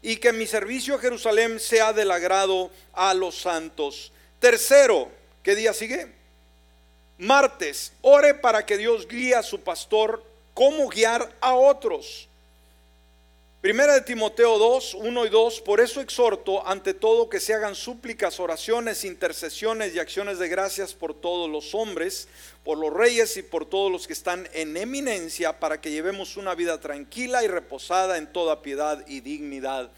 y 0.00 0.18
que 0.18 0.32
mi 0.32 0.46
servicio 0.46 0.94
a 0.94 1.00
Jerusalén 1.00 1.58
sea 1.58 1.92
del 1.92 2.12
agrado 2.12 2.70
a 2.92 3.12
los 3.12 3.40
santos. 3.40 4.12
Tercero, 4.38 5.10
¿qué 5.42 5.56
día 5.56 5.74
sigue? 5.74 6.12
Martes, 7.18 7.92
ore 8.02 8.34
para 8.34 8.64
que 8.64 8.76
Dios 8.76 9.08
guíe 9.08 9.34
a 9.34 9.42
su 9.42 9.58
pastor 9.62 10.22
cómo 10.54 10.88
guiar 10.88 11.36
a 11.40 11.54
otros. 11.54 12.25
Primera 13.66 13.94
de 13.94 14.02
Timoteo 14.02 14.58
2, 14.58 14.94
1 14.94 15.26
y 15.26 15.28
2, 15.28 15.60
por 15.62 15.80
eso 15.80 16.00
exhorto 16.00 16.64
ante 16.68 16.94
todo 16.94 17.28
que 17.28 17.40
se 17.40 17.52
hagan 17.52 17.74
súplicas, 17.74 18.38
oraciones, 18.38 19.04
intercesiones 19.04 19.92
y 19.92 19.98
acciones 19.98 20.38
de 20.38 20.48
gracias 20.48 20.94
por 20.94 21.14
todos 21.14 21.50
los 21.50 21.74
hombres, 21.74 22.28
por 22.62 22.78
los 22.78 22.92
reyes 22.92 23.36
y 23.36 23.42
por 23.42 23.68
todos 23.68 23.90
los 23.90 24.06
que 24.06 24.12
están 24.12 24.48
en 24.52 24.76
eminencia, 24.76 25.58
para 25.58 25.80
que 25.80 25.90
llevemos 25.90 26.36
una 26.36 26.54
vida 26.54 26.78
tranquila 26.78 27.42
y 27.42 27.48
reposada 27.48 28.18
en 28.18 28.32
toda 28.32 28.62
piedad 28.62 29.04
y 29.08 29.18
dignidad. 29.18 29.90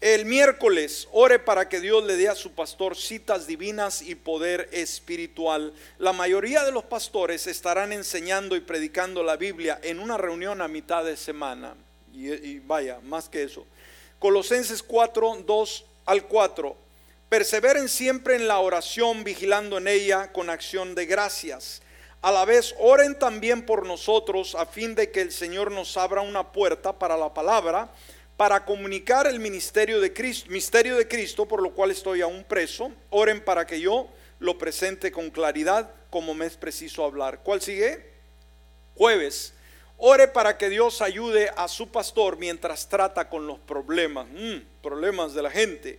El 0.00 0.24
miércoles, 0.24 1.06
ore 1.12 1.38
para 1.38 1.68
que 1.68 1.80
Dios 1.80 2.04
le 2.04 2.16
dé 2.16 2.30
a 2.30 2.34
su 2.34 2.52
pastor 2.52 2.96
citas 2.96 3.46
divinas 3.46 4.00
y 4.00 4.14
poder 4.14 4.70
espiritual. 4.72 5.74
La 5.98 6.14
mayoría 6.14 6.64
de 6.64 6.72
los 6.72 6.84
pastores 6.84 7.46
estarán 7.48 7.92
enseñando 7.92 8.56
y 8.56 8.60
predicando 8.60 9.22
la 9.22 9.36
Biblia 9.36 9.78
en 9.82 10.00
una 10.00 10.16
reunión 10.16 10.62
a 10.62 10.68
mitad 10.68 11.04
de 11.04 11.18
semana 11.18 11.74
y, 12.14 12.58
vaya, 12.60 13.00
más 13.02 13.28
que 13.28 13.42
eso. 13.42 13.66
Colosenses 14.18 14.82
4, 14.82 15.42
2 15.44 15.84
al 16.06 16.26
4. 16.26 16.76
Perseveren 17.28 17.88
siempre 17.88 18.36
en 18.36 18.46
la 18.46 18.60
oración, 18.60 19.24
vigilando 19.24 19.78
en 19.78 19.88
ella 19.88 20.32
con 20.32 20.50
acción 20.50 20.94
de 20.94 21.06
gracias. 21.06 21.82
A 22.22 22.32
la 22.32 22.44
vez, 22.44 22.74
oren 22.78 23.18
también 23.18 23.66
por 23.66 23.84
nosotros 23.84 24.54
a 24.54 24.66
fin 24.66 24.94
de 24.94 25.10
que 25.10 25.20
el 25.20 25.32
Señor 25.32 25.70
nos 25.70 25.96
abra 25.96 26.22
una 26.22 26.52
puerta 26.52 26.98
para 26.98 27.16
la 27.16 27.34
palabra, 27.34 27.90
para 28.36 28.64
comunicar 28.64 29.26
el 29.26 29.40
ministerio 29.40 30.00
de 30.00 30.12
Cristo, 30.12 30.50
misterio 30.50 30.96
de 30.96 31.06
Cristo, 31.06 31.46
por 31.46 31.62
lo 31.62 31.74
cual 31.74 31.90
estoy 31.90 32.20
aún 32.20 32.44
preso. 32.44 32.92
Oren 33.10 33.44
para 33.44 33.66
que 33.66 33.80
yo 33.80 34.08
lo 34.38 34.56
presente 34.58 35.12
con 35.12 35.30
claridad 35.30 35.90
como 36.10 36.34
me 36.34 36.46
es 36.46 36.56
preciso 36.56 37.04
hablar. 37.04 37.40
¿Cuál 37.42 37.60
sigue? 37.60 38.12
Jueves. 38.94 39.53
Ore 40.06 40.28
para 40.28 40.58
que 40.58 40.68
Dios 40.68 41.00
ayude 41.00 41.50
a 41.56 41.66
su 41.66 41.88
pastor 41.88 42.36
mientras 42.36 42.90
trata 42.90 43.26
con 43.30 43.46
los 43.46 43.58
problemas, 43.58 44.26
mm, 44.28 44.82
problemas 44.82 45.32
de 45.32 45.42
la 45.42 45.50
gente. 45.50 45.98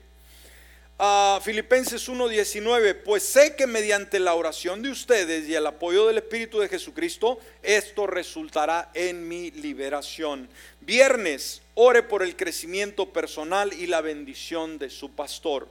a 0.99 1.41
Filipenses 1.43 2.07
1:19, 2.07 2.93
pues 2.93 3.23
sé 3.23 3.55
que 3.55 3.65
mediante 3.65 4.19
la 4.19 4.35
oración 4.35 4.83
de 4.83 4.91
ustedes 4.91 5.49
y 5.49 5.55
el 5.55 5.65
apoyo 5.65 6.05
del 6.05 6.19
Espíritu 6.19 6.59
de 6.59 6.69
Jesucristo, 6.69 7.39
esto 7.63 8.05
resultará 8.05 8.91
en 8.93 9.27
mi 9.27 9.49
liberación. 9.49 10.47
Viernes, 10.81 11.63
ore 11.73 12.03
por 12.03 12.21
el 12.21 12.35
crecimiento 12.35 13.11
personal 13.11 13.73
y 13.73 13.87
la 13.87 14.01
bendición 14.01 14.77
de 14.77 14.91
su 14.91 15.15
pastor. 15.15 15.67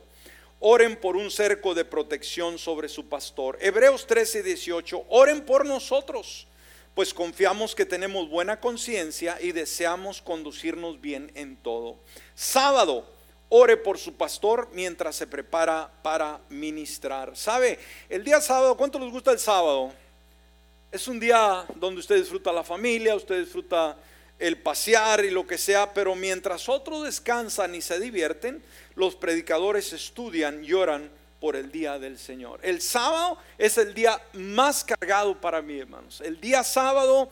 Oren 0.59 0.97
por 0.97 1.16
un 1.16 1.30
cerco 1.30 1.72
de 1.72 1.85
protección 1.85 2.59
sobre 2.59 2.89
su 2.89 3.09
pastor. 3.09 3.59
Hebreos 3.61 4.09
13:18, 4.09 5.05
oren 5.09 5.43
por 5.47 5.64
nosotros 5.64 6.49
pues 6.95 7.13
confiamos 7.13 7.75
que 7.75 7.85
tenemos 7.85 8.29
buena 8.29 8.61
conciencia 8.61 9.37
y 9.41 9.53
deseamos 9.53 10.23
conducirnos 10.23 11.01
bien 11.01 11.31
en 11.35 11.57
todo. 11.57 11.99
Sábado, 12.35 13.05
ore 13.49 13.77
por 13.77 13.99
su 13.99 14.15
pastor 14.15 14.69
mientras 14.73 15.17
se 15.17 15.27
prepara 15.27 15.91
para 16.03 16.41
ministrar. 16.49 17.37
¿Sabe? 17.37 17.79
El 18.09 18.23
día 18.23 18.41
sábado, 18.41 18.77
¿cuánto 18.77 18.99
les 18.99 19.11
gusta 19.11 19.33
el 19.33 19.41
sábado? 19.41 19.93
Es 20.93 21.09
un 21.09 21.19
día 21.19 21.67
donde 21.75 22.01
usted 22.01 22.17
disfruta 22.17 22.53
la 22.53 22.63
familia, 22.63 23.17
usted 23.17 23.41
disfruta 23.41 23.97
el 24.39 24.59
pasear 24.59 25.25
y 25.25 25.31
lo 25.31 25.47
que 25.47 25.59
sea, 25.59 25.93
pero 25.93 26.15
mientras 26.15 26.69
otros 26.69 27.05
descansan 27.05 27.75
y 27.75 27.81
se 27.81 27.99
divierten, 27.99 28.63
los 28.95 29.17
predicadores 29.17 29.93
estudian, 29.93 30.63
lloran 30.63 31.11
por 31.45 31.57
el 31.57 31.71
día 31.71 31.99
del 31.99 32.19
Señor. 32.19 32.59
El 32.63 32.81
sábado 32.81 33.37
es 33.59 33.77
el 33.77 33.93
día 33.93 34.19
más 34.33 34.83
cargado 34.83 35.39
para 35.39 35.61
mí, 35.61 35.79
hermanos. 35.79 36.23
El 36.23 36.41
día 36.41 36.65
sábado, 36.65 37.29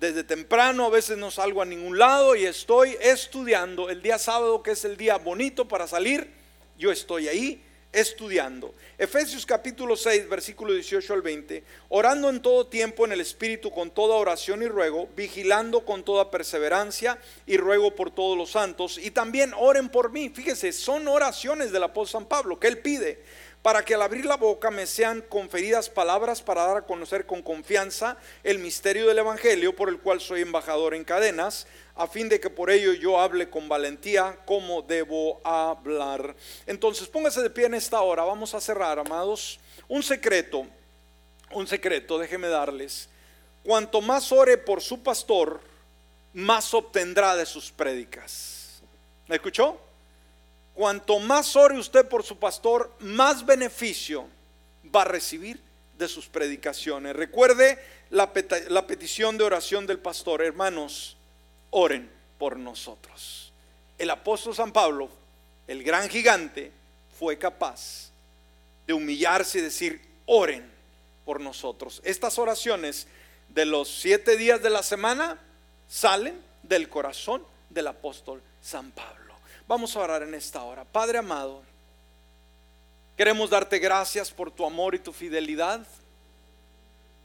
desde 0.00 0.24
temprano, 0.24 0.86
a 0.86 0.90
veces 0.90 1.16
no 1.16 1.30
salgo 1.30 1.62
a 1.62 1.64
ningún 1.64 1.96
lado 1.96 2.34
y 2.34 2.44
estoy 2.44 2.96
estudiando. 3.00 3.88
El 3.88 4.02
día 4.02 4.18
sábado, 4.18 4.64
que 4.64 4.72
es 4.72 4.84
el 4.84 4.96
día 4.96 5.16
bonito 5.16 5.68
para 5.68 5.86
salir, 5.86 6.28
yo 6.76 6.90
estoy 6.90 7.28
ahí 7.28 7.62
estudiando. 7.92 8.74
Efesios 8.98 9.44
capítulo 9.44 9.96
6, 9.96 10.28
versículo 10.28 10.72
18 10.72 11.12
al 11.12 11.22
20, 11.22 11.62
orando 11.90 12.30
en 12.30 12.40
todo 12.40 12.66
tiempo 12.66 13.04
en 13.04 13.12
el 13.12 13.20
Espíritu 13.20 13.70
con 13.70 13.90
toda 13.90 14.16
oración 14.16 14.62
y 14.62 14.66
ruego, 14.66 15.08
vigilando 15.14 15.84
con 15.84 16.02
toda 16.02 16.30
perseverancia 16.30 17.18
y 17.46 17.58
ruego 17.58 17.94
por 17.94 18.10
todos 18.10 18.36
los 18.36 18.50
santos, 18.50 18.98
y 18.98 19.10
también 19.10 19.52
oren 19.56 19.88
por 19.88 20.10
mí. 20.10 20.30
Fíjese, 20.30 20.72
son 20.72 21.06
oraciones 21.06 21.70
del 21.70 21.84
apóstol 21.84 22.22
San 22.22 22.28
Pablo 22.28 22.58
que 22.58 22.68
él 22.68 22.78
pide 22.78 23.22
para 23.62 23.84
que 23.84 23.94
al 23.94 24.02
abrir 24.02 24.26
la 24.26 24.36
boca 24.36 24.70
me 24.70 24.86
sean 24.86 25.22
conferidas 25.22 25.88
palabras 25.88 26.42
para 26.42 26.66
dar 26.66 26.76
a 26.78 26.82
conocer 26.82 27.26
con 27.26 27.42
confianza 27.42 28.16
el 28.42 28.58
misterio 28.58 29.06
del 29.06 29.20
Evangelio 29.20 29.74
por 29.74 29.88
el 29.88 30.00
cual 30.00 30.20
soy 30.20 30.42
embajador 30.42 30.94
en 30.94 31.04
cadenas, 31.04 31.68
a 31.94 32.08
fin 32.08 32.28
de 32.28 32.40
que 32.40 32.50
por 32.50 32.70
ello 32.70 32.92
yo 32.92 33.20
hable 33.20 33.48
con 33.48 33.68
valentía 33.68 34.36
como 34.44 34.82
debo 34.82 35.40
hablar. 35.44 36.34
Entonces 36.66 37.06
póngase 37.06 37.40
de 37.40 37.50
pie 37.50 37.66
en 37.66 37.74
esta 37.74 38.00
hora, 38.00 38.24
vamos 38.24 38.52
a 38.54 38.60
cerrar, 38.60 38.98
amados. 38.98 39.60
Un 39.86 40.02
secreto, 40.02 40.66
un 41.52 41.68
secreto, 41.68 42.18
déjeme 42.18 42.48
darles. 42.48 43.08
Cuanto 43.62 44.00
más 44.00 44.32
ore 44.32 44.58
por 44.58 44.80
su 44.80 45.04
pastor, 45.04 45.60
más 46.32 46.74
obtendrá 46.74 47.36
de 47.36 47.46
sus 47.46 47.70
prédicas. 47.70 48.82
¿Me 49.28 49.36
escuchó? 49.36 49.78
Cuanto 50.74 51.18
más 51.18 51.54
ore 51.54 51.78
usted 51.78 52.08
por 52.08 52.22
su 52.24 52.38
pastor, 52.38 52.94
más 53.00 53.44
beneficio 53.44 54.26
va 54.94 55.02
a 55.02 55.06
recibir 55.06 55.60
de 55.98 56.08
sus 56.08 56.26
predicaciones. 56.26 57.14
Recuerde 57.14 57.78
la, 58.10 58.32
petición 58.32 59.38
de 59.38 59.44
oración 59.44 59.86
del 59.86 59.98
pastor, 59.98 60.42
hermanos, 60.42 61.16
oren 61.70 62.10
por 62.38 62.58
nosotros. 62.58 63.52
El 63.98 64.10
apóstol 64.10 64.54
San 64.54 64.72
Pablo, 64.72 65.10
el 65.66 65.82
gran 65.82 66.08
gigante, 66.08 66.72
fue 67.18 67.38
capaz 67.38 68.10
de 68.86 68.94
humillarse 68.94 69.58
y 69.58 69.62
decir, 69.62 70.02
oren 70.26 70.68
por 71.24 71.40
nosotros. 71.40 72.00
Estas 72.04 72.38
oraciones 72.38 73.06
de 73.48 73.64
los 73.66 73.88
siete 73.88 74.36
días 74.36 74.62
de 74.62 74.70
la 74.70 74.82
semana 74.82 75.38
salen 75.86 76.42
del 76.62 76.88
corazón 76.88 77.44
del 77.70 77.86
apóstol 77.86 78.42
San 78.60 78.90
Pablo. 78.90 79.21
Vamos 79.72 79.96
a 79.96 80.00
orar 80.00 80.22
en 80.22 80.34
esta 80.34 80.62
hora. 80.64 80.84
Padre 80.84 81.16
amado, 81.16 81.62
queremos 83.16 83.48
darte 83.48 83.78
gracias 83.78 84.30
por 84.30 84.50
tu 84.50 84.66
amor 84.66 84.94
y 84.94 84.98
tu 84.98 85.14
fidelidad. 85.14 85.86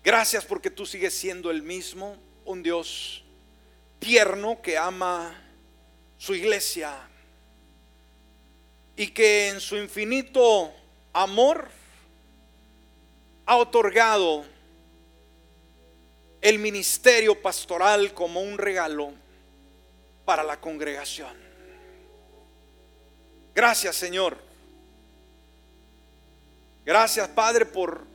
Gracias 0.02 0.46
porque 0.46 0.70
tú 0.70 0.86
sigues 0.86 1.14
siendo 1.14 1.52
el 1.52 1.62
mismo, 1.62 2.16
un 2.46 2.64
Dios 2.64 3.26
tierno 4.00 4.62
que 4.62 4.78
ama 4.78 5.38
su 6.18 6.36
iglesia 6.36 6.96
y 8.96 9.08
que 9.08 9.50
en 9.50 9.60
su 9.60 9.76
infinito 9.76 10.74
amor 11.12 11.68
ha 13.46 13.58
otorgado 13.58 14.46
el 16.40 16.60
ministerio 16.60 17.42
pastoral 17.42 18.14
como 18.14 18.40
un 18.40 18.58
regalo 18.58 19.12
para 20.24 20.44
la 20.44 20.62
congregación. 20.62 21.47
Gracias 23.58 23.96
Señor. 23.96 24.38
Gracias 26.86 27.28
Padre 27.30 27.66
por 27.66 28.06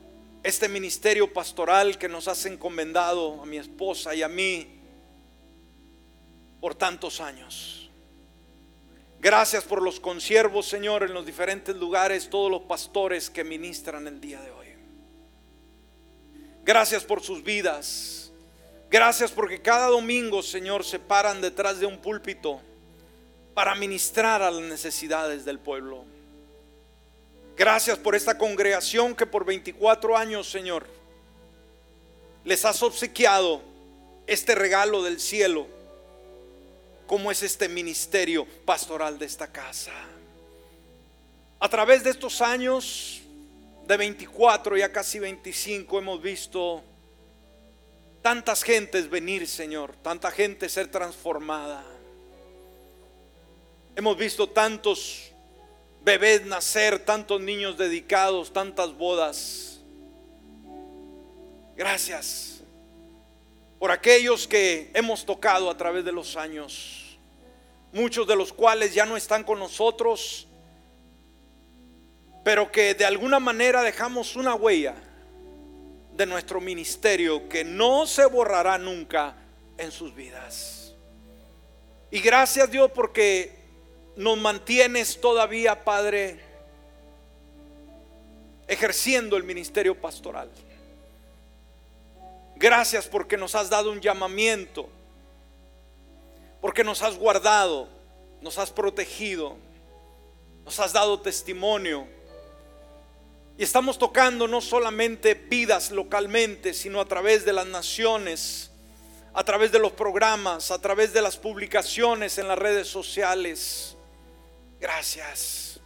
este 0.41 0.69
ministerio 0.69 1.33
pastoral 1.33 1.97
que 1.97 2.07
nos 2.07 2.29
has 2.29 2.45
encomendado 2.45 3.41
a 3.41 3.45
mi 3.45 3.57
esposa 3.57 4.15
y 4.15 4.23
a 4.23 4.29
mí 4.29 4.79
por 6.61 6.75
tantos 6.75 7.19
años. 7.19 7.91
Gracias 9.19 9.65
por 9.65 9.81
los 9.81 9.99
consiervos, 9.99 10.65
Señor, 10.65 11.03
en 11.03 11.13
los 11.13 11.25
diferentes 11.25 11.75
lugares, 11.75 12.29
todos 12.29 12.49
los 12.49 12.61
pastores 12.61 13.29
que 13.29 13.43
ministran 13.43 14.07
el 14.07 14.21
día 14.21 14.39
de 14.39 14.51
hoy. 14.51 14.67
Gracias 16.63 17.03
por 17.03 17.21
sus 17.21 17.43
vidas. 17.43 18.31
Gracias 18.89 19.29
porque 19.29 19.61
cada 19.61 19.87
domingo, 19.87 20.41
Señor, 20.41 20.85
se 20.85 20.99
paran 20.99 21.41
detrás 21.41 21.81
de 21.81 21.85
un 21.85 21.97
púlpito 21.97 22.61
para 23.53 23.75
ministrar 23.75 24.41
a 24.41 24.51
las 24.51 24.63
necesidades 24.63 25.45
del 25.45 25.59
pueblo. 25.59 26.05
Gracias 27.55 27.99
por 27.99 28.15
esta 28.15 28.37
congregación 28.37 29.15
que 29.15 29.25
por 29.25 29.45
24 29.45 30.17
años, 30.17 30.49
Señor, 30.49 30.87
les 32.43 32.65
has 32.65 32.81
obsequiado 32.81 33.61
este 34.25 34.55
regalo 34.55 35.03
del 35.03 35.19
cielo, 35.19 35.67
como 37.05 37.29
es 37.29 37.43
este 37.43 37.69
ministerio 37.69 38.47
pastoral 38.65 39.19
de 39.19 39.25
esta 39.25 39.47
casa. 39.51 39.91
A 41.59 41.69
través 41.69 42.03
de 42.03 42.09
estos 42.09 42.41
años, 42.41 43.21
de 43.87 43.97
24, 43.97 44.77
ya 44.77 44.91
casi 44.91 45.19
25, 45.19 45.99
hemos 45.99 46.21
visto 46.21 46.83
tantas 48.21 48.63
gentes 48.63 49.09
venir, 49.09 49.47
Señor, 49.47 49.95
tanta 49.97 50.31
gente 50.31 50.69
ser 50.69 50.89
transformada. 50.89 51.92
Hemos 53.95 54.17
visto 54.17 54.49
tantos 54.49 55.31
bebés 56.01 56.45
nacer, 56.45 56.97
tantos 57.05 57.39
niños 57.39 57.77
dedicados, 57.77 58.51
tantas 58.51 58.91
bodas. 58.91 59.81
Gracias 61.75 62.63
por 63.77 63.91
aquellos 63.91 64.47
que 64.47 64.89
hemos 64.95 65.25
tocado 65.25 65.69
a 65.69 65.77
través 65.77 66.03
de 66.03 66.11
los 66.11 66.35
años, 66.37 67.19
muchos 67.91 68.25
de 68.25 68.35
los 68.35 68.51
cuales 68.51 68.95
ya 68.95 69.05
no 69.05 69.15
están 69.15 69.43
con 69.43 69.59
nosotros, 69.59 70.47
pero 72.43 72.71
que 72.71 72.95
de 72.95 73.05
alguna 73.05 73.39
manera 73.39 73.83
dejamos 73.83 74.35
una 74.35 74.55
huella 74.55 74.95
de 76.15 76.25
nuestro 76.25 76.59
ministerio 76.59 77.47
que 77.47 77.63
no 77.63 78.07
se 78.07 78.25
borrará 78.25 78.79
nunca 78.79 79.35
en 79.77 79.91
sus 79.91 80.15
vidas. 80.15 80.95
Y 82.09 82.19
gracias 82.19 82.71
Dios 82.71 82.91
porque 82.91 83.62
nos 84.15 84.37
mantienes 84.37 85.19
todavía, 85.19 85.83
Padre, 85.83 86.39
ejerciendo 88.67 89.37
el 89.37 89.43
ministerio 89.43 89.99
pastoral. 89.99 90.49
Gracias 92.55 93.07
porque 93.07 93.37
nos 93.37 93.55
has 93.55 93.69
dado 93.69 93.91
un 93.91 93.99
llamamiento, 93.99 94.87
porque 96.61 96.83
nos 96.83 97.01
has 97.01 97.17
guardado, 97.17 97.89
nos 98.41 98.57
has 98.57 98.71
protegido, 98.71 99.57
nos 100.63 100.79
has 100.79 100.93
dado 100.93 101.19
testimonio. 101.19 102.07
Y 103.57 103.63
estamos 103.63 103.99
tocando 103.99 104.47
no 104.47 104.61
solamente 104.61 105.33
vidas 105.33 105.91
localmente, 105.91 106.73
sino 106.73 107.01
a 107.01 107.05
través 107.05 107.45
de 107.45 107.53
las 107.53 107.67
naciones, 107.67 108.71
a 109.33 109.43
través 109.43 109.71
de 109.71 109.79
los 109.79 109.91
programas, 109.91 110.71
a 110.71 110.79
través 110.79 111.13
de 111.13 111.21
las 111.21 111.37
publicaciones 111.37 112.37
en 112.37 112.47
las 112.47 112.57
redes 112.57 112.87
sociales. 112.87 113.92
Gracias. 114.83 115.79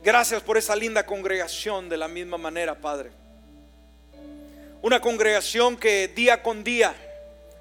Gracias 0.00 0.40
por 0.44 0.56
esa 0.56 0.76
linda 0.76 1.04
congregación 1.04 1.88
de 1.88 1.96
la 1.96 2.06
misma 2.06 2.38
manera, 2.38 2.80
Padre. 2.80 3.10
Una 4.80 5.00
congregación 5.00 5.76
que 5.76 6.06
día 6.06 6.40
con 6.40 6.62
día 6.62 6.94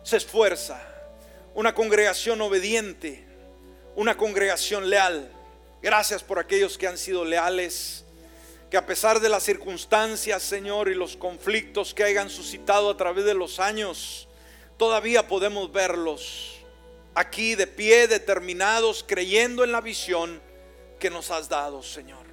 se 0.04 0.18
esfuerza. 0.18 0.80
Una 1.56 1.74
congregación 1.74 2.42
obediente. 2.42 3.26
Una 3.96 4.16
congregación 4.16 4.88
leal. 4.88 5.32
Gracias 5.82 6.22
por 6.22 6.38
aquellos 6.38 6.78
que 6.78 6.86
han 6.86 7.00
sido 7.00 7.26
leales 7.26 8.06
que 8.70 8.78
a 8.78 8.86
pesar 8.86 9.20
de 9.20 9.30
las 9.30 9.42
circunstancias, 9.42 10.44
Señor, 10.44 10.90
y 10.90 10.94
los 10.94 11.18
conflictos 11.18 11.96
que 11.96 12.04
hayan 12.04 12.30
suscitado 12.30 12.92
a 12.92 12.98
través 12.98 13.26
de 13.26 13.34
los 13.34 13.60
años, 13.60 14.28
todavía 14.78 15.28
podemos 15.28 15.72
verlos 15.72 16.60
aquí 17.16 17.56
de 17.56 17.66
pie, 17.66 18.08
determinados, 18.08 19.04
creyendo 19.08 19.64
en 19.64 19.72
la 19.72 19.82
visión 19.82 20.51
que 21.02 21.10
nos 21.10 21.30
has 21.32 21.50
dado, 21.50 21.84
Señor. 21.84 22.26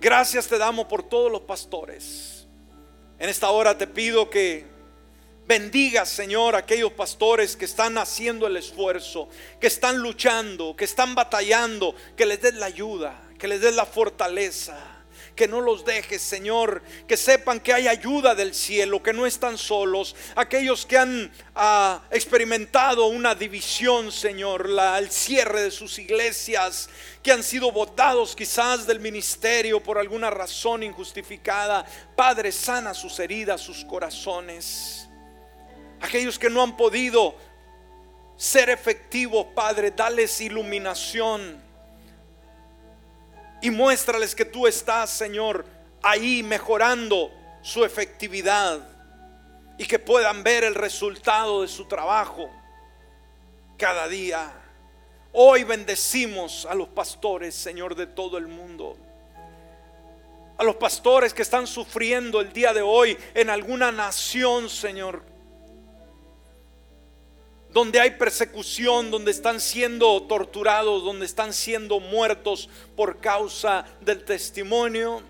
Gracias 0.00 0.48
te 0.48 0.58
damos 0.58 0.86
por 0.86 1.04
todos 1.04 1.30
los 1.30 1.42
pastores. 1.42 2.48
En 3.20 3.28
esta 3.28 3.50
hora 3.50 3.78
te 3.78 3.86
pido 3.86 4.28
que 4.28 4.66
bendigas, 5.46 6.08
Señor, 6.08 6.56
aquellos 6.56 6.92
pastores 6.92 7.56
que 7.56 7.64
están 7.66 7.96
haciendo 7.98 8.48
el 8.48 8.56
esfuerzo, 8.56 9.28
que 9.60 9.68
están 9.68 9.98
luchando, 9.98 10.74
que 10.74 10.84
están 10.84 11.14
batallando, 11.14 11.94
que 12.16 12.26
les 12.26 12.40
des 12.40 12.54
la 12.54 12.66
ayuda 12.66 13.28
que 13.38 13.48
les 13.48 13.60
des 13.60 13.74
la 13.74 13.86
fortaleza, 13.86 14.76
que 15.38 15.46
no 15.46 15.60
los 15.60 15.84
dejes, 15.84 16.20
Señor, 16.20 16.82
que 17.06 17.16
sepan 17.16 17.60
que 17.60 17.72
hay 17.72 17.86
ayuda 17.86 18.34
del 18.34 18.52
cielo, 18.52 19.00
que 19.00 19.12
no 19.12 19.24
están 19.24 19.56
solos. 19.56 20.16
Aquellos 20.34 20.84
que 20.84 20.98
han 20.98 21.32
ah, 21.54 22.02
experimentado 22.10 23.06
una 23.06 23.36
división, 23.36 24.10
Señor, 24.10 24.68
la, 24.68 24.98
el 24.98 25.12
cierre 25.12 25.62
de 25.62 25.70
sus 25.70 26.00
iglesias, 26.00 26.90
que 27.22 27.30
han 27.30 27.44
sido 27.44 27.70
votados 27.70 28.34
quizás 28.34 28.84
del 28.84 28.98
ministerio 28.98 29.80
por 29.80 29.96
alguna 29.96 30.28
razón 30.28 30.82
injustificada. 30.82 31.86
Padre, 32.16 32.50
sana 32.50 32.92
sus 32.92 33.20
heridas, 33.20 33.60
sus 33.60 33.84
corazones. 33.84 35.08
Aquellos 36.00 36.36
que 36.36 36.50
no 36.50 36.64
han 36.64 36.76
podido 36.76 37.36
ser 38.36 38.70
efectivos, 38.70 39.46
Padre, 39.54 39.92
dales 39.92 40.40
iluminación 40.40 41.67
y 43.60 43.70
muéstrales 43.70 44.34
que 44.34 44.44
tú 44.44 44.66
estás, 44.66 45.10
Señor, 45.10 45.64
ahí 46.02 46.42
mejorando 46.42 47.32
su 47.62 47.84
efectividad 47.84 48.80
y 49.78 49.86
que 49.86 49.98
puedan 49.98 50.42
ver 50.42 50.64
el 50.64 50.74
resultado 50.74 51.62
de 51.62 51.68
su 51.68 51.86
trabajo 51.86 52.50
cada 53.76 54.08
día. 54.08 54.52
Hoy 55.32 55.64
bendecimos 55.64 56.66
a 56.66 56.74
los 56.74 56.88
pastores, 56.88 57.54
Señor, 57.54 57.94
de 57.94 58.06
todo 58.06 58.38
el 58.38 58.48
mundo. 58.48 58.96
A 60.56 60.64
los 60.64 60.76
pastores 60.76 61.32
que 61.32 61.42
están 61.42 61.66
sufriendo 61.66 62.40
el 62.40 62.52
día 62.52 62.72
de 62.72 62.82
hoy 62.82 63.16
en 63.34 63.50
alguna 63.50 63.92
nación, 63.92 64.68
Señor, 64.68 65.22
donde 67.72 68.00
hay 68.00 68.12
persecución, 68.12 69.10
donde 69.10 69.30
están 69.30 69.60
siendo 69.60 70.22
torturados, 70.22 71.04
donde 71.04 71.26
están 71.26 71.52
siendo 71.52 72.00
muertos 72.00 72.68
por 72.96 73.20
causa 73.20 73.84
del 74.00 74.24
testimonio, 74.24 75.22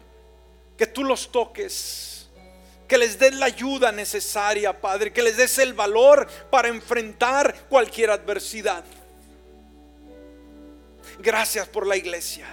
que 0.76 0.86
tú 0.86 1.03
los 1.03 1.30
toques, 1.32 2.28
que 2.86 2.97
les 2.97 3.18
des 3.18 3.34
la 3.34 3.47
ayuda 3.47 3.91
necesaria, 3.93 4.80
Padre, 4.80 5.12
que 5.12 5.22
les 5.22 5.36
des 5.36 5.59
el 5.59 5.74
valor 5.74 6.26
para 6.51 6.68
enfrentar 6.68 7.66
cualquier 7.68 8.11
adversidad. 8.11 8.84
Gracias 11.18 11.66
por 11.68 11.86
la 11.86 11.97
iglesia. 11.97 12.47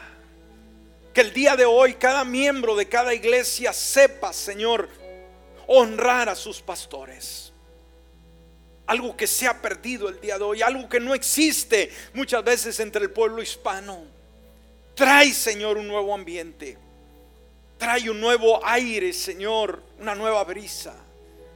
Que 1.13 1.21
el 1.21 1.31
día 1.31 1.55
de 1.55 1.63
hoy 1.63 1.93
cada 1.93 2.25
miembro 2.25 2.75
de 2.75 2.89
cada 2.89 3.13
iglesia 3.13 3.71
sepa, 3.71 4.33
Señor, 4.33 4.89
honrar 5.67 6.27
a 6.27 6.35
sus 6.35 6.61
pastores 6.61 7.44
algo 8.87 9.15
que 9.17 9.27
se 9.27 9.47
ha 9.47 9.61
perdido 9.61 10.09
el 10.09 10.19
día 10.19 10.37
de 10.37 10.43
hoy, 10.43 10.61
algo 10.61 10.87
que 10.87 10.99
no 10.99 11.13
existe 11.13 11.91
muchas 12.13 12.43
veces 12.43 12.79
entre 12.79 13.01
el 13.03 13.11
pueblo 13.11 13.41
hispano. 13.41 14.03
Trae, 14.93 15.33
Señor, 15.33 15.77
un 15.77 15.87
nuevo 15.87 16.13
ambiente. 16.13 16.77
Trae 17.77 18.09
un 18.09 18.21
nuevo 18.21 18.65
aire, 18.65 19.11
Señor, 19.11 19.83
una 19.99 20.15
nueva 20.15 20.43
brisa 20.43 20.95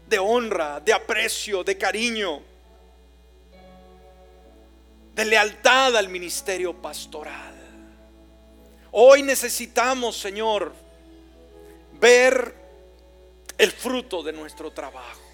de 0.09 0.19
honra, 0.19 0.79
de 0.79 0.91
aprecio, 0.91 1.63
de 1.63 1.77
cariño, 1.77 2.41
de 5.13 5.25
lealtad 5.25 5.95
al 5.95 6.09
ministerio 6.09 6.73
pastoral. 6.73 7.55
Hoy 8.91 9.21
necesitamos, 9.21 10.17
Señor, 10.17 10.73
ver 11.93 12.55
el 13.57 13.71
fruto 13.71 14.23
de 14.23 14.33
nuestro 14.33 14.71
trabajo. 14.71 15.28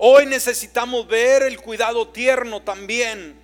Hoy 0.00 0.26
necesitamos 0.26 1.08
ver 1.08 1.42
el 1.42 1.60
cuidado 1.60 2.06
tierno 2.08 2.62
también 2.62 3.36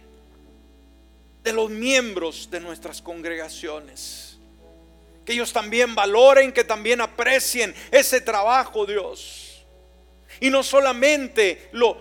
de 1.43 1.53
los 1.53 1.69
miembros 1.69 2.49
de 2.49 2.61
nuestras 2.61 3.03
congregaciones. 3.03 4.39
Que 5.25 5.33
ellos 5.33 5.53
también 5.53 5.97
valoren, 5.97 6.53
que 6.53 6.63
también 6.63 7.01
aprecien 7.01 7.75
ese 7.91 8.21
trabajo, 8.21 8.87
Dios. 8.87 9.67
Y 10.39 10.49
no 10.49 10.63
solamente 10.63 11.71
lo, 11.73 11.97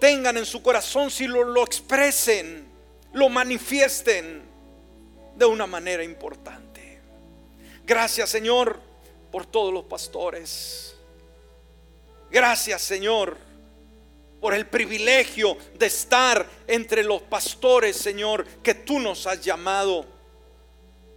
tengan 0.00 0.38
en 0.38 0.46
su 0.46 0.60
corazón, 0.60 1.08
sino 1.08 1.44
lo 1.44 1.62
expresen, 1.62 2.66
lo 3.12 3.28
manifiesten 3.28 4.42
de 5.36 5.44
una 5.44 5.68
manera 5.68 6.02
importante. 6.02 7.00
Gracias, 7.86 8.28
Señor, 8.28 8.80
por 9.30 9.46
todos 9.46 9.72
los 9.72 9.84
pastores. 9.84 10.96
Gracias, 12.28 12.82
Señor 12.82 13.53
por 14.44 14.52
el 14.52 14.66
privilegio 14.66 15.56
de 15.78 15.86
estar 15.86 16.46
entre 16.66 17.02
los 17.02 17.22
pastores, 17.22 17.96
Señor, 17.96 18.44
que 18.62 18.74
tú 18.74 19.00
nos 19.00 19.26
has 19.26 19.40
llamado. 19.40 20.04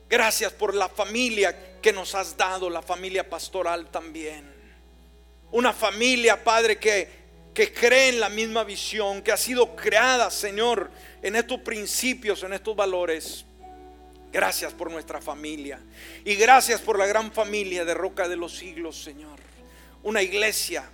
Gracias 0.10 0.54
por 0.54 0.74
la 0.74 0.88
familia 0.88 1.82
que 1.82 1.92
nos 1.92 2.16
has 2.16 2.38
dado, 2.38 2.70
la 2.70 2.82
familia 2.82 3.30
pastoral 3.30 3.92
también. 3.92 4.50
Una 5.52 5.74
familia, 5.74 6.42
Padre, 6.42 6.80
que, 6.80 7.10
que 7.54 7.74
cree 7.74 8.08
en 8.08 8.22
la 8.22 8.30
misma 8.30 8.64
visión, 8.64 9.22
que 9.22 9.34
ha 9.34 9.38
sido 9.38 9.76
creada, 9.76 10.32
Señor, 10.32 10.90
en 11.22 11.36
estos 11.36 11.60
principios, 11.60 12.44
en 12.44 12.54
estos 12.54 12.78
valores. 12.78 13.44
Gracias 14.32 14.72
por 14.72 14.90
nuestra 14.90 15.20
familia. 15.20 15.82
Y 16.24 16.36
gracias 16.36 16.80
por 16.80 16.98
la 16.98 17.06
gran 17.06 17.34
familia 17.34 17.84
de 17.84 17.94
Roca 17.94 18.30
de 18.30 18.38
los 18.38 18.56
Siglos, 18.56 19.04
Señor. 19.04 19.38
Una 20.04 20.22
iglesia 20.22 20.90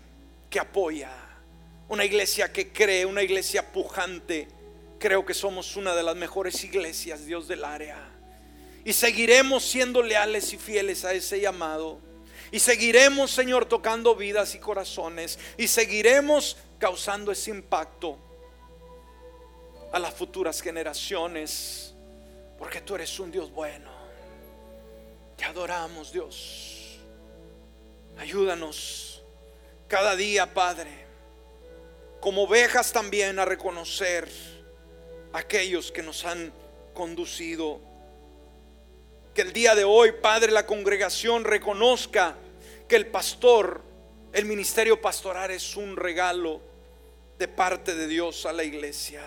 que 0.50 0.60
apoya 0.60 1.23
una 1.94 2.06
iglesia 2.06 2.52
que 2.52 2.74
cree, 2.74 3.06
una 3.06 3.22
iglesia 3.22 3.72
pujante. 3.72 4.48
Creo 5.00 5.26
que 5.26 5.34
somos 5.34 5.76
una 5.76 5.96
de 5.96 6.04
las 6.04 6.16
mejores 6.16 6.64
iglesias, 6.64 7.26
Dios 7.26 7.48
del 7.48 7.64
área. 7.64 7.98
Y 8.84 8.94
seguiremos 8.94 9.64
siendo 9.64 10.02
leales 10.02 10.52
y 10.54 10.58
fieles 10.58 11.06
a 11.06 11.14
ese 11.14 11.40
llamado. 11.40 12.00
Y 12.52 12.60
seguiremos, 12.60 13.32
Señor, 13.32 13.66
tocando 13.66 14.16
vidas 14.16 14.56
y 14.56 14.60
corazones. 14.60 15.40
Y 15.58 15.68
seguiremos 15.68 16.58
causando 16.80 17.32
ese 17.32 17.52
impacto 17.52 18.18
a 19.92 20.00
las 20.00 20.14
futuras 20.14 20.62
generaciones. 20.62 21.94
Porque 22.58 22.82
tú 22.82 22.96
eres 22.96 23.20
un 23.20 23.32
Dios 23.32 23.52
bueno. 23.52 23.92
Te 25.38 25.46
adoramos, 25.46 26.12
Dios. 26.12 27.00
Ayúdanos 28.18 29.14
cada 29.94 30.16
día, 30.16 30.52
Padre, 30.52 31.03
como 32.24 32.44
ovejas 32.44 32.94
también 32.94 33.38
a 33.38 33.44
reconocer 33.44 34.30
aquellos 35.34 35.92
que 35.92 36.02
nos 36.02 36.24
han 36.24 36.54
conducido. 36.94 37.82
Que 39.34 39.42
el 39.42 39.52
día 39.52 39.76
de 39.76 39.84
hoy, 39.84 40.14
Padre, 40.22 40.54
la 40.54 40.66
congregación 40.66 41.44
reconozca 41.44 42.38
que 42.88 42.96
el 42.96 43.08
pastor, 43.08 43.84
el 44.32 44.46
ministerio 44.46 45.02
pastoral 45.02 45.52
es 45.52 45.76
un 45.76 45.98
regalo 45.98 46.62
de 47.38 47.50
parte 47.50 47.94
de 47.94 48.08
Dios 48.08 48.46
a 48.46 48.54
la 48.54 48.64
iglesia. 48.64 49.26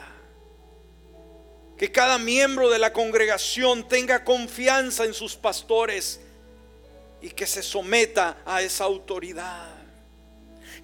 Que 1.77 1.93
cada 1.93 2.17
miembro 2.17 2.71
de 2.71 2.79
la 2.79 2.95
congregación 2.95 3.87
tenga 3.87 4.25
confianza 4.25 5.05
en 5.05 5.13
sus 5.13 5.37
pastores 5.37 6.19
y 7.21 7.29
que 7.29 7.47
se 7.47 7.63
someta 7.63 8.39
a 8.47 8.63
esa 8.63 8.85
autoridad. 8.85 9.76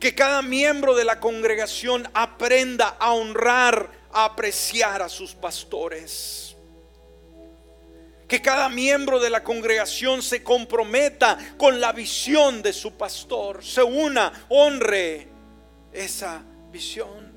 Que 0.03 0.17
cada 0.17 0.43
miembro 0.43 0.97
de 0.97 1.05
la 1.05 1.21
congregación 1.21 2.11
aprenda 2.13 2.97
a 2.99 3.13
honrar, 3.13 3.89
a 4.11 4.25
apreciar 4.25 5.01
a 5.01 5.09
sus 5.09 5.33
pastores. 5.33 6.57
Que 8.27 8.43
cada 8.43 8.69
miembro 8.69 9.21
de 9.21 9.31
la 9.31 9.45
congregación 9.45 10.21
se 10.21 10.43
comprometa 10.43 11.39
con 11.57 11.81
la 11.81 11.93
visión 11.93 12.63
de 12.63 12.73
su 12.73 12.95
pastor, 12.95 13.65
se 13.65 13.81
una, 13.81 14.47
honre 14.49 15.29
esa 15.93 16.43
visión 16.73 17.31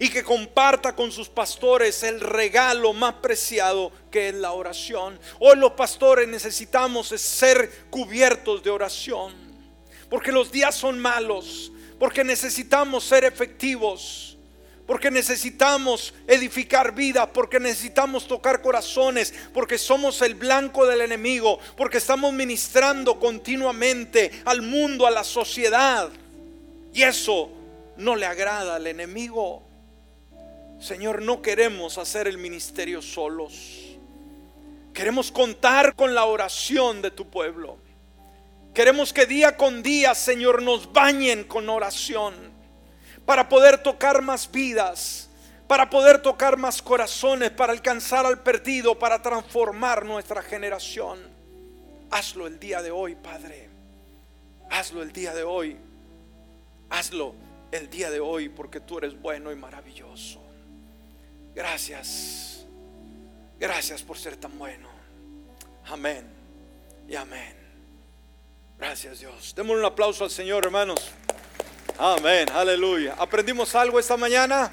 y 0.00 0.08
que 0.08 0.24
comparta 0.24 0.96
con 0.96 1.12
sus 1.12 1.28
pastores 1.28 2.02
el 2.02 2.18
regalo 2.18 2.92
más 2.92 3.14
preciado 3.14 3.92
que 4.10 4.30
es 4.30 4.34
la 4.34 4.50
oración. 4.50 5.20
Hoy 5.38 5.56
los 5.56 5.74
pastores 5.74 6.26
necesitamos 6.26 7.06
ser 7.06 7.86
cubiertos 7.90 8.60
de 8.64 8.70
oración, 8.70 9.47
porque 10.10 10.32
los 10.32 10.50
días 10.50 10.74
son 10.74 10.98
malos, 10.98 11.72
porque 11.98 12.24
necesitamos 12.24 13.04
ser 13.04 13.24
efectivos. 13.24 14.36
Porque 14.86 15.10
necesitamos 15.10 16.14
edificar 16.26 16.94
vida, 16.94 17.30
porque 17.30 17.60
necesitamos 17.60 18.26
tocar 18.26 18.62
corazones, 18.62 19.34
porque 19.52 19.76
somos 19.76 20.22
el 20.22 20.34
blanco 20.34 20.86
del 20.86 21.02
enemigo, 21.02 21.58
porque 21.76 21.98
estamos 21.98 22.32
ministrando 22.32 23.20
continuamente 23.20 24.30
al 24.46 24.62
mundo, 24.62 25.06
a 25.06 25.10
la 25.10 25.24
sociedad. 25.24 26.08
Y 26.94 27.02
eso 27.02 27.50
no 27.98 28.16
le 28.16 28.24
agrada 28.24 28.76
al 28.76 28.86
enemigo. 28.86 29.62
Señor, 30.80 31.20
no 31.20 31.42
queremos 31.42 31.98
hacer 31.98 32.26
el 32.26 32.38
ministerio 32.38 33.02
solos. 33.02 33.98
Queremos 34.94 35.30
contar 35.30 35.94
con 35.94 36.14
la 36.14 36.24
oración 36.24 37.02
de 37.02 37.10
tu 37.10 37.28
pueblo. 37.28 37.76
Queremos 38.78 39.12
que 39.12 39.26
día 39.26 39.56
con 39.56 39.82
día, 39.82 40.14
Señor, 40.14 40.62
nos 40.62 40.92
bañen 40.92 41.42
con 41.42 41.68
oración 41.68 42.32
para 43.26 43.48
poder 43.48 43.82
tocar 43.82 44.22
más 44.22 44.48
vidas, 44.52 45.30
para 45.66 45.90
poder 45.90 46.22
tocar 46.22 46.56
más 46.56 46.80
corazones, 46.80 47.50
para 47.50 47.72
alcanzar 47.72 48.24
al 48.24 48.40
perdido, 48.40 48.96
para 48.96 49.20
transformar 49.20 50.04
nuestra 50.04 50.42
generación. 50.42 51.18
Hazlo 52.12 52.46
el 52.46 52.60
día 52.60 52.80
de 52.80 52.92
hoy, 52.92 53.16
Padre. 53.16 53.68
Hazlo 54.70 55.02
el 55.02 55.10
día 55.10 55.34
de 55.34 55.42
hoy. 55.42 55.76
Hazlo 56.88 57.34
el 57.72 57.90
día 57.90 58.12
de 58.12 58.20
hoy 58.20 58.48
porque 58.48 58.78
tú 58.78 58.98
eres 58.98 59.20
bueno 59.20 59.50
y 59.50 59.56
maravilloso. 59.56 60.40
Gracias. 61.52 62.64
Gracias 63.58 64.04
por 64.04 64.16
ser 64.16 64.36
tan 64.36 64.56
bueno. 64.56 64.88
Amén 65.86 66.24
y 67.08 67.16
amén. 67.16 67.57
Gracias 68.78 69.20
Dios. 69.20 69.54
Démosle 69.56 69.80
un 69.80 69.86
aplauso 69.86 70.24
al 70.24 70.30
Señor, 70.30 70.64
hermanos. 70.64 71.10
Amén, 71.98 72.48
aleluya. 72.52 73.16
¿Aprendimos 73.18 73.74
algo 73.74 73.98
esta 73.98 74.16
mañana? 74.16 74.70